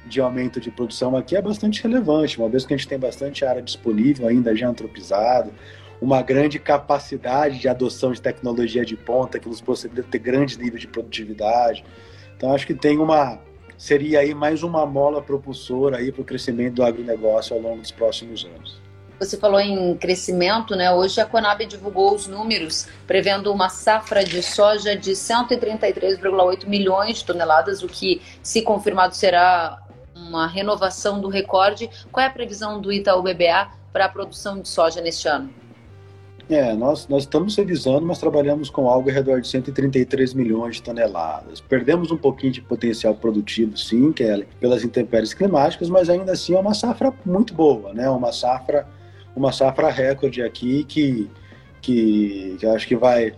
de 0.06 0.19
aumento 0.19 0.60
de 0.60 0.72
produção 0.72 1.15
aqui 1.15 1.36
é 1.36 1.41
bastante 1.41 1.84
relevante, 1.84 2.39
uma 2.39 2.50
vez 2.50 2.65
que 2.65 2.74
a 2.74 2.78
gente 2.78 2.88
tem 2.88 2.98
bastante 2.98 3.45
área 3.45 3.62
disponível 3.62 4.28
ainda 4.28 4.56
já 4.56 4.67
antropizada, 4.67 5.52
uma 6.01 6.21
grande 6.21 6.59
capacidade 6.59 7.59
de 7.59 7.67
adoção 7.67 8.12
de 8.12 8.21
tecnologia 8.21 8.85
de 8.85 8.95
ponta 8.95 9.39
que 9.39 9.49
nos 9.49 9.62
possibilita 9.62 10.07
ter 10.09 10.19
grandes 10.19 10.57
níveis 10.57 10.81
de 10.81 10.88
produtividade. 10.88 11.83
Então 12.35 12.53
acho 12.53 12.65
que 12.65 12.73
tem 12.73 12.97
uma 12.97 13.39
seria 13.77 14.19
aí 14.19 14.33
mais 14.33 14.62
uma 14.62 14.85
mola 14.85 15.21
propulsora 15.21 15.97
aí 15.97 16.12
para 16.12 16.21
o 16.21 16.25
crescimento 16.25 16.75
do 16.75 16.83
agronegócio 16.83 17.55
ao 17.55 17.62
longo 17.62 17.81
dos 17.81 17.91
próximos 17.91 18.43
anos. 18.43 18.81
Você 19.19 19.38
falou 19.38 19.59
em 19.59 19.97
crescimento, 19.97 20.75
né? 20.75 20.91
Hoje 20.91 21.19
a 21.19 21.25
Conab 21.25 21.65
divulgou 21.65 22.15
os 22.15 22.27
números, 22.27 22.88
prevendo 23.05 23.51
uma 23.51 23.67
safra 23.67 24.23
de 24.23 24.41
soja 24.41 24.95
de 24.95 25.12
133,8 25.12 26.65
milhões 26.65 27.17
de 27.17 27.25
toneladas, 27.25 27.83
o 27.83 27.88
que, 27.88 28.21
se 28.41 28.62
confirmado, 28.62 29.13
será 29.13 29.81
uma 30.15 30.47
renovação 30.47 31.19
do 31.19 31.27
recorde. 31.27 31.89
Qual 32.12 32.23
é 32.23 32.27
a 32.27 32.31
previsão 32.31 32.79
do 32.79 32.93
Itaú 32.93 33.21
BBA 33.21 33.69
para 33.91 34.05
a 34.05 34.09
produção 34.09 34.62
de 34.62 34.69
soja 34.69 35.01
neste 35.01 35.27
ano? 35.27 35.49
É, 36.49 36.73
nós, 36.73 37.07
nós 37.07 37.23
estamos 37.23 37.55
revisando, 37.55 38.01
mas 38.01 38.17
trabalhamos 38.17 38.71
com 38.71 38.89
algo 38.89 39.07
ao 39.07 39.13
redor 39.13 39.39
de 39.39 39.47
133 39.47 40.33
milhões 40.33 40.77
de 40.77 40.81
toneladas. 40.81 41.62
Perdemos 41.62 42.09
um 42.09 42.17
pouquinho 42.17 42.51
de 42.51 42.59
potencial 42.59 43.13
produtivo, 43.13 43.77
sim, 43.77 44.12
Kelly, 44.12 44.47
pelas 44.59 44.83
intempéries 44.83 45.31
climáticas, 45.31 45.89
mas 45.89 46.09
ainda 46.09 46.31
assim 46.31 46.55
é 46.55 46.59
uma 46.59 46.73
safra 46.73 47.13
muito 47.23 47.53
boa, 47.53 47.93
né? 47.93 48.09
Uma 48.09 48.31
safra, 48.31 48.88
uma 49.35 49.51
safra 49.51 49.91
recorde 49.91 50.41
aqui 50.41 50.83
que, 50.85 51.29
que, 51.83 52.57
que 52.59 52.65
acho 52.65 52.88
que 52.88 52.95
vai, 52.95 53.31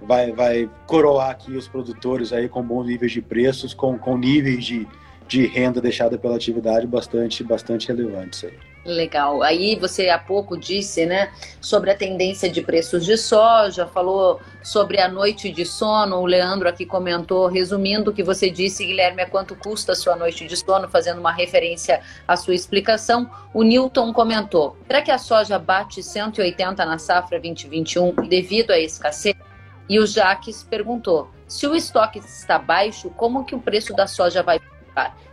vai, 0.00 0.30
vai 0.30 0.70
coroar 0.86 1.30
aqui 1.30 1.56
os 1.56 1.66
produtores 1.66 2.32
aí 2.32 2.48
com 2.48 2.62
bons 2.62 2.86
níveis 2.86 3.10
de 3.10 3.20
preços, 3.20 3.74
com, 3.74 3.98
com 3.98 4.16
níveis 4.16 4.64
de, 4.64 4.86
de 5.26 5.46
renda 5.46 5.80
deixada 5.80 6.16
pela 6.16 6.36
atividade 6.36 6.86
bastante, 6.86 7.42
bastante 7.42 7.88
relevantes 7.88 8.44
aí. 8.44 8.71
Legal. 8.84 9.42
Aí 9.44 9.76
você 9.76 10.08
há 10.08 10.18
pouco 10.18 10.56
disse, 10.56 11.06
né, 11.06 11.32
sobre 11.60 11.92
a 11.92 11.96
tendência 11.96 12.50
de 12.50 12.60
preços 12.62 13.04
de 13.04 13.16
soja, 13.16 13.86
falou 13.86 14.40
sobre 14.60 15.00
a 15.00 15.08
noite 15.08 15.52
de 15.52 15.64
sono. 15.64 16.16
O 16.16 16.26
Leandro 16.26 16.68
aqui 16.68 16.84
comentou, 16.84 17.46
resumindo 17.46 18.10
o 18.10 18.14
que 18.14 18.24
você 18.24 18.50
disse, 18.50 18.84
Guilherme, 18.84 19.22
é 19.22 19.26
quanto 19.26 19.54
custa 19.54 19.92
a 19.92 19.94
sua 19.94 20.16
noite 20.16 20.48
de 20.48 20.56
sono, 20.56 20.88
fazendo 20.88 21.20
uma 21.20 21.30
referência 21.30 22.00
à 22.26 22.36
sua 22.36 22.56
explicação. 22.56 23.30
O 23.54 23.62
Newton 23.62 24.12
comentou: 24.12 24.76
será 24.88 25.00
que 25.00 25.12
a 25.12 25.18
soja 25.18 25.60
bate 25.60 26.02
180 26.02 26.84
na 26.84 26.98
safra 26.98 27.38
2021 27.38 28.14
devido 28.28 28.72
à 28.72 28.78
escassez? 28.80 29.36
E 29.88 30.00
o 30.00 30.06
Jaques 30.06 30.64
perguntou: 30.64 31.30
se 31.46 31.68
o 31.68 31.76
estoque 31.76 32.18
está 32.18 32.58
baixo, 32.58 33.10
como 33.10 33.44
que 33.44 33.54
o 33.54 33.60
preço 33.60 33.94
da 33.94 34.08
soja 34.08 34.42
vai 34.42 34.58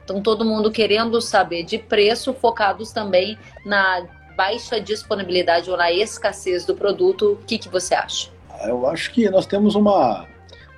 então, 0.03 0.21
todo 0.21 0.43
mundo 0.43 0.71
querendo 0.71 1.21
saber 1.21 1.63
de 1.63 1.77
preço, 1.77 2.33
focados 2.33 2.91
também 2.91 3.37
na 3.65 4.07
baixa 4.35 4.79
disponibilidade 4.79 5.69
ou 5.69 5.77
na 5.77 5.91
escassez 5.91 6.65
do 6.65 6.73
produto. 6.73 7.33
O 7.33 7.45
que, 7.45 7.57
que 7.57 7.69
você 7.69 7.93
acha? 7.93 8.31
eu 8.63 8.87
acho 8.87 9.11
que 9.11 9.29
nós 9.29 9.45
temos 9.45 9.75
uma, 9.75 10.27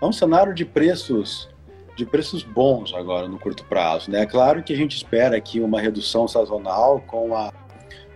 um 0.01 0.11
cenário 0.11 0.53
de 0.53 0.65
preços 0.65 1.49
de 1.95 2.05
preços 2.05 2.41
bons 2.41 2.93
agora 2.93 3.27
no 3.27 3.37
curto 3.37 3.63
prazo. 3.65 4.09
Né? 4.09 4.21
É 4.21 4.25
claro 4.25 4.63
que 4.63 4.73
a 4.73 4.75
gente 4.75 4.95
espera 4.95 5.37
aqui 5.37 5.59
uma 5.59 5.79
redução 5.79 6.27
sazonal 6.27 7.01
com 7.01 7.35
a, 7.35 7.53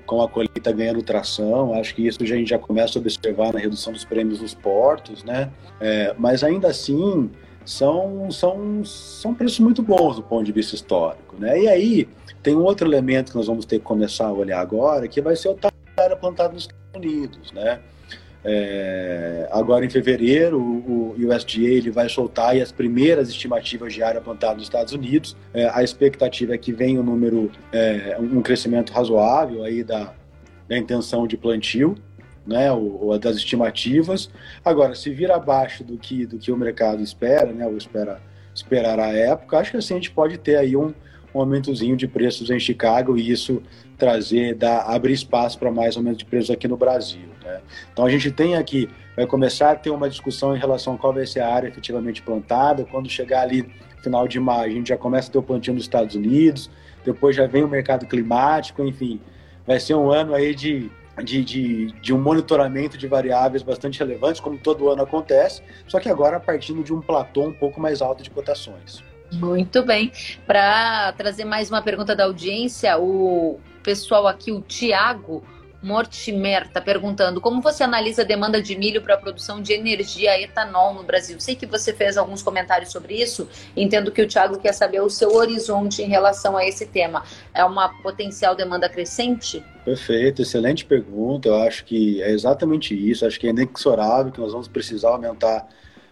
com 0.05 0.22
a 0.22 0.30
colheita 0.30 0.72
ganhando 0.72 1.03
tração. 1.03 1.74
Acho 1.74 1.93
que 1.93 2.07
isso 2.07 2.22
a 2.24 2.26
gente 2.26 2.49
já 2.49 2.57
começa 2.57 2.97
a 2.97 3.01
observar 3.01 3.53
na 3.53 3.59
redução 3.59 3.91
dos 3.93 4.05
prêmios 4.05 4.39
dos 4.39 4.53
portos, 4.53 5.24
né? 5.24 5.51
É, 5.80 6.16
mas 6.18 6.43
ainda 6.43 6.70
assim 6.70 7.30
são, 7.66 8.30
são, 8.32 8.86
são 8.86 9.34
preços 9.34 9.59
muito 9.59 9.82
bons 9.82 10.18
do 10.18 10.24
ponto 10.24 10.43
de 10.43 10.51
vista 10.51 10.76
histórico. 10.76 11.36
Né? 11.38 11.61
E 11.61 11.68
aí 11.68 12.09
tem 12.43 12.55
um 12.55 12.63
outro 12.63 12.88
elemento 12.88 13.32
que 13.32 13.38
nós 13.38 13.47
vamos 13.47 13.66
ter 13.66 13.80
que 13.80 13.86
começar 13.86 14.28
a 14.28 14.34
olhar 14.34 14.59
agora, 14.59 15.07
que 15.07 15.22
vai 15.22 15.36
ser 15.36 15.49
o 15.49 15.55
tamanho 15.55 16.18
plantado 16.20 16.53
nos 16.53 16.63
Estados 16.63 16.95
Unidos. 16.95 17.51
Né? 17.51 17.80
É, 18.47 19.49
agora 19.51 19.84
em 19.84 19.89
fevereiro, 19.89 20.61
o, 20.61 21.16
o 21.18 21.36
USDA 21.36 21.63
ele 21.63 21.89
vai 21.89 22.07
soltar 22.07 22.55
as 22.55 22.72
primeiras 22.72 23.28
estimativas 23.28 23.91
de 23.91 24.03
área 24.03 24.22
plantada 24.22 24.53
nos 24.53 24.63
Estados 24.63 24.93
Unidos. 24.93 25.36
É, 25.51 25.68
a 25.74 25.84
expectativa 25.84 26.53
é 26.53 26.57
que 26.57 26.72
venha 26.72 27.01
um 27.01 27.03
número, 27.03 27.51
é, 27.74 28.16
um 28.20 28.43
crescimento 28.43 28.93
razoável 28.93 29.63
aí 29.63 29.84
da, 29.84 30.13
da 30.70 30.78
intenção 30.78 31.26
de 31.26 31.36
plantio, 31.36 31.95
né, 32.46 32.72
ou, 32.72 33.06
ou, 33.06 33.20
das 33.20 33.36
estimativas. 33.38 34.30
Agora, 34.64 34.93
se 34.96 35.10
vir 35.10 35.32
abaixo 35.32 35.84
do 35.84 35.98
que, 35.98 36.26
do 36.26 36.38
que 36.38 36.52
o 36.52 36.58
mercado 36.58 37.02
espera, 37.02 37.52
né, 37.52 37.66
ou 37.66 37.78
espera 37.78 38.22
esperar 38.54 39.00
a 39.00 39.08
época, 39.08 39.58
acho 39.58 39.72
que 39.72 39.78
assim 39.78 39.96
a 39.96 39.98
gente 39.98 40.12
pode 40.12 40.38
ter 40.38 40.56
aí 40.56 40.78
um, 40.78 40.93
um 41.34 41.39
aumentozinho 41.39 41.98
de 41.98 42.08
preços 42.08 42.50
em 42.50 42.60
Chicago 42.60 43.18
e 43.18 43.30
isso 43.30 43.62
trazer, 43.98 44.56
dar, 44.56 44.82
abrir 44.84 45.14
espaço 45.14 45.60
para 45.60 45.72
mais 45.72 45.98
aumento 45.98 46.20
de 46.20 46.26
preços 46.26 46.50
aqui 46.50 46.68
no 46.68 46.78
Brasil. 46.78 47.28
Né? 47.43 47.60
Então 47.91 48.06
a 48.06 48.10
gente 48.10 48.32
tem 48.32 48.56
aqui, 48.56 48.89
vai 49.16 49.26
começar 49.26 49.72
a 49.72 49.76
ter 49.76 49.89
uma 49.89 50.10
discussão 50.10 50.56
em 50.56 50.60
relação 50.60 50.93
a 50.96 50.98
qual 50.98 51.14
vai 51.14 51.26
ser 51.26 51.41
a 51.41 51.54
área 51.54 51.68
efetivamente 51.68 52.22
plantada. 52.22 52.86
Quando 52.86 53.10
chegar 53.10 53.41
ali 53.41 53.70
final 54.02 54.28
de 54.28 54.39
maio, 54.39 54.72
a 54.72 54.76
gente 54.76 54.89
já 54.89 54.98
começa 54.98 55.30
a 55.30 55.32
ter 55.32 55.38
o 55.38 55.43
plantio 55.43 55.74
nos 55.74 55.84
Estados 55.84 56.16
Unidos, 56.16 56.70
depois 57.04 57.36
já 57.36 57.48
vem 57.48 57.64
o 57.64 57.68
mercado 57.68 58.06
climático, 58.06 58.84
enfim, 58.84 59.20
vai 59.66 59.80
ser 59.80 59.96
um 59.96 60.12
ano 60.12 60.34
aí 60.34 60.54
de, 60.54 60.91
de, 61.24 61.43
de, 61.43 61.86
de, 62.01 62.13
um 62.13 62.20
monitoramento 62.20 62.97
de 62.97 63.07
variáveis 63.07 63.63
bastante 63.63 63.99
relevantes, 63.99 64.41
como 64.41 64.57
todo 64.57 64.89
ano 64.89 65.03
acontece, 65.03 65.61
só 65.88 65.99
que 65.99 66.09
agora 66.09 66.39
partindo 66.39 66.84
de 66.84 66.93
um 66.93 67.01
platô 67.01 67.47
um 67.47 67.53
pouco 67.53 67.80
mais 67.80 68.01
alto 68.01 68.22
de 68.22 68.30
cotações. 68.30 69.03
Muito 69.32 69.84
bem. 69.84 70.11
Para 70.45 71.13
trazer 71.13 71.45
mais 71.45 71.70
uma 71.70 71.82
pergunta 71.82 72.16
da 72.16 72.26
audiência, 72.26 72.97
o 72.97 73.59
pessoal 73.84 74.28
aqui, 74.28 74.51
o 74.51 74.61
Tiago 74.61 75.43
Mortimer, 75.86 76.64
está 76.64 76.82
perguntando 76.82 77.40
como 77.40 77.62
você 77.62 77.84
analisa 77.84 78.24
a 78.24 78.26
demanda 78.26 78.60
de 78.60 78.76
milho 78.76 79.04
para 79.04 79.14
a 79.14 79.18
produção 79.18 79.62
de 79.62 79.72
energia 79.72 80.42
etanol 80.42 80.96
no 80.96 81.04
Brasil. 81.04 81.40
Sei 81.40 81.56
que 81.56 81.68
você 81.68 81.94
fez 81.94 82.18
alguns 82.18 82.42
comentários 82.42 82.92
sobre 82.92 83.14
isso. 83.14 83.48
Entendo 83.78 84.12
que 84.12 84.20
o 84.20 84.28
Tiago 84.28 84.58
quer 84.58 84.74
saber 84.74 85.02
o 85.02 85.12
seu 85.12 85.36
horizonte 85.36 86.02
em 86.02 86.08
relação 86.08 86.58
a 86.58 86.66
esse 86.66 86.88
tema. 86.88 87.24
É 87.54 87.64
uma 87.64 87.90
potencial 88.02 88.56
demanda 88.56 88.90
crescente? 88.90 89.64
Perfeito, 89.86 90.42
excelente 90.42 90.84
pergunta. 90.84 91.50
Eu 91.50 91.62
acho 91.62 91.86
que 91.86 92.20
é 92.24 92.32
exatamente 92.32 92.96
isso. 92.96 93.24
Acho 93.24 93.40
que 93.40 93.46
é 93.46 93.52
inexorável 93.52 94.32
que 94.32 94.40
nós 94.40 94.54
vamos 94.54 94.68
precisar 94.68 95.10
aumentar 95.10 95.68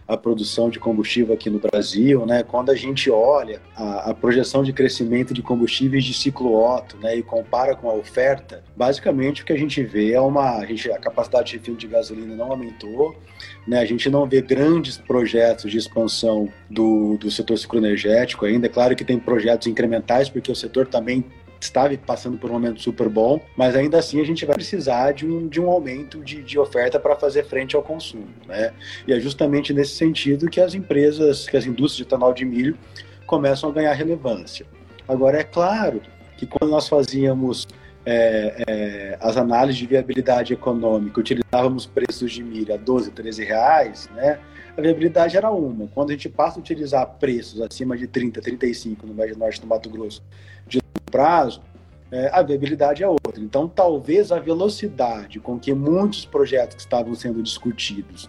a 0.06 0.16
produção 0.16 0.68
de 0.68 0.78
combustível 0.78 1.34
aqui 1.34 1.48
no 1.48 1.58
Brasil, 1.58 2.26
né? 2.26 2.42
Quando 2.42 2.70
a 2.70 2.74
gente 2.74 3.10
olha 3.10 3.60
a, 3.74 4.10
a, 4.10 4.14
projeção 4.14 4.62
de 4.62 4.72
crescimento 4.72 5.32
de 5.32 5.40
combustíveis 5.40 6.04
de 6.04 6.12
ciclo 6.12 6.54
Otto, 6.54 6.98
né, 6.98 7.16
e 7.16 7.22
compara 7.22 7.74
com 7.74 7.88
a 7.88 7.94
oferta, 7.94 8.62
basicamente 8.76 9.42
o 9.42 9.46
que 9.46 9.52
a 9.52 9.58
gente 9.58 9.82
vê 9.82 10.12
é 10.12 10.20
uma, 10.20 10.58
a, 10.58 10.66
gente, 10.66 10.90
a 10.90 10.98
capacidade 10.98 11.50
de 11.50 11.56
refino 11.56 11.76
de 11.76 11.86
gasolina 11.86 12.34
não 12.34 12.50
aumentou, 12.50 13.16
né? 13.66 13.78
A 13.78 13.84
gente 13.86 14.10
não 14.10 14.26
vê 14.26 14.42
grandes 14.42 14.98
projetos 14.98 15.70
de 15.70 15.78
expansão 15.78 16.48
do, 16.68 17.16
do 17.16 17.30
setor 17.30 17.56
cicloenergético 17.56 18.44
ainda. 18.44 18.66
É 18.66 18.70
claro 18.70 18.94
que 18.94 19.04
tem 19.04 19.18
projetos 19.18 19.66
incrementais, 19.66 20.28
porque 20.28 20.52
o 20.52 20.56
setor 20.56 20.86
também 20.86 21.24
estava 21.64 21.96
passando 21.98 22.38
por 22.38 22.50
um 22.50 22.54
momento 22.54 22.80
super 22.80 23.08
bom, 23.08 23.40
mas 23.56 23.74
ainda 23.74 23.98
assim 23.98 24.20
a 24.20 24.24
gente 24.24 24.44
vai 24.44 24.54
precisar 24.54 25.12
de 25.12 25.26
um, 25.26 25.48
de 25.48 25.60
um 25.60 25.70
aumento 25.70 26.22
de, 26.22 26.42
de 26.42 26.58
oferta 26.58 26.98
para 26.98 27.16
fazer 27.16 27.44
frente 27.44 27.74
ao 27.74 27.82
consumo. 27.82 28.28
Né? 28.46 28.72
E 29.06 29.12
é 29.12 29.20
justamente 29.20 29.72
nesse 29.72 29.94
sentido 29.94 30.48
que 30.48 30.60
as 30.60 30.74
empresas, 30.74 31.48
que 31.48 31.56
as 31.56 31.66
indústrias 31.66 31.96
de 31.96 32.02
etanol 32.02 32.32
de 32.32 32.44
milho 32.44 32.76
começam 33.26 33.70
a 33.70 33.72
ganhar 33.72 33.92
relevância. 33.92 34.66
Agora, 35.08 35.38
é 35.38 35.44
claro 35.44 36.00
que 36.36 36.46
quando 36.46 36.70
nós 36.70 36.88
fazíamos 36.88 37.66
é, 38.06 38.64
é, 38.66 39.18
as 39.20 39.36
análises 39.36 39.78
de 39.78 39.86
viabilidade 39.86 40.52
econômica, 40.52 41.20
utilizávamos 41.20 41.86
preços 41.86 42.32
de 42.32 42.42
milho 42.42 42.74
a 42.74 42.76
12, 42.76 43.10
13 43.10 43.44
reais, 43.44 44.08
né? 44.14 44.38
a 44.76 44.80
viabilidade 44.80 45.36
era 45.36 45.50
uma. 45.50 45.86
Quando 45.88 46.10
a 46.10 46.12
gente 46.12 46.28
passa 46.28 46.58
a 46.58 46.60
utilizar 46.60 47.06
preços 47.18 47.60
acima 47.60 47.96
de 47.96 48.06
30, 48.06 48.40
35 48.40 49.06
no 49.06 49.14
Médio 49.14 49.38
Norte 49.38 49.60
do 49.60 49.66
Mato 49.66 49.88
Grosso 49.88 50.22
de 50.66 50.80
prazo, 51.14 51.62
é, 52.10 52.28
a 52.32 52.42
viabilidade 52.42 53.04
é 53.04 53.08
outra. 53.08 53.40
Então, 53.40 53.68
talvez 53.68 54.32
a 54.32 54.40
velocidade 54.40 55.38
com 55.38 55.60
que 55.60 55.72
muitos 55.72 56.24
projetos 56.24 56.74
que 56.74 56.80
estavam 56.80 57.14
sendo 57.14 57.40
discutidos 57.40 58.28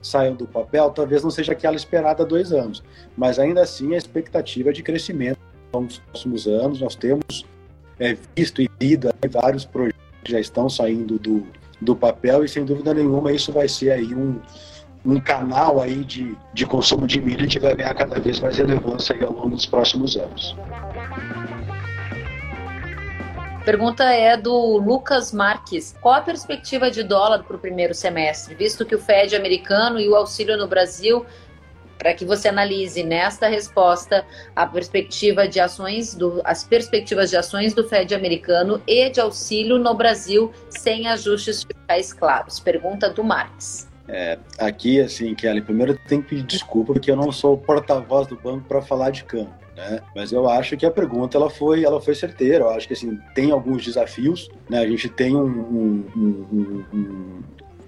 saiam 0.00 0.34
do 0.34 0.46
papel, 0.46 0.88
talvez 0.90 1.22
não 1.22 1.30
seja 1.30 1.52
aquela 1.52 1.76
esperada 1.76 2.22
há 2.22 2.26
dois 2.26 2.50
anos. 2.50 2.82
Mas 3.14 3.38
ainda 3.38 3.60
assim, 3.60 3.94
a 3.94 3.98
expectativa 3.98 4.70
é 4.70 4.72
de 4.72 4.82
crescimento 4.82 5.38
nos 5.74 5.98
próximos 5.98 6.46
anos. 6.46 6.80
Nós 6.80 6.94
temos 6.94 7.44
é, 8.00 8.16
visto 8.34 8.62
e 8.62 8.70
lido 8.80 9.10
vários 9.30 9.66
projetos 9.66 10.00
que 10.24 10.32
já 10.32 10.40
estão 10.40 10.70
saindo 10.70 11.18
do, 11.18 11.46
do 11.82 11.94
papel 11.94 12.44
e, 12.44 12.48
sem 12.48 12.64
dúvida 12.64 12.94
nenhuma, 12.94 13.30
isso 13.30 13.52
vai 13.52 13.68
ser 13.68 13.90
aí 13.90 14.14
um, 14.14 14.40
um 15.04 15.20
canal 15.20 15.82
aí 15.82 16.02
de, 16.02 16.34
de 16.54 16.64
consumo 16.64 17.06
de 17.06 17.20
milho 17.20 17.46
que 17.46 17.58
vai 17.58 17.76
ganhar 17.76 17.94
cada 17.94 18.18
vez 18.18 18.40
mais 18.40 18.56
relevância 18.56 19.14
ao 19.22 19.32
longo 19.34 19.50
dos 19.50 19.66
próximos 19.66 20.16
anos. 20.16 20.56
Pergunta 23.64 24.04
é 24.12 24.36
do 24.36 24.76
Lucas 24.78 25.32
Marques. 25.32 25.94
Qual 26.00 26.14
a 26.14 26.20
perspectiva 26.20 26.90
de 26.90 27.04
dólar 27.04 27.44
para 27.44 27.54
o 27.54 27.58
primeiro 27.58 27.94
semestre, 27.94 28.56
visto 28.56 28.84
que 28.84 28.94
o 28.94 28.98
Fed 28.98 29.36
americano 29.36 30.00
e 30.00 30.08
o 30.08 30.16
auxílio 30.16 30.56
no 30.56 30.66
Brasil, 30.66 31.24
para 31.96 32.12
que 32.12 32.24
você 32.24 32.48
analise 32.48 33.04
nesta 33.04 33.46
resposta 33.46 34.26
a 34.56 34.66
perspectiva 34.66 35.46
de 35.46 35.60
ações 35.60 36.12
do, 36.12 36.42
as 36.44 36.64
perspectivas 36.64 37.30
de 37.30 37.36
ações 37.36 37.72
do 37.72 37.88
Fed 37.88 38.12
americano 38.12 38.82
e 38.84 39.08
de 39.08 39.20
auxílio 39.20 39.78
no 39.78 39.94
Brasil 39.94 40.52
sem 40.68 41.06
ajustes 41.06 41.62
fiscais 41.62 42.12
claros. 42.12 42.58
Pergunta 42.58 43.08
do 43.10 43.22
Marques. 43.22 43.88
É, 44.08 44.36
aqui, 44.58 45.00
assim, 45.00 45.36
Kelly, 45.36 45.62
primeiro 45.62 45.96
tem 46.08 46.20
que 46.20 46.30
pedir 46.30 46.42
desculpa 46.42 46.94
porque 46.94 47.12
eu 47.12 47.16
não 47.16 47.30
sou 47.30 47.54
o 47.54 47.58
porta-voz 47.58 48.26
do 48.26 48.34
banco 48.34 48.66
para 48.66 48.82
falar 48.82 49.10
de 49.10 49.22
campo. 49.22 49.61
Né? 49.76 50.00
Mas 50.14 50.32
eu 50.32 50.48
acho 50.48 50.76
que 50.76 50.84
a 50.84 50.90
pergunta 50.90 51.36
ela 51.36 51.48
foi, 51.48 51.84
ela 51.84 52.00
foi 52.00 52.14
certeira. 52.14 52.64
Eu 52.64 52.70
acho 52.70 52.86
que 52.86 52.94
assim 52.94 53.18
tem 53.34 53.50
alguns 53.50 53.84
desafios. 53.84 54.50
Né? 54.68 54.78
A 54.78 54.86
gente 54.86 55.08
tem 55.08 55.34
um, 55.34 55.46
um, 55.46 56.04
um, 56.92 57.42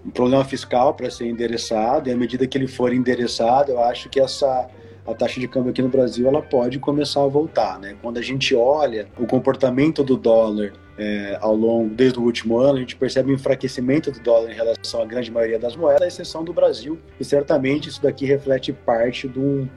um 0.06 0.10
problema 0.10 0.44
fiscal 0.44 0.94
para 0.94 1.10
ser 1.10 1.26
endereçado 1.26 2.08
e 2.08 2.12
à 2.12 2.16
medida 2.16 2.46
que 2.46 2.56
ele 2.56 2.66
for 2.66 2.92
endereçado, 2.92 3.72
eu 3.72 3.80
acho 3.82 4.08
que 4.08 4.20
essa 4.20 4.68
a 5.06 5.12
taxa 5.12 5.38
de 5.38 5.46
câmbio 5.46 5.70
aqui 5.70 5.82
no 5.82 5.88
Brasil 5.88 6.26
ela 6.26 6.40
pode 6.40 6.78
começar 6.78 7.22
a 7.22 7.26
voltar, 7.26 7.78
né? 7.78 7.94
Quando 8.00 8.16
a 8.16 8.22
gente 8.22 8.54
olha 8.54 9.06
o 9.18 9.26
comportamento 9.26 10.02
do 10.02 10.16
dólar 10.16 10.72
é, 10.96 11.36
ao 11.40 11.54
longo 11.54 11.94
desde 11.94 12.18
o 12.18 12.22
último 12.22 12.58
ano, 12.58 12.78
a 12.78 12.80
gente 12.80 12.96
percebe 12.96 13.30
um 13.30 13.34
enfraquecimento 13.34 14.10
do 14.10 14.20
dólar 14.20 14.50
em 14.50 14.54
relação 14.54 15.02
à 15.02 15.04
grande 15.04 15.30
maioria 15.30 15.58
das 15.58 15.76
moedas, 15.76 16.02
à 16.02 16.06
exceção 16.06 16.42
do 16.42 16.54
Brasil, 16.54 16.98
e 17.20 17.24
certamente 17.24 17.88
isso 17.88 18.02
daqui 18.02 18.24
reflete 18.24 18.72
parte 18.72 19.28
do, 19.28 19.68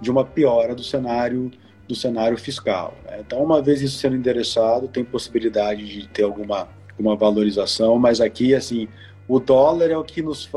de 0.00 0.10
uma 0.10 0.24
piora 0.24 0.74
do 0.74 0.82
cenário 0.82 1.50
do 1.86 1.94
cenário 1.94 2.36
fiscal. 2.36 2.94
Né? 3.04 3.18
Então, 3.20 3.42
uma 3.42 3.62
vez 3.62 3.80
isso 3.80 3.98
sendo 3.98 4.16
endereçado, 4.16 4.88
tem 4.88 5.04
possibilidade 5.04 5.86
de 5.86 6.08
ter 6.08 6.24
alguma, 6.24 6.68
alguma 6.90 7.14
valorização, 7.16 7.98
mas 7.98 8.20
aqui, 8.20 8.54
assim, 8.54 8.88
o 9.28 9.38
dólar 9.38 9.90
é 9.90 9.96
o 9.96 10.04
que 10.04 10.22
nos 10.22 10.48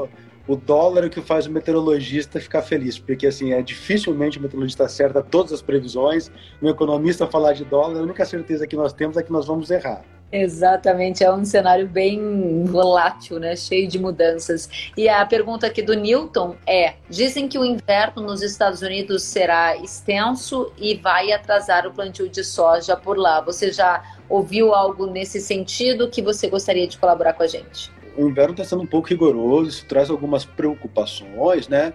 o 0.50 0.56
dólar 0.56 1.04
é 1.04 1.06
o 1.06 1.10
que 1.12 1.22
faz 1.22 1.45
o 1.45 1.52
meteorologista 1.52 2.39
ficar 2.39 2.64
feliz, 2.64 2.97
porque 2.97 3.28
assim, 3.28 3.54
é 3.54 3.62
dificilmente 3.62 4.39
o 4.39 4.41
meteorologista 4.41 4.86
acerta 4.86 5.22
todas 5.22 5.54
as 5.54 5.62
previsões, 5.62 6.32
um 6.60 6.68
economista 6.68 7.28
falar 7.28 7.54
de 7.54 7.64
dólar, 7.64 8.00
a 8.00 8.02
única 8.02 8.26
certeza 8.26 8.66
que 8.66 8.76
nós 8.76 8.91
temos 8.91 9.16
é 9.16 9.22
que 9.22 9.32
nós 9.32 9.45
vamos 9.45 9.70
errar. 9.70 10.02
Exatamente, 10.32 11.24
é 11.24 11.32
um 11.32 11.45
cenário 11.45 11.88
bem 11.88 12.64
volátil, 12.66 13.39
né? 13.39 13.56
cheio 13.56 13.88
de 13.88 14.00
mudanças. 14.00 14.91
E 14.97 15.08
a 15.08 15.24
pergunta 15.24 15.68
aqui 15.68 15.84
do 15.84 15.93
Newton 15.93 16.56
é: 16.68 16.95
dizem 17.10 17.47
que 17.47 17.58
o 17.58 17.66
inverno 17.66 18.24
nos 18.24 18.41
Estados 18.41 18.82
Unidos 18.82 19.24
será 19.24 19.76
extenso 19.78 20.72
e 20.78 20.95
vai 20.95 21.32
atrasar 21.32 21.86
o 21.86 21.91
plantio 21.91 22.28
de 22.28 22.43
soja 22.43 22.95
por 22.95 23.18
lá. 23.18 23.41
Você 23.41 23.72
já 23.72 24.04
ouviu 24.28 24.74
algo 24.74 25.08
nesse 25.08 25.39
sentido 25.39 26.10
que 26.10 26.22
você 26.22 26.47
gostaria 26.47 26.88
de 26.88 26.97
colaborar 26.97 27.34
com 27.34 27.41
a 27.41 27.47
gente? 27.47 27.99
O 28.18 28.28
inverno 28.28 28.51
está 28.51 28.64
sendo 28.64 28.84
um 28.84 28.88
pouco 28.88 29.07
rigoroso, 29.07 29.70
isso 29.70 29.86
traz 29.86 30.10
algumas 30.10 30.45
preocupações, 30.45 31.68
né? 31.68 31.93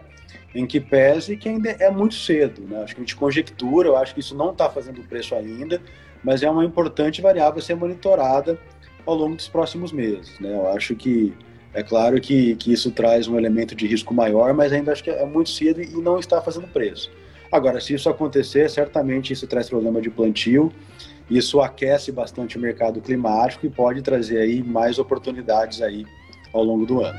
Em 0.55 0.67
que 0.67 0.81
pese 0.81 1.37
que 1.37 1.49
ainda 1.49 1.71
é 1.71 1.91
muito 1.91 2.15
cedo, 2.15 2.63
né? 2.63 2.83
Acho 2.83 2.95
que 2.95 3.01
a 3.01 3.05
gente 3.05 3.17
conjectura, 3.17 3.89
eu 3.89 3.97
acho 3.97 4.15
que 4.15 4.21
isso 4.21 4.37
não 4.37 4.51
está 4.51 4.71
fazendo 4.71 5.03
preço 5.03 5.35
ainda 5.35 5.81
mas 6.25 6.43
é 6.43 6.51
uma 6.51 6.65
importante 6.65 7.21
variável 7.21 7.59
a 7.59 7.63
ser 7.63 7.77
monitorada 7.77 8.59
ao 9.05 9.15
longo 9.15 9.37
dos 9.37 9.47
próximos 9.47 9.93
meses. 9.93 10.41
Né? 10.41 10.53
Eu 10.53 10.67
acho 10.69 10.97
que 10.97 11.35
É 11.77 11.83
claro 11.83 12.21
que, 12.21 12.55
que 12.55 12.73
isso 12.73 12.93
traz 12.93 13.27
um 13.27 13.37
elemento 13.37 13.75
de 13.75 13.85
risco 13.85 14.15
maior, 14.15 14.55
mas 14.55 14.73
ainda 14.73 14.93
acho 14.93 15.03
que 15.03 15.11
é 15.11 15.27
muito 15.27 15.51
cedo 15.51 15.83
e 15.83 15.89
não 16.01 16.21
está 16.21 16.41
fazendo 16.41 16.69
preço. 16.69 17.11
Agora, 17.51 17.81
se 17.81 17.93
isso 17.93 18.09
acontecer, 18.09 18.71
certamente 18.71 19.33
isso 19.33 19.45
traz 19.49 19.69
problema 19.69 20.01
de 20.01 20.09
plantio, 20.09 20.73
isso 21.31 21.61
aquece 21.61 22.13
bastante 22.13 22.59
o 22.59 22.61
mercado 22.61 23.01
climático 23.01 23.65
e 23.67 23.71
pode 23.71 24.03
trazer 24.03 24.39
aí 24.39 24.63
mais 24.63 24.99
oportunidades 24.99 25.81
aí 25.81 26.07
ao 26.53 26.63
longo 26.63 26.85
do 26.85 27.03
ano. 27.03 27.19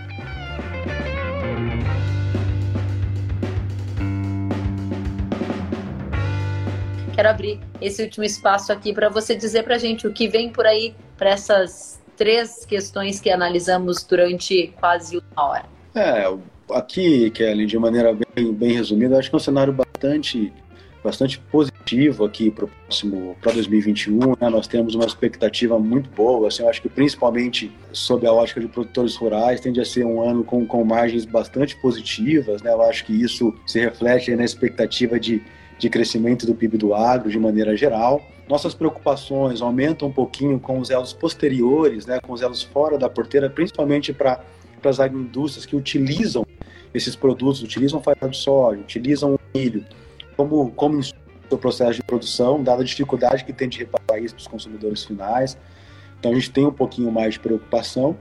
Quero 7.15 7.29
abrir 7.29 7.59
esse 7.81 8.03
último 8.03 8.25
espaço 8.25 8.73
aqui 8.73 8.93
para 8.93 9.07
você 9.07 9.35
dizer 9.35 9.63
para 9.63 9.75
a 9.75 9.77
gente 9.77 10.05
o 10.05 10.11
que 10.11 10.27
vem 10.27 10.51
por 10.51 10.65
aí 10.65 10.93
para 11.17 11.29
essas 11.29 12.01
três 12.17 12.65
questões 12.65 13.19
que 13.19 13.29
analisamos 13.29 14.03
durante 14.03 14.73
quase 14.79 15.17
uma 15.17 15.49
hora. 15.49 15.65
É, 15.95 16.25
aqui, 16.71 17.29
Kelly, 17.31 17.65
de 17.65 17.79
maneira 17.79 18.13
bem, 18.13 18.53
bem 18.53 18.73
resumida, 18.73 19.17
acho 19.17 19.29
que 19.29 19.35
é 19.35 19.37
um 19.37 19.39
cenário 19.39 19.71
bastante, 19.71 20.51
bastante 21.05 21.39
positivo 21.39 22.25
aqui 22.25 22.51
para 22.51 22.65
o 22.65 22.67
próximo, 22.67 23.37
para 23.41 23.53
2021. 23.53 24.19
Né? 24.39 24.49
Nós 24.49 24.67
temos 24.67 24.95
uma 24.95 25.05
expectativa 25.05 25.79
muito 25.79 26.09
boa, 26.09 26.47
assim, 26.47 26.63
eu 26.63 26.69
acho 26.69 26.81
que 26.81 26.89
principalmente 26.89 27.71
sob 27.93 28.25
a 28.27 28.33
ótica 28.33 28.59
de 28.59 28.67
produtores 28.67 29.15
rurais, 29.15 29.61
tende 29.61 29.79
a 29.79 29.85
ser 29.85 30.05
um 30.05 30.21
ano 30.21 30.43
com, 30.43 30.65
com 30.65 30.83
margens 30.83 31.25
bastante 31.25 31.75
positivas. 31.77 32.61
Né? 32.61 32.71
Eu 32.71 32.81
acho 32.81 33.05
que 33.05 33.13
isso 33.13 33.53
se 33.65 33.79
reflete 33.79 34.35
na 34.35 34.43
expectativa 34.43 35.19
de 35.19 35.41
de 35.77 35.89
crescimento 35.89 36.45
do 36.45 36.55
PIB 36.55 36.77
do 36.77 36.93
agro 36.93 37.29
de 37.29 37.37
maneira 37.37 37.75
geral. 37.75 38.25
Nossas 38.47 38.73
preocupações 38.73 39.61
aumentam 39.61 40.07
um 40.07 40.11
pouquinho 40.11 40.59
com 40.59 40.79
os 40.79 40.89
elos 40.89 41.13
posteriores, 41.13 42.05
né, 42.05 42.19
com 42.21 42.31
os 42.31 42.41
elos 42.41 42.63
fora 42.63 42.97
da 42.97 43.09
porteira, 43.09 43.49
principalmente 43.49 44.13
para 44.13 44.41
as 44.83 44.99
agroindústrias 44.99 45.65
que 45.65 45.75
utilizam 45.75 46.45
esses 46.93 47.15
produtos, 47.15 47.61
utilizam 47.61 48.01
farinha 48.01 48.29
de 48.29 48.37
soja, 48.37 48.79
utilizam 48.79 49.37
milho 49.53 49.83
como, 50.35 50.71
como 50.71 50.99
no 51.49 51.57
processo 51.57 51.93
de 51.93 52.03
produção, 52.03 52.61
dada 52.63 52.81
a 52.81 52.85
dificuldade 52.85 53.45
que 53.45 53.53
tem 53.53 53.69
de 53.69 53.79
reparar 53.79 54.19
isso 54.19 54.35
para 54.35 54.41
os 54.41 54.47
consumidores 54.47 55.03
finais. 55.03 55.57
Então 56.19 56.31
a 56.31 56.35
gente 56.35 56.51
tem 56.51 56.65
um 56.65 56.71
pouquinho 56.71 57.11
mais 57.11 57.33
de 57.33 57.39
preocupação. 57.39 58.17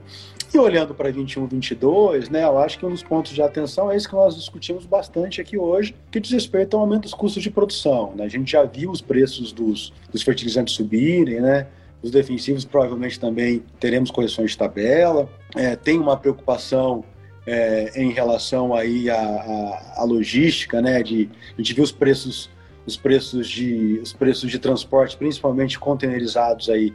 E 0.53 0.57
olhando 0.57 0.93
para 0.93 1.11
21, 1.11 1.47
22, 1.47 2.29
né, 2.29 2.43
eu 2.43 2.57
acho 2.57 2.77
que 2.79 2.85
um 2.85 2.89
dos 2.89 3.03
pontos 3.03 3.33
de 3.33 3.41
atenção 3.41 3.91
é 3.91 3.95
esse 3.95 4.07
que 4.07 4.13
nós 4.13 4.35
discutimos 4.35 4.85
bastante 4.85 5.41
aqui 5.41 5.57
hoje, 5.57 5.95
que 6.11 6.19
diz 6.19 6.31
respeito 6.31 6.77
ao 6.77 6.83
aumento 6.83 7.03
dos 7.03 7.13
custos 7.13 7.43
de 7.43 7.49
produção. 7.49 8.13
Né? 8.15 8.23
A 8.23 8.29
gente 8.29 8.51
já 8.51 8.63
viu 8.63 8.91
os 8.91 9.01
preços 9.01 9.51
dos, 9.51 9.91
dos 10.11 10.21
fertilizantes 10.21 10.73
subirem, 10.73 11.41
né? 11.41 11.67
Os 12.01 12.11
defensivos 12.11 12.63
provavelmente 12.63 13.19
também 13.19 13.63
teremos 13.79 14.11
correções 14.11 14.51
de 14.51 14.57
tabela. 14.57 15.27
É, 15.55 15.75
tem 15.75 15.99
uma 15.99 16.15
preocupação 16.15 17.03
é, 17.45 17.91
em 18.01 18.11
relação 18.11 18.73
aí 18.73 19.09
à, 19.09 20.03
logística, 20.03 20.81
né? 20.81 21.01
De, 21.03 21.29
a 21.53 21.61
gente 21.61 21.73
viu 21.73 21.83
os 21.83 21.91
preços, 21.91 22.49
os 22.85 22.97
preços 22.97 23.47
de, 23.47 23.99
os 24.01 24.13
preços 24.13 24.49
de 24.49 24.59
transporte, 24.59 25.15
principalmente 25.15 25.79
containerizados 25.79 26.69
aí, 26.69 26.93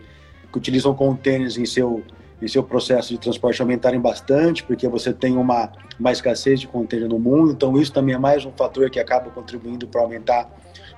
que 0.51 0.59
utilizam 0.59 0.95
contêineres 0.95 1.57
em 1.57 1.65
seu 1.65 2.03
e 2.43 2.49
seu 2.49 2.63
processo 2.63 3.11
de 3.11 3.19
transporte 3.19 3.61
aumentarem 3.61 4.01
bastante, 4.01 4.63
porque 4.63 4.89
você 4.89 5.13
tem 5.13 5.37
uma, 5.37 5.71
uma 5.99 6.11
escassez 6.11 6.59
de 6.59 6.67
contêiner 6.67 7.09
no 7.09 7.19
mundo, 7.19 7.53
então 7.53 7.79
isso 7.79 7.93
também 7.93 8.15
é 8.15 8.19
mais 8.19 8.45
um 8.47 8.53
fator 8.53 8.89
que 8.89 8.99
acaba 8.99 9.31
contribuindo 9.31 9.87
para 9.87 10.01
aumentar 10.01 10.51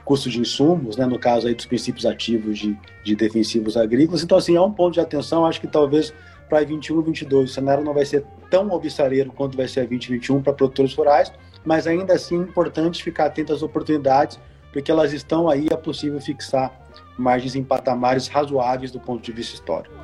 custo 0.04 0.30
de 0.30 0.40
insumos, 0.40 0.96
né, 0.96 1.06
no 1.06 1.18
caso 1.18 1.46
aí 1.46 1.54
dos 1.54 1.66
princípios 1.66 2.06
ativos 2.06 2.58
de, 2.58 2.76
de 3.04 3.14
defensivos 3.14 3.76
agrícolas. 3.76 4.22
Então, 4.22 4.38
assim, 4.38 4.56
é 4.56 4.60
um 4.60 4.72
ponto 4.72 4.94
de 4.94 5.00
atenção, 5.00 5.44
acho 5.44 5.60
que 5.60 5.66
talvez 5.66 6.12
para 6.52 6.66
21 6.66 7.00
e 7.00 7.04
22 7.04 7.50
o 7.50 7.54
cenário 7.54 7.82
não 7.82 7.94
vai 7.94 8.04
ser 8.04 8.26
tão 8.50 8.70
obsareiro 8.72 9.32
quanto 9.32 9.56
vai 9.56 9.66
ser 9.66 9.80
a 9.80 9.84
2021 9.84 10.42
para 10.42 10.52
produtores 10.52 10.94
rurais, 10.94 11.32
mas 11.64 11.86
ainda 11.86 12.12
assim 12.12 12.38
é 12.38 12.42
importante 12.42 13.02
ficar 13.02 13.24
atento 13.24 13.54
às 13.54 13.62
oportunidades, 13.62 14.38
porque 14.70 14.90
elas 14.90 15.14
estão 15.14 15.48
aí, 15.48 15.68
é 15.70 15.76
possível 15.76 16.20
fixar 16.20 16.70
margens 17.16 17.56
em 17.56 17.64
patamares 17.64 18.28
razoáveis 18.28 18.90
do 18.90 19.00
ponto 19.00 19.22
de 19.22 19.32
vista 19.32 19.54
histórico. 19.54 19.94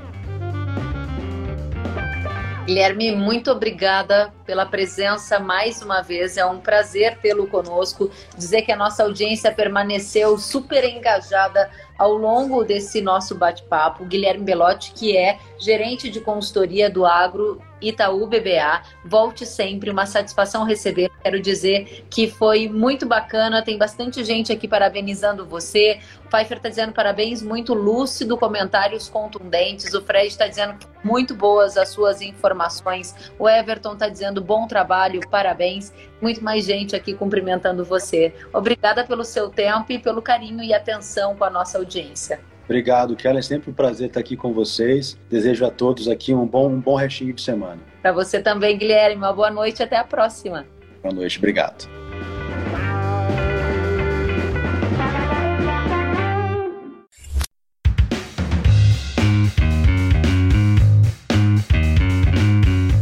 Guilherme, 2.68 3.16
muito 3.16 3.50
obrigada 3.50 4.30
pela 4.44 4.66
presença 4.66 5.38
mais 5.38 5.80
uma 5.80 6.02
vez. 6.02 6.36
É 6.36 6.44
um 6.44 6.60
prazer 6.60 7.16
tê-lo 7.16 7.46
conosco. 7.46 8.10
Dizer 8.36 8.60
que 8.60 8.70
a 8.70 8.76
nossa 8.76 9.04
audiência 9.04 9.50
permaneceu 9.50 10.36
super 10.36 10.84
engajada 10.84 11.70
ao 11.98 12.14
longo 12.14 12.64
desse 12.64 13.00
nosso 13.00 13.34
bate-papo. 13.34 14.04
Guilherme 14.04 14.44
Belotti, 14.44 14.92
que 14.92 15.16
é 15.16 15.38
gerente 15.58 16.08
de 16.08 16.20
consultoria 16.20 16.88
do 16.88 17.04
Agro 17.04 17.60
Itaú 17.80 18.26
BBA. 18.26 18.82
Volte 19.04 19.44
sempre, 19.44 19.90
uma 19.90 20.06
satisfação 20.06 20.64
receber. 20.64 21.10
Quero 21.22 21.40
dizer 21.40 22.06
que 22.08 22.30
foi 22.30 22.68
muito 22.68 23.06
bacana, 23.06 23.62
tem 23.62 23.76
bastante 23.76 24.24
gente 24.24 24.52
aqui 24.52 24.68
parabenizando 24.68 25.44
você. 25.44 25.98
O 26.24 26.28
Pfeiffer 26.28 26.58
está 26.58 26.68
dizendo 26.68 26.92
parabéns, 26.92 27.42
muito 27.42 27.74
lúcido, 27.74 28.36
comentários 28.36 29.08
contundentes. 29.08 29.92
O 29.94 30.02
Fred 30.02 30.28
está 30.28 30.46
dizendo 30.46 30.76
muito 31.02 31.34
boas 31.34 31.76
as 31.76 31.88
suas 31.88 32.20
informações. 32.20 33.14
O 33.38 33.48
Everton 33.48 33.94
está 33.94 34.08
dizendo 34.08 34.40
bom 34.40 34.66
trabalho, 34.66 35.20
parabéns. 35.30 35.92
Muito 36.20 36.42
mais 36.42 36.64
gente 36.64 36.94
aqui 36.94 37.14
cumprimentando 37.14 37.84
você. 37.84 38.34
Obrigada 38.52 39.04
pelo 39.04 39.24
seu 39.24 39.48
tempo 39.48 39.90
e 39.90 39.98
pelo 39.98 40.20
carinho 40.20 40.62
e 40.62 40.74
atenção 40.74 41.34
com 41.36 41.44
a 41.44 41.50
nossa 41.50 41.78
audiência. 41.78 41.87
Obrigado, 42.64 43.16
Kelly. 43.16 43.38
É 43.38 43.42
sempre 43.42 43.70
um 43.70 43.72
prazer 43.72 44.08
estar 44.08 44.20
aqui 44.20 44.36
com 44.36 44.52
vocês. 44.52 45.18
Desejo 45.30 45.64
a 45.64 45.70
todos 45.70 46.06
aqui 46.06 46.34
um 46.34 46.46
bom, 46.46 46.68
um 46.68 46.80
bom 46.80 46.96
restinho 46.96 47.32
de 47.32 47.40
semana. 47.40 47.80
Para 48.02 48.12
você 48.12 48.40
também, 48.42 48.76
Guilherme. 48.76 49.16
Uma 49.16 49.32
boa 49.32 49.50
noite 49.50 49.80
e 49.80 49.82
até 49.82 49.96
a 49.96 50.04
próxima. 50.04 50.66
Boa 51.02 51.14
noite, 51.14 51.38
obrigado. 51.38 51.88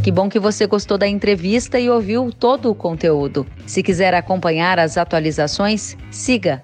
Que 0.01 0.11
bom 0.11 0.29
que 0.29 0.39
você 0.39 0.65
gostou 0.65 0.97
da 0.97 1.05
entrevista 1.05 1.77
e 1.77 1.89
ouviu 1.89 2.31
todo 2.31 2.71
o 2.71 2.75
conteúdo. 2.75 3.45
Se 3.65 3.83
quiser 3.83 4.13
acompanhar 4.13 4.79
as 4.79 4.97
atualizações, 4.97 5.97
siga 6.09 6.63